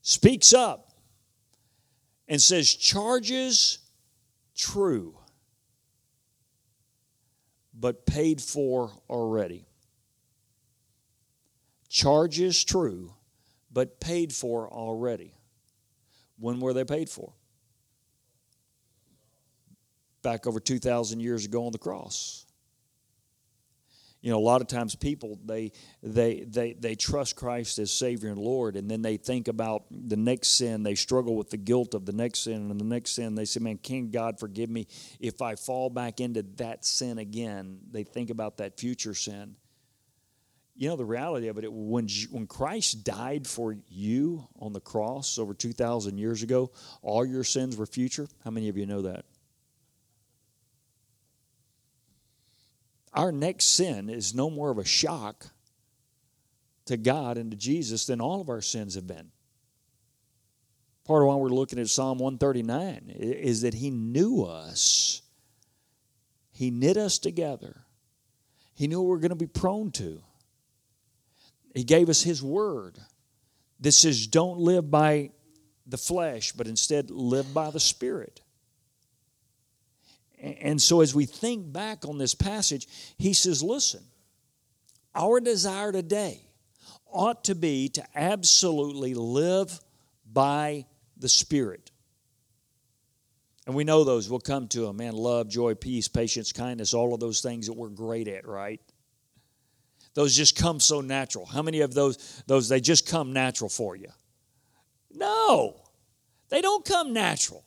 speaks 0.00 0.54
up 0.54 0.92
and 2.26 2.40
says, 2.40 2.74
Charges 2.74 3.78
true, 4.56 5.18
but 7.78 8.06
paid 8.06 8.40
for 8.40 8.92
already. 9.10 9.66
Charges 11.90 12.64
true, 12.64 13.12
but 13.70 14.00
paid 14.00 14.32
for 14.32 14.72
already. 14.72 15.34
When 16.38 16.60
were 16.60 16.72
they 16.72 16.84
paid 16.84 17.10
for? 17.10 17.34
Back 20.26 20.44
over 20.48 20.58
2,000 20.58 21.20
years 21.20 21.44
ago 21.44 21.66
on 21.66 21.70
the 21.70 21.78
cross. 21.78 22.46
You 24.20 24.32
know, 24.32 24.38
a 24.38 24.40
lot 24.40 24.60
of 24.60 24.66
times 24.66 24.96
people 24.96 25.38
they 25.44 25.70
they 26.02 26.40
they 26.40 26.72
they 26.72 26.96
trust 26.96 27.36
Christ 27.36 27.78
as 27.78 27.92
Savior 27.92 28.30
and 28.30 28.38
Lord, 28.38 28.74
and 28.74 28.90
then 28.90 29.02
they 29.02 29.18
think 29.18 29.46
about 29.46 29.84
the 29.88 30.16
next 30.16 30.58
sin. 30.58 30.82
They 30.82 30.96
struggle 30.96 31.36
with 31.36 31.50
the 31.50 31.56
guilt 31.56 31.94
of 31.94 32.06
the 32.06 32.12
next 32.12 32.40
sin, 32.40 32.72
and 32.72 32.80
the 32.80 32.84
next 32.84 33.12
sin. 33.12 33.36
They 33.36 33.44
say, 33.44 33.60
"Man, 33.60 33.78
can 33.78 34.10
God 34.10 34.40
forgive 34.40 34.68
me 34.68 34.88
if 35.20 35.42
I 35.42 35.54
fall 35.54 35.90
back 35.90 36.18
into 36.18 36.42
that 36.56 36.84
sin 36.84 37.18
again?" 37.18 37.78
They 37.92 38.02
think 38.02 38.30
about 38.30 38.56
that 38.56 38.80
future 38.80 39.14
sin. 39.14 39.54
You 40.74 40.88
know, 40.88 40.96
the 40.96 41.04
reality 41.04 41.46
of 41.46 41.58
it 41.58 41.72
when 41.72 42.08
when 42.32 42.48
Christ 42.48 43.04
died 43.04 43.46
for 43.46 43.76
you 43.86 44.48
on 44.58 44.72
the 44.72 44.80
cross 44.80 45.38
over 45.38 45.54
two 45.54 45.72
thousand 45.72 46.18
years 46.18 46.42
ago, 46.42 46.72
all 47.00 47.24
your 47.24 47.44
sins 47.44 47.76
were 47.76 47.86
future. 47.86 48.26
How 48.42 48.50
many 48.50 48.68
of 48.68 48.76
you 48.76 48.86
know 48.86 49.02
that? 49.02 49.24
Our 53.16 53.32
next 53.32 53.66
sin 53.66 54.10
is 54.10 54.34
no 54.34 54.50
more 54.50 54.70
of 54.70 54.78
a 54.78 54.84
shock 54.84 55.46
to 56.84 56.96
God 56.96 57.38
and 57.38 57.50
to 57.50 57.56
Jesus 57.56 58.06
than 58.06 58.20
all 58.20 58.40
of 58.40 58.50
our 58.50 58.60
sins 58.60 58.94
have 58.94 59.06
been. 59.06 59.30
Part 61.04 61.22
of 61.22 61.28
why 61.28 61.36
we're 61.36 61.48
looking 61.48 61.78
at 61.78 61.88
Psalm 61.88 62.18
139 62.18 63.12
is 63.16 63.62
that 63.62 63.74
He 63.74 63.90
knew 63.90 64.44
us, 64.44 65.22
He 66.52 66.70
knit 66.70 66.96
us 66.96 67.18
together, 67.18 67.84
He 68.74 68.86
knew 68.86 69.00
we 69.00 69.08
we're 69.08 69.18
going 69.18 69.30
to 69.30 69.36
be 69.36 69.46
prone 69.46 69.90
to. 69.92 70.20
He 71.74 71.84
gave 71.84 72.08
us 72.08 72.22
His 72.22 72.42
word 72.42 72.98
that 73.80 73.92
says, 73.92 74.26
Don't 74.26 74.58
live 74.58 74.90
by 74.90 75.30
the 75.86 75.98
flesh, 75.98 76.52
but 76.52 76.66
instead 76.66 77.10
live 77.10 77.54
by 77.54 77.70
the 77.70 77.80
Spirit. 77.80 78.40
And 80.38 80.80
so, 80.80 81.00
as 81.00 81.14
we 81.14 81.24
think 81.24 81.72
back 81.72 82.06
on 82.06 82.18
this 82.18 82.34
passage, 82.34 82.86
he 83.16 83.32
says, 83.32 83.62
Listen, 83.62 84.02
our 85.14 85.40
desire 85.40 85.92
today 85.92 86.40
ought 87.06 87.44
to 87.44 87.54
be 87.54 87.88
to 87.90 88.04
absolutely 88.14 89.14
live 89.14 89.80
by 90.30 90.84
the 91.16 91.28
Spirit. 91.28 91.90
And 93.66 93.74
we 93.74 93.84
know 93.84 94.04
those. 94.04 94.30
We'll 94.30 94.38
come 94.38 94.68
to 94.68 94.82
them. 94.82 94.98
Man, 94.98 95.14
love, 95.14 95.48
joy, 95.48 95.74
peace, 95.74 96.06
patience, 96.06 96.52
kindness, 96.52 96.94
all 96.94 97.14
of 97.14 97.20
those 97.20 97.40
things 97.40 97.66
that 97.66 97.72
we're 97.72 97.88
great 97.88 98.28
at, 98.28 98.46
right? 98.46 98.80
Those 100.14 100.36
just 100.36 100.56
come 100.56 100.80
so 100.80 101.00
natural. 101.00 101.44
How 101.44 101.62
many 101.62 101.80
of 101.80 101.92
those, 101.92 102.42
those 102.46 102.68
they 102.68 102.80
just 102.80 103.08
come 103.08 103.32
natural 103.32 103.68
for 103.68 103.96
you? 103.96 104.08
No, 105.12 105.80
they 106.48 106.60
don't 106.60 106.84
come 106.84 107.12
natural. 107.12 107.64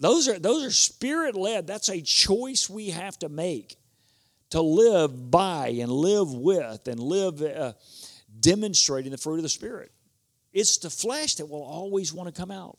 Those 0.00 0.28
are, 0.28 0.38
those 0.38 0.64
are 0.64 0.70
spirit 0.70 1.36
led. 1.36 1.66
That's 1.66 1.90
a 1.90 2.00
choice 2.00 2.68
we 2.68 2.90
have 2.90 3.18
to 3.18 3.28
make 3.28 3.76
to 4.50 4.60
live 4.60 5.30
by 5.30 5.68
and 5.68 5.90
live 5.90 6.32
with 6.32 6.88
and 6.88 6.98
live 6.98 7.42
uh, 7.42 7.74
demonstrating 8.40 9.12
the 9.12 9.18
fruit 9.18 9.36
of 9.36 9.42
the 9.42 9.48
Spirit. 9.48 9.92
It's 10.52 10.78
the 10.78 10.90
flesh 10.90 11.36
that 11.36 11.46
will 11.46 11.62
always 11.62 12.12
want 12.12 12.34
to 12.34 12.38
come 12.38 12.50
out. 12.50 12.78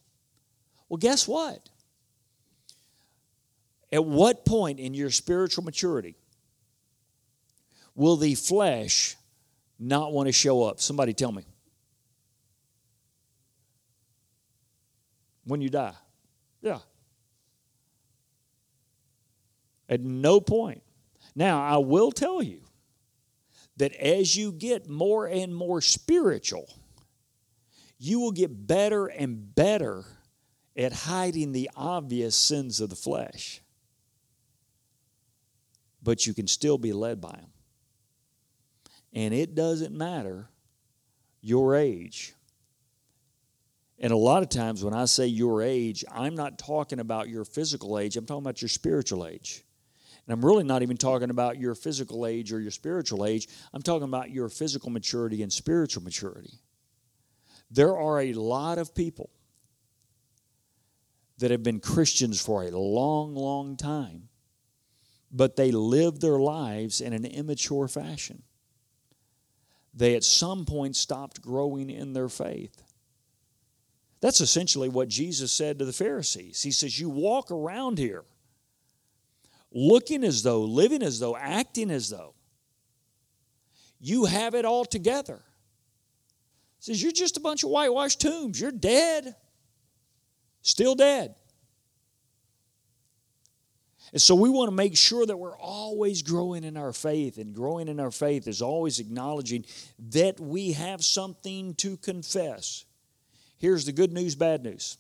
Well, 0.90 0.98
guess 0.98 1.28
what? 1.28 1.70
At 3.92 4.04
what 4.04 4.46
point 4.46 4.80
in 4.80 4.94
your 4.94 5.10
spiritual 5.10 5.64
maturity 5.64 6.16
will 7.96 8.18
the 8.18 8.36
flesh 8.36 9.16
not 9.80 10.12
want 10.12 10.28
to 10.28 10.34
show 10.34 10.64
up? 10.64 10.82
Somebody 10.82 11.14
tell 11.14 11.32
me. 11.32 11.46
When 15.46 15.62
you 15.62 15.70
die. 15.70 15.94
Yeah. 16.62 16.80
At 19.92 20.00
no 20.00 20.40
point. 20.40 20.82
Now, 21.36 21.62
I 21.62 21.78
will 21.78 22.14
tell 22.14 22.42
you 22.42 22.62
that 23.76 23.94
as 23.94 24.38
you 24.38 24.54
get 24.54 24.88
more 24.90 25.28
and 25.28 25.54
more 25.54 25.82
spiritual, 25.82 26.70
you 28.00 28.22
will 28.22 28.32
get 28.32 28.68
better 28.68 29.08
and 29.08 29.54
better 29.54 30.06
at 30.78 30.94
hiding 30.94 31.52
the 31.52 31.70
obvious 31.76 32.38
sins 32.38 32.80
of 32.80 32.90
the 32.90 32.96
flesh. 32.96 33.62
But 36.02 36.26
you 36.26 36.34
can 36.34 36.48
still 36.48 36.78
be 36.78 36.94
led 36.94 37.20
by 37.20 37.32
them. 37.32 37.52
And 39.14 39.34
it 39.34 39.56
doesn't 39.56 39.94
matter 39.94 40.48
your 41.42 41.76
age. 41.76 42.34
And 44.00 44.14
a 44.14 44.18
lot 44.18 44.42
of 44.42 44.48
times 44.48 44.86
when 44.86 44.94
I 44.94 45.04
say 45.04 45.28
your 45.28 45.62
age, 45.62 46.06
I'm 46.10 46.34
not 46.34 46.58
talking 46.58 47.00
about 47.00 47.28
your 47.28 47.44
physical 47.44 48.00
age, 48.00 48.16
I'm 48.16 48.26
talking 48.26 48.44
about 48.44 48.62
your 48.62 48.70
spiritual 48.70 49.28
age. 49.28 49.66
And 50.32 50.40
I'm 50.40 50.46
really 50.46 50.64
not 50.64 50.82
even 50.82 50.96
talking 50.96 51.30
about 51.30 51.60
your 51.60 51.76
physical 51.76 52.26
age 52.26 52.54
or 52.54 52.62
your 52.62 52.72
spiritual 52.72 53.26
age. 53.26 53.50
I'm 53.74 53.82
talking 53.82 54.08
about 54.08 54.32
your 54.32 54.48
physical 54.48 54.90
maturity 54.90 55.44
and 55.44 55.52
spiritual 55.52 56.04
maturity. 56.04 56.54
There 57.70 57.98
are 57.98 58.22
a 58.22 58.32
lot 58.32 58.78
of 58.78 58.96
people 58.96 59.30
that 61.40 61.52
have 61.52 61.64
been 61.64 61.82
Christians 61.82 62.40
for 62.40 62.64
a 62.64 62.72
long, 62.72 63.36
long 63.36 63.76
time, 63.76 64.30
but 65.34 65.58
they 65.58 65.70
live 65.70 66.22
their 66.22 66.40
lives 66.40 67.02
in 67.02 67.12
an 67.12 67.26
immature 67.26 67.90
fashion. 67.90 68.44
They 69.94 70.16
at 70.16 70.24
some 70.24 70.64
point 70.64 70.96
stopped 70.96 71.42
growing 71.42 71.90
in 71.90 72.14
their 72.14 72.30
faith. 72.30 72.82
That's 74.22 74.40
essentially 74.40 74.88
what 74.88 75.10
Jesus 75.10 75.52
said 75.52 75.78
to 75.80 75.84
the 75.84 75.92
Pharisees. 75.92 76.62
He 76.62 76.72
says, 76.72 76.98
You 76.98 77.10
walk 77.10 77.52
around 77.52 77.98
here 77.98 78.24
looking 79.72 80.24
as 80.24 80.44
though, 80.44 80.62
living 80.62 81.04
as 81.04 81.20
though, 81.20 81.36
acting 81.36 81.92
as 81.92 82.10
though 82.10 82.34
you 84.02 84.26
have 84.26 84.56
it 84.56 84.66
all 84.66 84.84
together. 84.84 85.42
says, 86.80 87.02
You're 87.02 87.12
just 87.12 87.38
a 87.38 87.40
bunch 87.40 87.64
of 87.64 87.70
whitewashed 87.70 88.20
tombs. 88.20 88.60
You're 88.60 88.72
dead. 88.72 89.36
Still 90.64 90.96
dead. 90.96 91.36
And 94.12 94.22
so 94.22 94.36
we 94.36 94.50
want 94.50 94.70
to 94.70 94.76
make 94.76 94.98
sure 94.98 95.26
that 95.26 95.38
we're 95.38 95.58
always 95.58 96.22
growing 96.22 96.64
in 96.64 96.76
our 96.76 96.92
faith. 96.92 97.38
And 97.38 97.56
growing 97.56 97.88
in 97.88 98.00
our 98.00 98.12
faith 98.12 98.48
is 98.48 98.62
always 98.62 99.00
acknowledging 99.00 99.66
that 100.10 100.40
we 100.40 100.74
have 100.74 101.04
something 101.04 101.76
to 101.76 101.96
confess. 101.98 102.84
Here's 103.58 103.86
the 103.86 103.94
good 103.94 104.12
news, 104.12 104.36
bad 104.36 104.64
news 104.64 104.98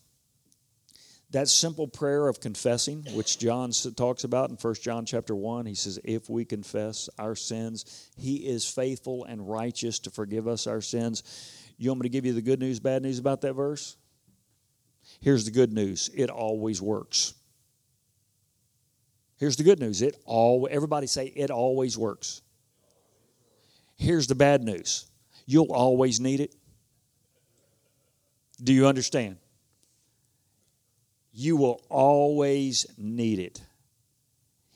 that 1.31 1.47
simple 1.47 1.87
prayer 1.87 2.27
of 2.27 2.39
confessing 2.39 3.05
which 3.13 3.39
john 3.39 3.71
talks 3.95 4.23
about 4.23 4.49
in 4.49 4.55
1 4.55 4.73
john 4.75 5.05
chapter 5.05 5.35
1 5.35 5.65
he 5.65 5.75
says 5.75 5.99
if 6.03 6.29
we 6.29 6.45
confess 6.45 7.09
our 7.17 7.35
sins 7.35 8.09
he 8.17 8.35
is 8.35 8.67
faithful 8.67 9.25
and 9.25 9.49
righteous 9.49 9.99
to 9.99 10.11
forgive 10.11 10.47
us 10.47 10.67
our 10.67 10.81
sins. 10.81 11.23
You 11.77 11.89
want 11.89 12.01
me 12.01 12.09
to 12.09 12.11
give 12.11 12.25
you 12.25 12.33
the 12.33 12.41
good 12.41 12.59
news 12.59 12.79
bad 12.79 13.01
news 13.01 13.19
about 13.19 13.41
that 13.41 13.53
verse? 13.53 13.97
Here's 15.19 15.45
the 15.45 15.51
good 15.51 15.73
news. 15.73 16.09
It 16.13 16.29
always 16.29 16.81
works. 16.81 17.33
Here's 19.37 19.55
the 19.55 19.63
good 19.63 19.79
news. 19.79 20.01
It 20.01 20.17
all 20.25 20.67
everybody 20.69 21.07
say 21.07 21.27
it 21.35 21.49
always 21.49 21.97
works. 21.97 22.41
Here's 23.97 24.27
the 24.27 24.35
bad 24.35 24.63
news. 24.63 25.07
You'll 25.45 25.73
always 25.73 26.19
need 26.19 26.39
it. 26.39 26.55
Do 28.63 28.73
you 28.73 28.87
understand 28.87 29.37
you 31.33 31.57
will 31.57 31.81
always 31.89 32.85
need 32.97 33.39
it. 33.39 33.61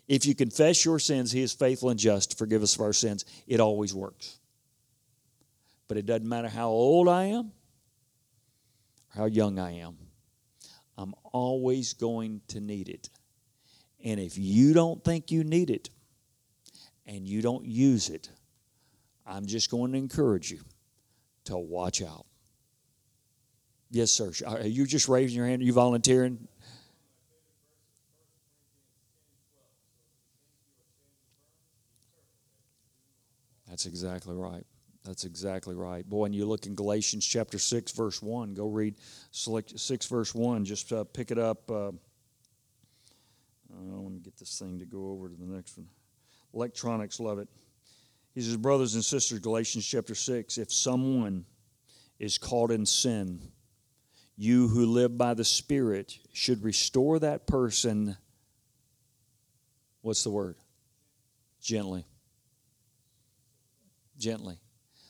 If 0.08 0.26
you 0.26 0.36
confess 0.36 0.86
your 0.86 0.99
sins, 0.99 1.32
He 1.32 1.41
is 1.41 1.53
faithful 1.53 1.89
and 1.89 1.99
just 1.99 2.32
to 2.32 2.38
forgive 2.38 2.64
us 2.64 2.76
of 2.76 2.82
our 2.82 2.93
sins. 2.93 3.26
It 3.47 3.60
always 3.60 3.93
works. 3.93 4.39
But 5.88 5.97
it 5.97 6.06
doesn't 6.06 6.28
matter 6.28 6.47
how 6.47 6.70
old 6.70 7.08
I 7.08 7.26
am 7.26 7.51
how 9.16 9.26
young 9.26 9.58
I 9.58 9.80
am, 9.80 9.97
I'm 10.97 11.14
always 11.32 11.93
going 11.93 12.41
to 12.49 12.60
need 12.60 12.89
it. 12.89 13.10
And 14.03 14.20
if 14.20 14.38
you 14.38 14.74
don't 14.74 15.03
think 15.03 15.32
you 15.32 15.43
need 15.43 15.70
it 15.70 15.89
and 17.06 17.28
you 17.28 17.41
don't 17.41 17.66
use 17.66 18.10
it, 18.10 18.30
I'm 19.26 19.45
just 19.45 19.72
going 19.72 19.93
to 19.93 19.97
encourage 19.97 20.51
you 20.51 20.60
to 21.45 21.58
watch 21.58 22.01
out. 22.01 22.26
Yes, 23.96 24.12
sir. 24.12 24.30
Are 24.46 24.60
you 24.68 24.86
just 24.86 25.08
raising 25.08 25.38
your 25.38 25.48
hand? 25.48 25.62
Are 25.62 25.66
you 25.66 25.72
volunteering? 25.72 26.50
That's 33.70 33.86
exactly 33.86 34.36
right. 34.36 34.66
That's 35.06 35.24
exactly 35.24 35.76
right. 35.76 36.06
Boy, 36.06 36.26
and 36.26 36.36
you 36.36 36.46
look 36.46 36.66
in 36.66 36.76
Galatians 36.76 37.26
chapter 37.26 37.58
6, 37.58 37.93
verse 37.93 38.22
1. 38.22 38.54
Go 38.54 38.68
read 38.68 38.96
select 39.32 39.80
6, 39.80 40.06
verse 40.08 40.36
1. 40.36 40.66
Just 40.66 40.91
uh, 40.91 41.06
pick 41.06 41.32
it 41.32 41.38
up. 41.39 41.72
Uh, 41.72 41.91
let 43.70 44.12
me 44.12 44.20
get 44.20 44.36
this 44.36 44.60
thing 44.60 44.78
to 44.80 44.86
go 44.86 45.12
over 45.12 45.30
to 45.30 45.36
the 45.36 45.46
next 45.46 45.78
one. 45.78 45.88
Electronics 46.54 47.22
love 47.22 47.39
it. 47.39 47.48
He 48.34 48.41
says, 48.41 48.58
Brothers 48.58 48.96
and 48.96 49.06
sisters, 49.06 49.39
Galatians 49.39 49.88
chapter 49.88 50.16
6, 50.16 50.58
if 50.58 50.74
someone 50.74 51.46
is 52.20 52.38
caught 52.38 52.72
in 52.72 52.86
sin, 52.86 53.39
you 54.38 54.68
who 54.68 54.86
live 54.86 55.18
by 55.18 55.34
the 55.34 55.46
Spirit 55.46 56.18
should 56.34 56.64
restore 56.64 57.20
that 57.20 57.48
person. 57.48 58.18
What's 60.02 60.24
the 60.24 60.30
word? 60.30 60.58
Gently. 61.62 62.06
Gently. 64.18 64.60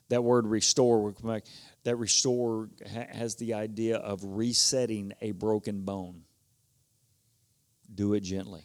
That 0.09 0.23
word 0.23 0.45
restore, 0.45 1.01
we'll 1.01 1.13
come 1.13 1.32
back. 1.32 1.43
That 1.84 1.95
restore 1.95 2.69
has 2.88 3.36
the 3.36 3.55
idea 3.55 3.97
of 3.97 4.19
resetting 4.23 5.13
a 5.21 5.32
broken 5.32 5.82
bone. 5.82 6.21
Do 7.93 8.13
it 8.13 8.21
gently. 8.21 8.63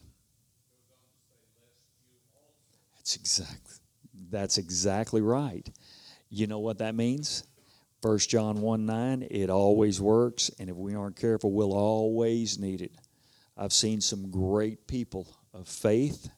That's 2.96 3.16
exactly 3.16 3.76
that's 4.30 4.58
exactly 4.58 5.20
right. 5.20 5.68
You 6.28 6.46
know 6.46 6.60
what 6.60 6.78
that 6.78 6.94
means? 6.94 7.44
1 8.02 8.18
John 8.20 8.60
1 8.60 8.86
9, 8.86 9.28
it 9.30 9.50
always 9.50 10.00
works, 10.00 10.50
and 10.58 10.70
if 10.70 10.76
we 10.76 10.94
aren't 10.94 11.16
careful, 11.16 11.52
we'll 11.52 11.74
always 11.74 12.58
need 12.58 12.80
it. 12.80 12.92
I've 13.56 13.72
seen 13.74 14.00
some 14.00 14.30
great 14.30 14.86
people 14.86 15.28
of 15.52 15.68
faith 15.68 16.30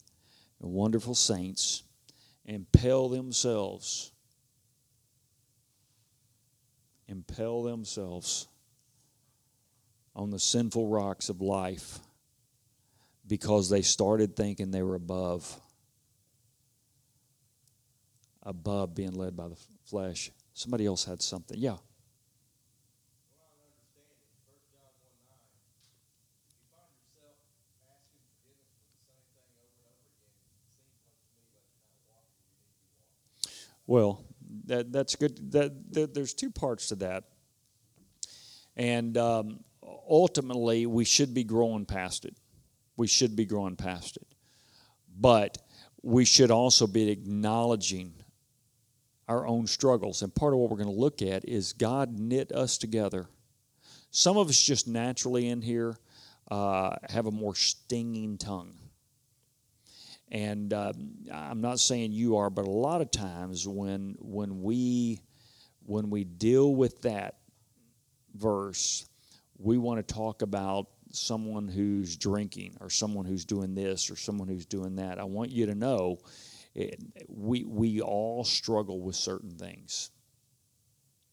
and 0.61 0.73
wonderful 0.73 1.15
saints 1.15 1.85
impel 2.45 3.09
themselves, 3.09 4.11
impel 7.07 7.63
themselves 7.63 8.49
on 10.17 10.31
the 10.31 10.41
sinful 10.41 10.89
rocks 10.89 11.29
of 11.29 11.41
life 11.41 12.01
because 13.27 13.71
they 13.71 13.83
started 13.83 14.35
thinking 14.35 14.71
they 14.71 14.83
were 14.83 14.97
above 14.97 15.61
above 18.43 18.95
being 18.95 19.13
led 19.13 19.37
by 19.37 19.47
the 19.47 19.57
flesh 19.85 20.33
Somebody 20.55 20.87
else 20.87 21.05
had 21.05 21.23
something. 21.23 21.59
Yeah. 21.59 21.77
Well, 33.87 34.25
that, 34.67 34.93
that's 34.93 35.17
good. 35.17 35.53
That, 35.53 35.93
that, 35.93 36.15
there's 36.15 36.35
two 36.35 36.51
parts 36.51 36.89
to 36.89 36.97
that. 36.97 37.25
And 38.77 39.17
um, 39.19 39.61
ultimately, 40.09 40.87
we 40.87 41.05
should 41.05 41.35
be 41.35 41.45
growing 41.45 41.85
past 41.85 42.25
it. 42.25 42.37
We 42.97 43.07
should 43.07 43.37
be 43.37 43.45
growing 43.45 43.77
past 43.77 44.17
it. 44.17 44.27
But 45.19 45.59
we 46.03 46.25
should 46.25 46.51
also 46.51 46.87
be 46.87 47.11
acknowledging 47.11 48.22
our 49.29 49.47
own 49.47 49.67
struggles. 49.67 50.23
And 50.23 50.35
part 50.35 50.53
of 50.53 50.59
what 50.59 50.71
we're 50.71 50.77
going 50.77 50.95
to 50.95 51.01
look 51.01 51.23
at 51.23 51.49
is 51.49 51.73
God 51.73 52.19
knit 52.19 52.53
us 52.53 52.79
together. 52.79 53.29
Some 54.11 54.37
of 54.37 54.49
us 54.49 54.61
just 54.61 54.87
naturally 54.87 55.49
in 55.49 55.63
here 55.63 55.97
uh, 56.51 56.97
have 57.09 57.27
a 57.27 57.31
more 57.31 57.55
stinging 57.55 58.37
tongue. 58.37 58.75
And 60.31 60.73
uh, 60.73 60.93
I'm 61.31 61.61
not 61.61 61.79
saying 61.79 62.13
you 62.13 62.37
are, 62.37 62.51
but 62.51 62.67
a 62.67 62.71
lot 62.71 63.01
of 63.01 63.11
times 63.11 63.69
when 63.69 64.17
when 64.19 64.63
we 64.63 65.21
when 65.85 66.09
we 66.11 66.25
deal 66.25 66.75
with 66.75 67.03
that 67.03 67.37
verse, 68.35 69.07
we 69.59 69.77
want 69.77 70.07
to 70.07 70.15
talk 70.15 70.43
about 70.43 70.89
someone 71.11 71.69
who's 71.69 72.17
drinking 72.17 72.77
or 72.81 72.89
someone 72.89 73.27
who's 73.27 73.45
doing 73.45 73.75
this 73.75 74.11
or 74.11 74.17
someone 74.17 74.49
who's 74.49 74.67
doing 74.67 74.97
that. 74.97 75.19
I 75.19 75.25
want 75.25 75.51
you 75.51 75.67
to 75.67 75.75
know 75.75 76.19
it, 76.75 77.03
we, 77.29 77.65
we 77.65 78.01
all 78.01 78.45
struggle 78.45 79.01
with 79.01 79.17
certain 79.17 79.57
things 79.57 80.11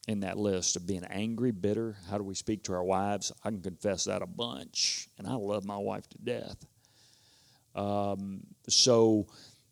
in 0.08 0.22
that 0.22 0.38
list 0.38 0.76
of 0.76 0.88
being 0.88 1.04
angry, 1.06 1.52
bitter. 1.52 1.96
How 2.10 2.18
do 2.18 2.24
we 2.24 2.36
speak 2.36 2.64
to 2.64 2.74
our 2.74 2.84
wives? 2.84 3.32
I 3.44 3.50
can 3.50 3.62
confess 3.62 4.06
that 4.06 4.22
a 4.22 4.28
bunch, 4.28 5.08
and 5.18 5.28
I 5.28 5.34
love 5.34 5.66
my 5.66 5.78
wife 5.78 6.08
to 6.10 6.18
death. 6.18 6.66
Um, 7.76 8.42
so 8.68 9.28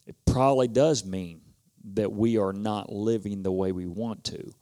it 0.05 0.15
probably 0.25 0.67
does 0.67 1.03
mean 1.05 1.41
that 1.95 2.11
we 2.11 2.37
are 2.37 2.53
not 2.53 2.91
living 2.91 3.41
the 3.41 3.51
way 3.51 3.71
we 3.71 3.87
want 3.87 4.23
to, 4.25 4.53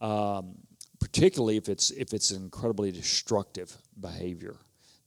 um, 0.00 0.54
particularly 1.00 1.56
if 1.56 1.68
it's 1.68 1.90
if 1.90 2.14
it's 2.14 2.30
incredibly 2.30 2.92
destructive 2.92 3.76
behavior 4.00 4.56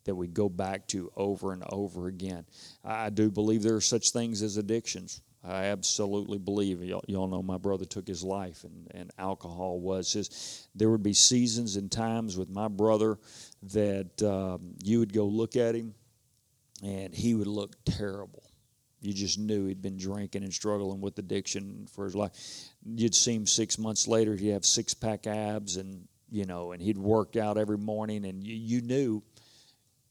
that 0.04 0.16
we 0.16 0.28
go 0.28 0.50
back 0.50 0.88
to 0.88 1.12
over 1.16 1.54
and 1.54 1.64
over 1.70 2.08
again. 2.08 2.46
I 2.84 3.10
do 3.10 3.30
believe 3.30 3.64
there 3.64 3.76
are 3.76 3.82
such 3.82 4.12
things 4.12 4.42
as 4.42 4.58
addictions. 4.58 5.22
I 5.48 5.66
absolutely 5.66 6.40
believe 6.40 6.84
y'all, 6.84 7.28
know 7.28 7.42
my 7.42 7.58
brother 7.58 7.86
took 7.86 8.08
his 8.08 8.24
life, 8.24 8.66
and, 8.66 8.88
and 8.92 9.12
alcohol 9.18 9.80
was 9.80 10.12
his. 10.12 10.68
There 10.76 10.90
would 10.90 11.04
be 11.04 11.14
seasons 11.14 11.78
and 11.78 11.90
times 11.90 12.38
with 12.38 12.50
my 12.50 12.68
brother 12.68 13.18
that 13.72 14.22
um, 14.24 14.74
you 14.84 15.00
would 15.00 15.14
go 15.14 15.26
look 15.26 15.56
at 15.56 15.74
him, 15.74 15.94
and 16.84 17.16
he 17.16 17.34
would 17.34 17.48
look 17.48 17.76
terrible. 17.86 18.44
You 19.00 19.14
just 19.14 19.40
knew 19.40 19.68
he'd 19.68 19.82
been 19.82 19.98
drinking 19.98 20.44
and 20.44 20.54
struggling 20.54 21.00
with 21.00 21.18
addiction 21.18 21.88
for 21.94 22.04
his 22.04 22.16
life. 22.16 22.32
You'd 22.84 23.16
see 23.16 23.36
him 23.36 23.48
six 23.48 23.78
months 23.78 24.06
later; 24.06 24.36
he'd 24.36 24.50
have 24.50 24.66
six 24.66 24.94
pack 24.94 25.28
abs, 25.28 25.78
and 25.78 26.08
you 26.30 26.46
know, 26.46 26.74
and 26.74 26.82
he'd 26.82 26.98
work 26.98 27.38
out 27.38 27.58
every 27.58 27.78
morning, 27.78 28.26
and 28.26 28.44
you, 28.44 28.56
you 28.56 28.82
knew 28.82 29.24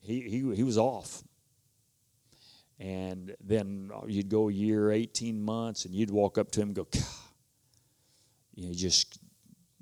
he, 0.00 0.22
he 0.22 0.54
he 0.54 0.62
was 0.62 0.78
off 0.78 1.22
and 2.78 3.34
then 3.42 3.90
you'd 4.06 4.28
go 4.28 4.48
a 4.48 4.52
year, 4.52 4.90
18 4.90 5.40
months, 5.40 5.84
and 5.84 5.94
you'd 5.94 6.10
walk 6.10 6.36
up 6.36 6.50
to 6.52 6.60
him 6.60 6.68
and 6.68 6.76
go, 6.76 6.88
you 8.54 8.66
know, 8.66 8.74
just 8.74 9.18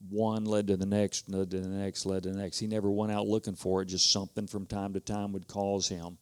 one 0.08 0.44
led 0.44 0.68
to 0.68 0.76
the 0.76 0.86
next, 0.86 1.28
led 1.28 1.50
to 1.50 1.60
the 1.60 1.68
next, 1.68 2.06
led 2.06 2.22
to 2.24 2.30
the 2.30 2.38
next. 2.38 2.58
He 2.58 2.66
never 2.66 2.90
went 2.90 3.12
out 3.12 3.26
looking 3.26 3.56
for 3.56 3.82
it. 3.82 3.86
Just 3.86 4.12
something 4.12 4.46
from 4.46 4.66
time 4.66 4.92
to 4.92 5.00
time 5.00 5.32
would 5.32 5.48
cause 5.48 5.88
him 5.88 6.18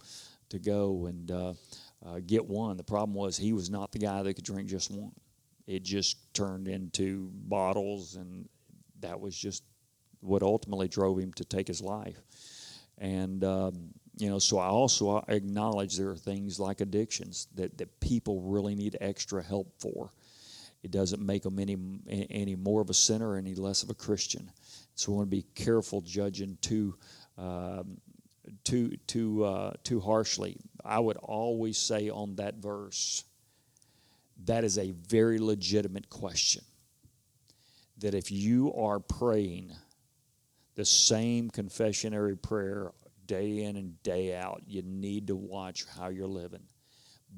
to 0.49 0.59
go 0.59 1.07
and 1.07 1.31
uh, 1.31 1.55
uh, 2.07 2.21
get 2.27 2.47
one. 2.47 2.77
The 2.77 2.85
problem 2.85 3.15
was 3.15 3.37
he 3.37 3.53
was 3.53 3.71
not 3.71 3.93
the 3.93 3.99
guy 3.99 4.23
that 4.23 4.35
could 4.35 4.45
drink 4.45 4.69
just 4.69 4.91
one. 4.91 5.13
It 5.67 5.83
just 5.83 6.33
turned 6.35 6.69
into 6.69 7.31
bottles, 7.33 8.17
and 8.17 8.49
that 9.01 9.21
was 9.21 9.37
just 9.37 9.63
what 10.21 10.43
ultimately 10.43 10.89
drove 10.89 11.19
him 11.19 11.33
to 11.35 11.45
take 11.45 11.69
his 11.69 11.81
life. 11.81 12.21
And 12.99 13.43
um, 13.45 13.95
you 14.19 14.29
know 14.29 14.39
so 14.39 14.59
i 14.59 14.67
also 14.67 15.25
acknowledge 15.29 15.97
there 15.97 16.11
are 16.11 16.17
things 16.17 16.61
like 16.61 16.81
addictions 16.81 17.49
that, 17.55 17.79
that 17.79 18.01
people 18.01 18.43
really 18.43 18.75
need 18.75 18.97
extra 19.01 19.43
help 19.43 19.73
for. 19.81 20.11
It 20.83 20.91
doesn't 20.91 21.25
make 21.25 21.45
them 21.45 21.59
any 21.59 21.77
any 22.09 22.57
more 22.57 22.81
of 22.81 22.91
a 22.91 22.95
sinner 22.95 23.37
any 23.37 23.55
less 23.55 23.83
of 23.83 23.91
a 23.91 23.95
christian. 23.95 24.51
So 24.95 25.13
we 25.13 25.19
want 25.19 25.31
to 25.31 25.37
be 25.37 25.47
careful 25.55 26.01
judging 26.01 26.59
too 26.61 26.97
um, 27.39 27.99
too 28.65 28.97
too 29.07 29.45
uh, 29.45 29.75
too 29.85 30.01
harshly. 30.01 30.57
I 30.85 30.99
would 30.99 31.19
always 31.19 31.79
say 31.79 32.11
on 32.11 32.37
that 32.37 32.57
verse 32.57 33.25
that 34.45 34.65
is 34.65 34.77
a 34.77 34.91
very 34.91 35.39
legitimate 35.39 36.11
question 36.11 36.65
that 37.99 38.15
if 38.15 38.33
you 38.33 38.75
are 38.75 38.99
praying 38.99 39.73
the 40.75 40.85
same 40.85 41.49
confessionary 41.49 42.41
prayer 42.41 42.91
day 43.33 43.63
in 43.63 43.77
and 43.77 44.03
day 44.03 44.37
out. 44.37 44.63
You 44.67 44.83
need 44.83 45.29
to 45.29 45.37
watch 45.37 45.87
how 45.97 46.11
you're 46.11 46.27
living. 46.27 46.65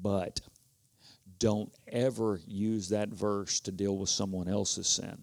But 0.01 0.41
don't 1.39 1.71
ever 1.87 2.41
use 2.45 2.89
that 2.89 3.09
verse 3.09 3.61
to 3.61 3.71
deal 3.71 3.97
with 3.97 4.09
someone 4.09 4.49
else's 4.49 4.87
sin. 4.87 5.17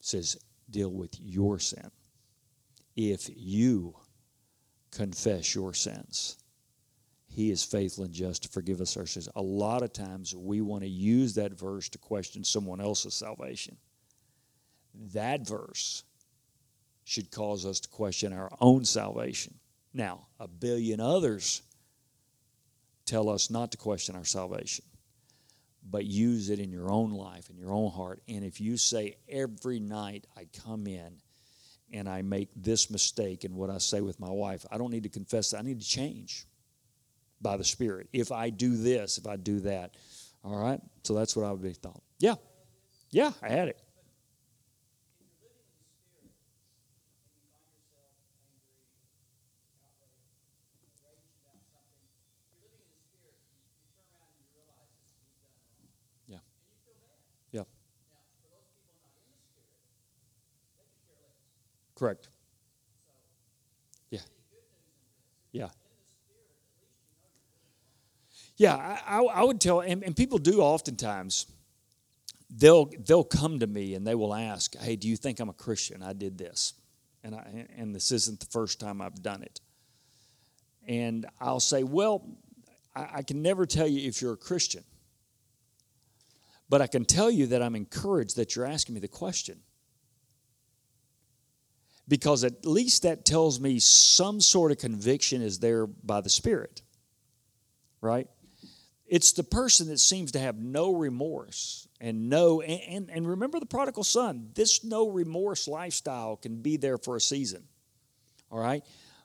It 0.00 0.06
says, 0.06 0.38
deal 0.70 0.90
with 0.90 1.20
your 1.20 1.58
sin. 1.58 1.90
If 2.96 3.28
you 3.34 3.96
confess 4.90 5.54
your 5.54 5.74
sins. 5.74 6.38
He 7.26 7.50
is 7.50 7.64
faithful 7.64 8.04
and 8.04 8.12
just 8.12 8.42
to 8.42 8.48
forgive 8.50 8.80
us 8.80 8.96
our 8.96 9.06
sins. 9.06 9.28
A 9.36 9.42
lot 9.42 9.82
of 9.82 9.92
times 9.92 10.34
we 10.34 10.60
want 10.60 10.82
to 10.82 10.88
use 10.88 11.34
that 11.34 11.58
verse 11.58 11.88
to 11.90 11.98
question 11.98 12.44
someone 12.44 12.80
else's 12.80 13.14
salvation. 13.14 13.76
That 15.12 15.46
verse 15.46 16.04
should 17.04 17.30
cause 17.30 17.66
us 17.66 17.80
to 17.80 17.88
question 17.88 18.32
our 18.32 18.50
own 18.60 18.84
salvation. 18.84 19.54
Now, 19.92 20.26
a 20.38 20.48
billion 20.48 21.00
others 21.00 21.62
tell 23.04 23.28
us 23.28 23.50
not 23.50 23.72
to 23.72 23.78
question 23.78 24.16
our 24.16 24.24
salvation, 24.24 24.84
but 25.88 26.04
use 26.04 26.50
it 26.50 26.60
in 26.60 26.70
your 26.70 26.90
own 26.90 27.10
life, 27.10 27.50
in 27.50 27.56
your 27.56 27.72
own 27.72 27.90
heart. 27.90 28.22
And 28.28 28.44
if 28.44 28.60
you 28.60 28.76
say, 28.76 29.16
every 29.28 29.80
night 29.80 30.26
I 30.36 30.46
come 30.64 30.86
in 30.86 31.18
and 31.92 32.08
I 32.08 32.22
make 32.22 32.48
this 32.56 32.90
mistake 32.90 33.44
in 33.44 33.54
what 33.54 33.68
I 33.68 33.78
say 33.78 34.00
with 34.00 34.18
my 34.20 34.30
wife, 34.30 34.64
I 34.70 34.78
don't 34.78 34.90
need 34.90 35.02
to 35.02 35.08
confess 35.08 35.50
that. 35.50 35.58
I 35.58 35.62
need 35.62 35.80
to 35.80 35.86
change 35.86 36.46
by 37.40 37.56
the 37.56 37.64
Spirit. 37.64 38.08
If 38.12 38.30
I 38.30 38.50
do 38.50 38.76
this, 38.76 39.18
if 39.18 39.26
I 39.26 39.36
do 39.36 39.60
that. 39.60 39.96
All 40.44 40.56
right? 40.56 40.80
So 41.02 41.14
that's 41.14 41.36
what 41.36 41.44
I 41.44 41.52
would 41.52 41.62
be 41.62 41.72
thought. 41.72 42.02
Yeah. 42.18 42.36
Yeah, 43.10 43.32
I 43.42 43.48
had 43.50 43.68
it. 43.68 43.78
Correct. 62.02 62.30
Yeah. 64.10 64.18
Yeah. 65.52 65.68
Yeah, 68.56 68.98
I, 69.06 69.22
I 69.22 69.44
would 69.44 69.60
tell, 69.60 69.82
and, 69.82 70.02
and 70.02 70.16
people 70.16 70.38
do 70.38 70.60
oftentimes. 70.60 71.46
They'll 72.50 72.90
they'll 73.06 73.22
come 73.22 73.60
to 73.60 73.68
me 73.68 73.94
and 73.94 74.04
they 74.04 74.16
will 74.16 74.34
ask, 74.34 74.76
"Hey, 74.76 74.96
do 74.96 75.06
you 75.06 75.16
think 75.16 75.38
I'm 75.38 75.48
a 75.48 75.52
Christian? 75.52 76.02
I 76.02 76.12
did 76.12 76.36
this, 76.36 76.74
and 77.22 77.36
I 77.36 77.68
and 77.76 77.94
this 77.94 78.10
isn't 78.10 78.40
the 78.40 78.46
first 78.46 78.80
time 78.80 79.00
I've 79.00 79.22
done 79.22 79.44
it." 79.44 79.60
And 80.88 81.24
I'll 81.40 81.60
say, 81.60 81.84
"Well, 81.84 82.26
I, 82.96 83.18
I 83.18 83.22
can 83.22 83.42
never 83.42 83.64
tell 83.64 83.86
you 83.86 84.08
if 84.08 84.20
you're 84.20 84.32
a 84.32 84.36
Christian, 84.36 84.82
but 86.68 86.82
I 86.82 86.88
can 86.88 87.04
tell 87.04 87.30
you 87.30 87.46
that 87.46 87.62
I'm 87.62 87.76
encouraged 87.76 88.34
that 88.38 88.56
you're 88.56 88.66
asking 88.66 88.94
me 88.96 89.00
the 89.00 89.06
question." 89.06 89.60
Because 92.08 92.44
at 92.44 92.66
least 92.66 93.02
that 93.02 93.24
tells 93.24 93.60
me 93.60 93.78
some 93.78 94.40
sort 94.40 94.72
of 94.72 94.78
conviction 94.78 95.42
is 95.42 95.58
there 95.58 95.86
by 95.86 96.20
the 96.20 96.30
Spirit, 96.30 96.82
right? 98.00 98.28
It's 99.06 99.32
the 99.32 99.44
person 99.44 99.88
that 99.88 99.98
seems 99.98 100.32
to 100.32 100.38
have 100.38 100.58
no 100.58 100.94
remorse 100.94 101.86
and 102.00 102.28
no, 102.28 102.60
and, 102.60 103.10
and 103.10 103.28
remember 103.28 103.60
the 103.60 103.66
prodigal 103.66 104.04
son, 104.04 104.50
this 104.54 104.82
no 104.82 105.08
remorse 105.08 105.68
lifestyle 105.68 106.36
can 106.36 106.62
be 106.62 106.76
there 106.76 106.98
for 106.98 107.16
a 107.16 107.20
season, 107.20 107.62
all 108.50 108.58
right? 108.58 108.84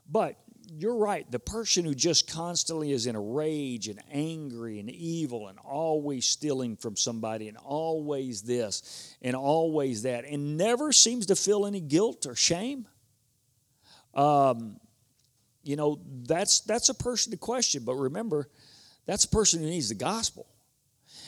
But 0.10 0.36
you're 0.70 0.97
right. 0.97 1.30
The 1.30 1.39
person 1.39 1.86
who 1.86 1.95
just 1.95 2.32
constantly 2.32 2.91
is 2.91 3.07
in 3.07 3.15
a 3.15 3.22
rage 3.22 3.88
and 3.88 4.01
angry 4.11 4.80
and 4.80 4.89
evil 4.89 5.47
and 5.47 5.57
always 5.59 6.26
stealing 6.26 6.76
from 6.76 6.95
somebody 6.95 7.47
and 7.47 7.57
always 7.57 8.41
this 8.41 9.15
and 9.22 9.36
always 9.36 10.03
that 10.03 10.26
and 10.26 10.57
never 10.57 10.91
seems 10.91 11.28
to 11.28 11.36
feel 11.36 11.65
any 11.65 11.80
guilt 11.80 12.26
or 12.26 12.36
shame. 12.36 12.88
Um, 14.13 14.80
you 15.63 15.76
know, 15.76 15.99
that's 16.24 16.61
that's 16.61 16.89
a 16.89 16.95
person 16.95 17.32
to 17.32 17.38
question. 17.38 17.84
But 17.84 17.95
remember, 17.95 18.49
that's 19.05 19.26
a 19.26 19.30
person 19.30 19.61
who 19.61 19.68
needs 19.68 19.89
the 19.89 19.95
gospel. 19.95 20.47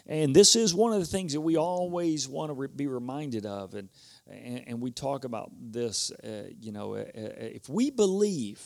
And 0.06 0.36
this 0.36 0.56
is 0.56 0.74
one 0.74 0.94
of 0.94 1.00
the 1.00 1.06
things 1.06 1.34
that 1.34 1.42
we 1.42 1.58
always 1.58 2.28
want 2.28 2.50
to 2.50 2.54
re- 2.54 2.68
be 2.74 2.88
reminded 2.88 3.46
of. 3.46 3.76
And, 3.76 3.90
and, 4.28 4.64
and, 4.68 4.82
we 4.82 4.92
talk 4.92 5.24
about 5.24 5.52
this, 5.60 6.12
uh, 6.12 6.50
you 6.60 6.72
know, 6.72 6.96
uh, 6.96 7.00
uh 7.00 7.32
if 7.38 7.70
we 7.70 7.90
believe 7.92 8.62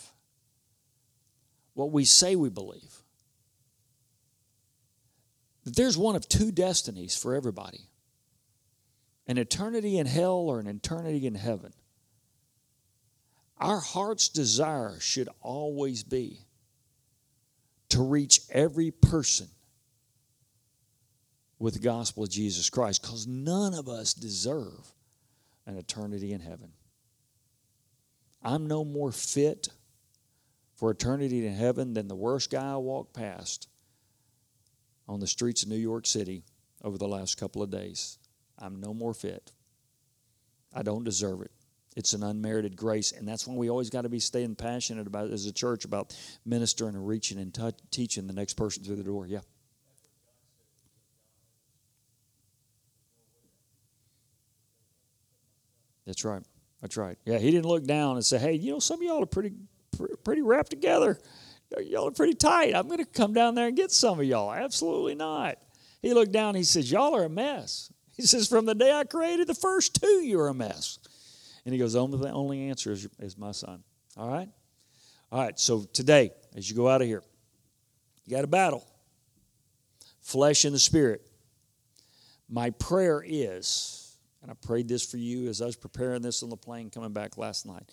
what 1.74 1.92
we 1.92 2.06
say 2.06 2.36
we 2.36 2.50
believe. 2.50 3.04
That 5.64 5.76
there's 5.76 5.98
one 5.98 6.16
of 6.16 6.28
two 6.28 6.52
destinies 6.52 7.16
for 7.16 7.36
everybody 7.36 7.82
an 9.26 9.38
eternity 9.38 9.98
in 9.98 10.06
hell 10.06 10.50
or 10.50 10.60
an 10.60 10.68
eternity 10.68 11.26
in 11.26 11.36
heaven. 11.36 11.72
Our 13.58 13.80
heart's 13.80 14.28
desire 14.28 15.00
should 15.00 15.30
always 15.42 16.04
be 16.04 16.40
to 17.90 18.04
reach 18.04 18.42
every 18.52 18.92
person 18.92 19.48
with 21.60 21.76
the 21.76 21.80
gospel 21.80 22.24
of 22.24 22.30
Jesus 22.30 22.70
Christ 22.70 23.02
because 23.02 23.26
none 23.26 23.74
of 23.74 23.88
us 23.88 24.14
deserve 24.14 24.92
an 25.66 25.78
eternity 25.78 26.34
in 26.34 26.42
heaven. 26.42 26.74
I'm 28.44 28.68
no 28.68 28.84
more 28.84 29.14
fit 29.14 29.70
for 30.84 30.92
eternity 30.92 31.48
in 31.48 31.54
heaven 31.54 31.94
than 31.94 32.10
the 32.10 32.16
worst 32.16 32.52
guy 32.52 32.74
I 32.74 32.76
walked 32.76 33.14
past 33.14 33.70
on 35.08 35.22
the 35.22 35.28
streets 35.28 35.64
of 35.64 35.70
New 35.70 35.78
York 35.78 36.06
City 36.06 36.44
over 36.84 36.98
the 36.98 37.08
last 37.08 37.38
couple 37.38 37.64
of 37.64 37.70
days. 37.70 38.20
I'm 38.60 38.82
no 38.82 38.94
more 38.94 39.14
fit. 39.14 39.54
I 40.74 40.84
don't 40.84 41.06
deserve 41.06 41.40
it. 41.40 41.52
It's 41.96 42.12
an 42.12 42.22
unmerited 42.22 42.76
grace, 42.76 43.14
and 43.14 43.26
that's 43.26 43.48
why 43.48 43.56
we 43.56 43.70
always 43.70 43.90
got 43.90 44.02
to 44.02 44.10
be 44.10 44.20
staying 44.20 44.56
passionate 44.56 45.08
about 45.08 45.32
as 45.32 45.46
a 45.46 45.54
church 45.54 45.86
about 45.86 46.14
ministering 46.46 46.96
and 46.96 47.08
reaching 47.08 47.38
and 47.38 47.54
t- 47.54 47.72
teaching 47.90 48.28
the 48.28 48.34
next 48.34 48.56
person 48.56 48.84
through 48.84 48.98
the 48.98 49.04
door. 49.04 49.26
Yeah. 49.26 49.40
That's 56.06 56.26
right. 56.26 56.44
That's 56.82 56.98
right. 56.98 57.18
Yeah, 57.24 57.38
he 57.38 57.52
didn't 57.52 57.68
look 57.68 57.86
down 57.86 58.18
and 58.18 58.26
say, 58.26 58.38
"Hey, 58.38 58.56
you 58.56 58.74
know, 58.74 58.80
some 58.80 59.00
of 59.00 59.04
y'all 59.04 59.24
are 59.24 59.26
pretty 59.26 59.54
pretty 60.24 60.42
wrapped 60.42 60.70
together. 60.70 61.20
Y'all 61.82 62.08
are 62.08 62.12
pretty 62.12 62.36
tight. 62.36 62.76
I'm 62.76 62.88
going 62.88 63.00
to 63.00 63.06
come 63.06 63.34
down 63.34 63.56
there 63.56 63.68
and 63.68 63.76
get 63.76 63.92
some 63.92 64.20
of 64.20 64.26
y'all. 64.26 64.54
Absolutely 64.54 65.16
not. 65.16 65.58
He 66.02 66.14
looked 66.14 66.32
down. 66.32 66.56
He 66.56 66.64
says, 66.64 66.92
Y'all 66.92 67.16
are 67.16 67.26
a 67.26 67.30
mess. 67.30 67.92
He 68.16 68.22
says, 68.28 68.48
From 68.48 68.68
the 68.68 68.76
day 68.76 68.92
I 68.92 69.06
created 69.06 69.48
the 69.48 69.56
first 69.56 70.00
two, 70.00 70.22
you're 70.24 70.48
a 70.48 70.54
mess. 70.54 71.00
And 71.66 71.74
he 71.74 71.80
goes, 71.80 71.96
Only 71.96 72.20
the 72.20 72.32
only 72.32 72.70
answer 72.70 72.92
is, 72.92 73.08
is 73.18 73.40
my 73.40 73.52
son. 73.52 73.84
All 74.16 74.30
right? 74.30 74.50
All 75.32 75.44
right. 75.44 75.60
So 75.60 75.86
today, 75.94 76.30
as 76.56 76.70
you 76.70 76.76
go 76.76 76.88
out 76.88 77.02
of 77.02 77.08
here, 77.08 77.24
you 78.26 78.36
got 78.36 78.44
a 78.44 78.48
battle 78.48 78.86
flesh 80.24 80.66
and 80.66 80.74
the 80.74 80.80
spirit. 80.80 81.22
My 82.50 82.72
prayer 82.72 83.24
is, 83.26 84.18
and 84.42 84.50
I 84.50 84.54
prayed 84.56 84.88
this 84.88 85.06
for 85.06 85.18
you 85.18 85.50
as 85.50 85.62
I 85.62 85.66
was 85.66 85.76
preparing 85.76 86.22
this 86.22 86.44
on 86.44 86.50
the 86.50 86.58
plane 86.58 86.90
coming 86.90 87.14
back 87.14 87.38
last 87.38 87.66
night, 87.66 87.84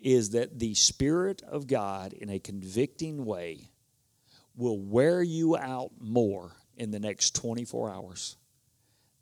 is 0.00 0.30
that 0.30 0.58
the 0.58 0.74
Spirit 0.74 1.42
of 1.42 1.66
God, 1.66 2.12
in 2.12 2.30
a 2.30 2.38
convicting 2.38 3.24
way, 3.24 3.70
will 4.56 4.78
wear 4.78 5.22
you 5.22 5.56
out 5.56 5.92
more 6.00 6.52
in 6.76 6.90
the 6.90 7.00
next 7.00 7.34
24 7.34 7.90
hours 7.90 8.36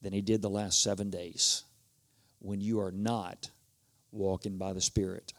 than 0.03 0.13
He 0.13 0.23
did 0.23 0.43
the 0.43 0.51
last 0.51 0.83
seven 0.83 1.11
days 1.11 1.65
when 2.39 2.61
you 2.61 2.81
are 2.81 2.93
not 2.93 3.51
walking 4.13 4.59
by 4.59 4.73
the 4.73 4.81
Spirit 4.81 5.33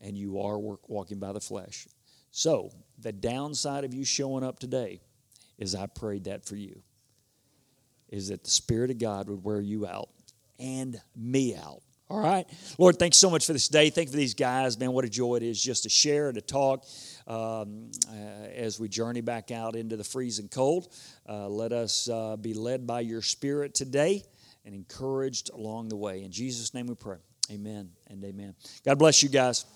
and 0.00 0.16
you 0.16 0.40
are 0.40 0.58
walking 0.58 1.18
by 1.18 1.32
the 1.32 1.40
flesh. 1.40 1.86
So, 2.30 2.70
the 2.98 3.12
downside 3.12 3.84
of 3.84 3.94
you 3.94 4.04
showing 4.04 4.44
up 4.44 4.58
today 4.58 5.00
is 5.58 5.74
I 5.74 5.86
prayed 5.86 6.24
that 6.24 6.44
for 6.44 6.56
you, 6.56 6.82
is 8.08 8.28
that 8.28 8.44
the 8.44 8.50
Spirit 8.50 8.90
of 8.90 8.98
God 8.98 9.28
would 9.28 9.42
wear 9.42 9.60
you 9.60 9.86
out 9.86 10.10
and 10.58 11.00
me 11.16 11.56
out 11.56 11.82
all 12.10 12.20
right. 12.20 12.46
Lord, 12.78 12.98
thanks 12.98 13.18
so 13.18 13.28
much 13.28 13.44
for 13.44 13.52
this 13.52 13.68
day. 13.68 13.90
Thank 13.90 14.08
you 14.08 14.12
for 14.12 14.16
these 14.16 14.32
guys. 14.32 14.78
Man, 14.78 14.92
what 14.92 15.04
a 15.04 15.10
joy 15.10 15.36
it 15.36 15.42
is 15.42 15.62
just 15.62 15.82
to 15.82 15.90
share 15.90 16.28
and 16.28 16.36
to 16.36 16.40
talk 16.40 16.86
um, 17.26 17.90
uh, 18.08 18.46
as 18.54 18.80
we 18.80 18.88
journey 18.88 19.20
back 19.20 19.50
out 19.50 19.76
into 19.76 19.96
the 19.96 20.04
freezing 20.04 20.48
cold. 20.48 20.88
Uh, 21.28 21.48
let 21.48 21.72
us 21.72 22.08
uh, 22.08 22.36
be 22.36 22.54
led 22.54 22.86
by 22.86 23.00
your 23.00 23.20
spirit 23.20 23.74
today 23.74 24.22
and 24.64 24.74
encouraged 24.74 25.50
along 25.50 25.90
the 25.90 25.96
way. 25.96 26.22
In 26.22 26.30
Jesus' 26.30 26.72
name 26.72 26.86
we 26.86 26.94
pray. 26.94 27.18
Amen 27.50 27.90
and 28.06 28.24
amen. 28.24 28.54
God 28.84 28.98
bless 28.98 29.22
you 29.22 29.28
guys. 29.28 29.66